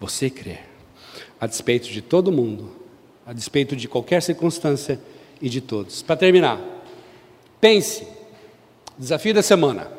Você 0.00 0.28
crer. 0.28 0.68
A 1.40 1.46
despeito 1.46 1.88
de 1.88 2.02
todo 2.02 2.32
mundo, 2.32 2.72
a 3.26 3.32
despeito 3.32 3.76
de 3.76 3.86
qualquer 3.86 4.22
circunstância 4.22 5.00
e 5.40 5.48
de 5.48 5.60
todos. 5.60 6.02
Para 6.02 6.16
terminar, 6.16 6.60
pense. 7.60 8.06
Desafio 8.98 9.34
da 9.34 9.42
semana. 9.42 9.90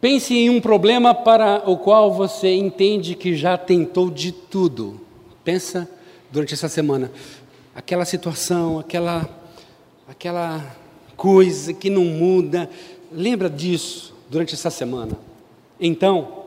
Pense 0.00 0.34
em 0.34 0.50
um 0.50 0.60
problema 0.60 1.14
para 1.14 1.62
o 1.68 1.78
qual 1.78 2.12
você 2.12 2.54
entende 2.54 3.14
que 3.14 3.34
já 3.36 3.56
tentou 3.56 4.10
de 4.10 4.32
tudo. 4.32 5.00
Pensa 5.42 5.88
durante 6.30 6.52
essa 6.54 6.68
semana. 6.68 7.10
Aquela 7.74 8.04
situação, 8.04 8.78
aquela, 8.78 9.28
aquela 10.06 10.76
coisa 11.16 11.72
que 11.72 11.88
não 11.88 12.04
muda. 12.04 12.68
Lembra 13.10 13.48
disso 13.48 14.14
durante 14.28 14.54
essa 14.54 14.70
semana. 14.70 15.16
Então, 15.78 16.46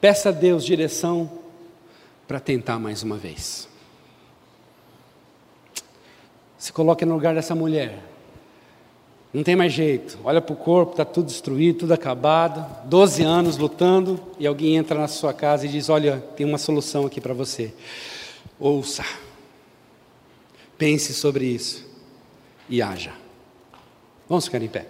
peça 0.00 0.30
a 0.30 0.32
Deus 0.32 0.64
direção 0.64 1.30
para 2.26 2.40
tentar 2.40 2.78
mais 2.78 3.02
uma 3.02 3.16
vez. 3.16 3.68
Se 6.58 6.72
coloque 6.72 7.04
no 7.04 7.14
lugar 7.14 7.34
dessa 7.34 7.54
mulher. 7.54 7.98
Não 9.32 9.42
tem 9.42 9.56
mais 9.56 9.72
jeito. 9.72 10.18
Olha 10.24 10.40
para 10.40 10.52
o 10.52 10.56
corpo, 10.56 10.92
está 10.92 11.04
tudo 11.04 11.26
destruído, 11.26 11.80
tudo 11.80 11.92
acabado. 11.92 12.64
Doze 12.86 13.22
anos 13.22 13.56
lutando 13.56 14.20
e 14.38 14.46
alguém 14.46 14.76
entra 14.76 14.98
na 14.98 15.08
sua 15.08 15.32
casa 15.32 15.66
e 15.66 15.68
diz: 15.68 15.88
Olha, 15.88 16.22
tem 16.36 16.46
uma 16.46 16.58
solução 16.58 17.06
aqui 17.06 17.20
para 17.20 17.34
você. 17.34 17.72
Ouça. 18.60 19.04
Pense 20.76 21.14
sobre 21.14 21.46
isso 21.46 21.84
e 22.68 22.80
haja. 22.80 23.12
Vamos 24.28 24.44
ficar 24.44 24.62
em 24.62 24.68
pé. 24.68 24.86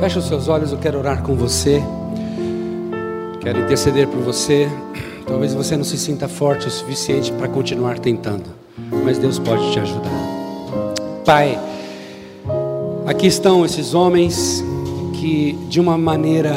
Feche 0.00 0.18
os 0.18 0.26
seus 0.26 0.48
olhos, 0.48 0.72
eu 0.72 0.78
quero 0.78 0.98
orar 0.98 1.22
com 1.22 1.34
você. 1.34 1.82
Quero 3.40 3.60
interceder 3.60 4.08
por 4.08 4.20
você. 4.20 4.68
Talvez 5.26 5.54
você 5.54 5.76
não 5.76 5.84
se 5.84 5.98
sinta 5.98 6.26
forte 6.26 6.66
o 6.66 6.70
suficiente 6.70 7.30
para 7.32 7.46
continuar 7.48 7.98
tentando, 7.98 8.50
mas 9.04 9.18
Deus 9.18 9.38
pode 9.38 9.70
te 9.72 9.78
ajudar. 9.78 10.10
Pai, 11.24 11.58
aqui 13.06 13.26
estão 13.26 13.64
esses 13.64 13.94
homens 13.94 14.64
que 15.14 15.52
de 15.68 15.78
uma 15.78 15.96
maneira 15.96 16.52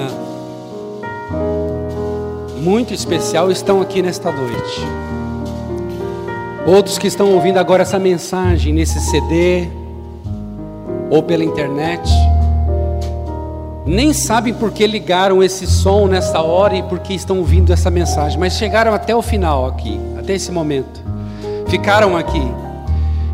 muito 2.61 2.93
especial 2.93 3.51
estão 3.51 3.81
aqui 3.81 4.01
nesta 4.01 4.31
noite. 4.31 4.81
Outros 6.65 6.97
que 6.97 7.07
estão 7.07 7.33
ouvindo 7.33 7.57
agora 7.57 7.83
essa 7.83 7.99
mensagem 7.99 8.73
nesse 8.73 8.99
CD 9.01 9.67
ou 11.13 11.21
pela 11.21 11.43
internet, 11.43 12.09
nem 13.85 14.11
sabem 14.13 14.51
por 14.51 14.71
que 14.71 14.87
ligaram 14.87 15.43
esse 15.43 15.67
som 15.67 16.07
nessa 16.07 16.41
hora 16.41 16.75
e 16.75 16.81
por 16.81 16.97
que 16.97 17.13
estão 17.13 17.37
ouvindo 17.37 17.71
essa 17.71 17.91
mensagem, 17.91 18.39
mas 18.39 18.53
chegaram 18.53 18.95
até 18.95 19.15
o 19.15 19.21
final 19.21 19.67
aqui, 19.67 19.99
até 20.17 20.33
esse 20.33 20.51
momento. 20.51 21.03
Ficaram 21.67 22.17
aqui. 22.17 22.41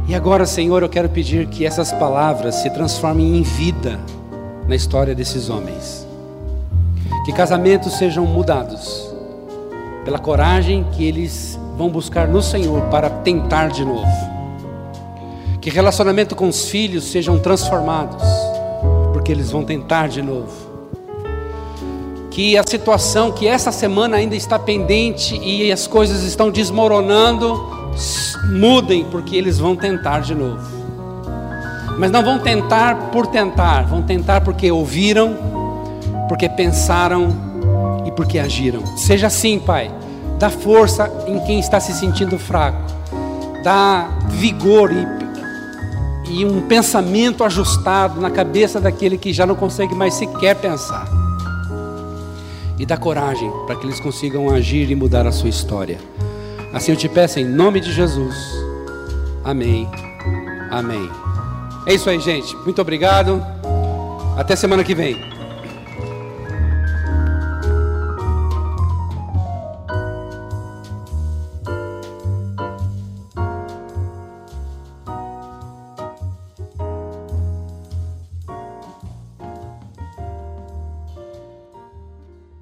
E 0.10 0.14
agora, 0.14 0.46
Senhor, 0.46 0.84
eu 0.84 0.90
quero 0.90 1.08
pedir 1.08 1.48
que 1.48 1.66
essas 1.66 1.94
palavras 1.94 2.56
se 2.56 2.70
transformem 2.70 3.38
em 3.38 3.44
vida 3.44 3.98
na 4.68 4.76
história 4.76 5.16
desses 5.16 5.50
homens. 5.50 6.06
Que 7.24 7.32
casamentos 7.32 7.94
sejam 7.94 8.26
mudados 8.26 9.10
pela 10.04 10.20
coragem 10.20 10.86
que 10.92 11.08
eles 11.08 11.58
vão 11.78 11.88
buscar 11.88 12.28
no 12.28 12.42
Senhor 12.42 12.82
para 12.90 13.10
tentar 13.10 13.70
de 13.70 13.86
novo. 13.86 14.29
Que 15.70 15.76
relacionamento 15.76 16.36
com 16.36 16.50
os 16.50 16.68
filhos 16.68 17.04
sejam 17.04 17.38
transformados, 17.38 18.24
porque 19.14 19.32
eles 19.32 19.52
vão 19.52 19.64
tentar 19.64 20.10
de 20.10 20.20
novo. 20.20 20.68
que 22.32 22.58
a 22.58 22.64
situação 22.68 23.32
que 23.32 23.48
essa 23.48 23.72
semana 23.72 24.18
ainda 24.18 24.36
está 24.36 24.58
pendente 24.58 25.36
e 25.38 25.72
as 25.72 25.86
coisas 25.86 26.24
estão 26.24 26.50
desmoronando, 26.50 27.70
mudem, 28.52 29.06
porque 29.12 29.36
eles 29.36 29.60
vão 29.60 29.76
tentar 29.76 30.22
de 30.22 30.34
novo. 30.34 30.68
Mas 32.00 32.10
não 32.10 32.24
vão 32.24 32.40
tentar 32.40 33.12
por 33.12 33.28
tentar, 33.28 33.84
vão 33.84 34.02
tentar 34.02 34.42
porque 34.42 34.72
ouviram, 34.72 35.38
porque 36.28 36.50
pensaram 36.50 37.28
e 38.08 38.12
porque 38.12 38.40
agiram. 38.40 38.84
Seja 38.98 39.28
assim, 39.28 39.60
Pai. 39.60 39.92
Dá 40.40 40.50
força 40.50 41.12
em 41.28 41.40
quem 41.42 41.60
está 41.60 41.80
se 41.80 41.94
sentindo 41.94 42.40
fraco. 42.40 42.82
Dá 43.64 44.10
vigor 44.30 44.92
e, 44.92 45.19
e 46.30 46.46
um 46.46 46.62
pensamento 46.62 47.44
ajustado 47.44 48.22
na 48.22 48.30
cabeça 48.30 48.80
daquele 48.80 49.18
que 49.18 49.34
já 49.34 49.46
não 49.46 49.56
consegue 49.56 49.96
mais 49.96 50.14
sequer 50.14 50.56
pensar 50.56 51.08
e 52.80 52.86
dá 52.86 52.96
coragem 52.96 53.52
para 53.68 53.76
que 53.76 53.86
eles 53.86 54.00
consigam 54.00 54.50
agir 54.50 54.90
e 54.90 54.96
mudar 54.96 55.28
a 55.28 55.32
sua 55.32 55.50
história. 55.50 56.00
Assim 56.74 56.92
eu 56.92 56.98
te 56.98 57.10
peço 57.10 57.40
em 57.40 57.46
nome 57.46 57.82
de 57.82 57.92
Jesus. 57.92 58.36
Amém. 59.44 59.88
Amém. 60.72 61.10
É 61.86 61.94
isso 61.94 62.10
aí, 62.10 62.20
gente. 62.20 62.56
Muito 62.58 62.82
obrigado. 62.82 63.44
Até 64.38 64.56
semana 64.56 64.84
que 64.84 64.96
vem. 64.96 65.39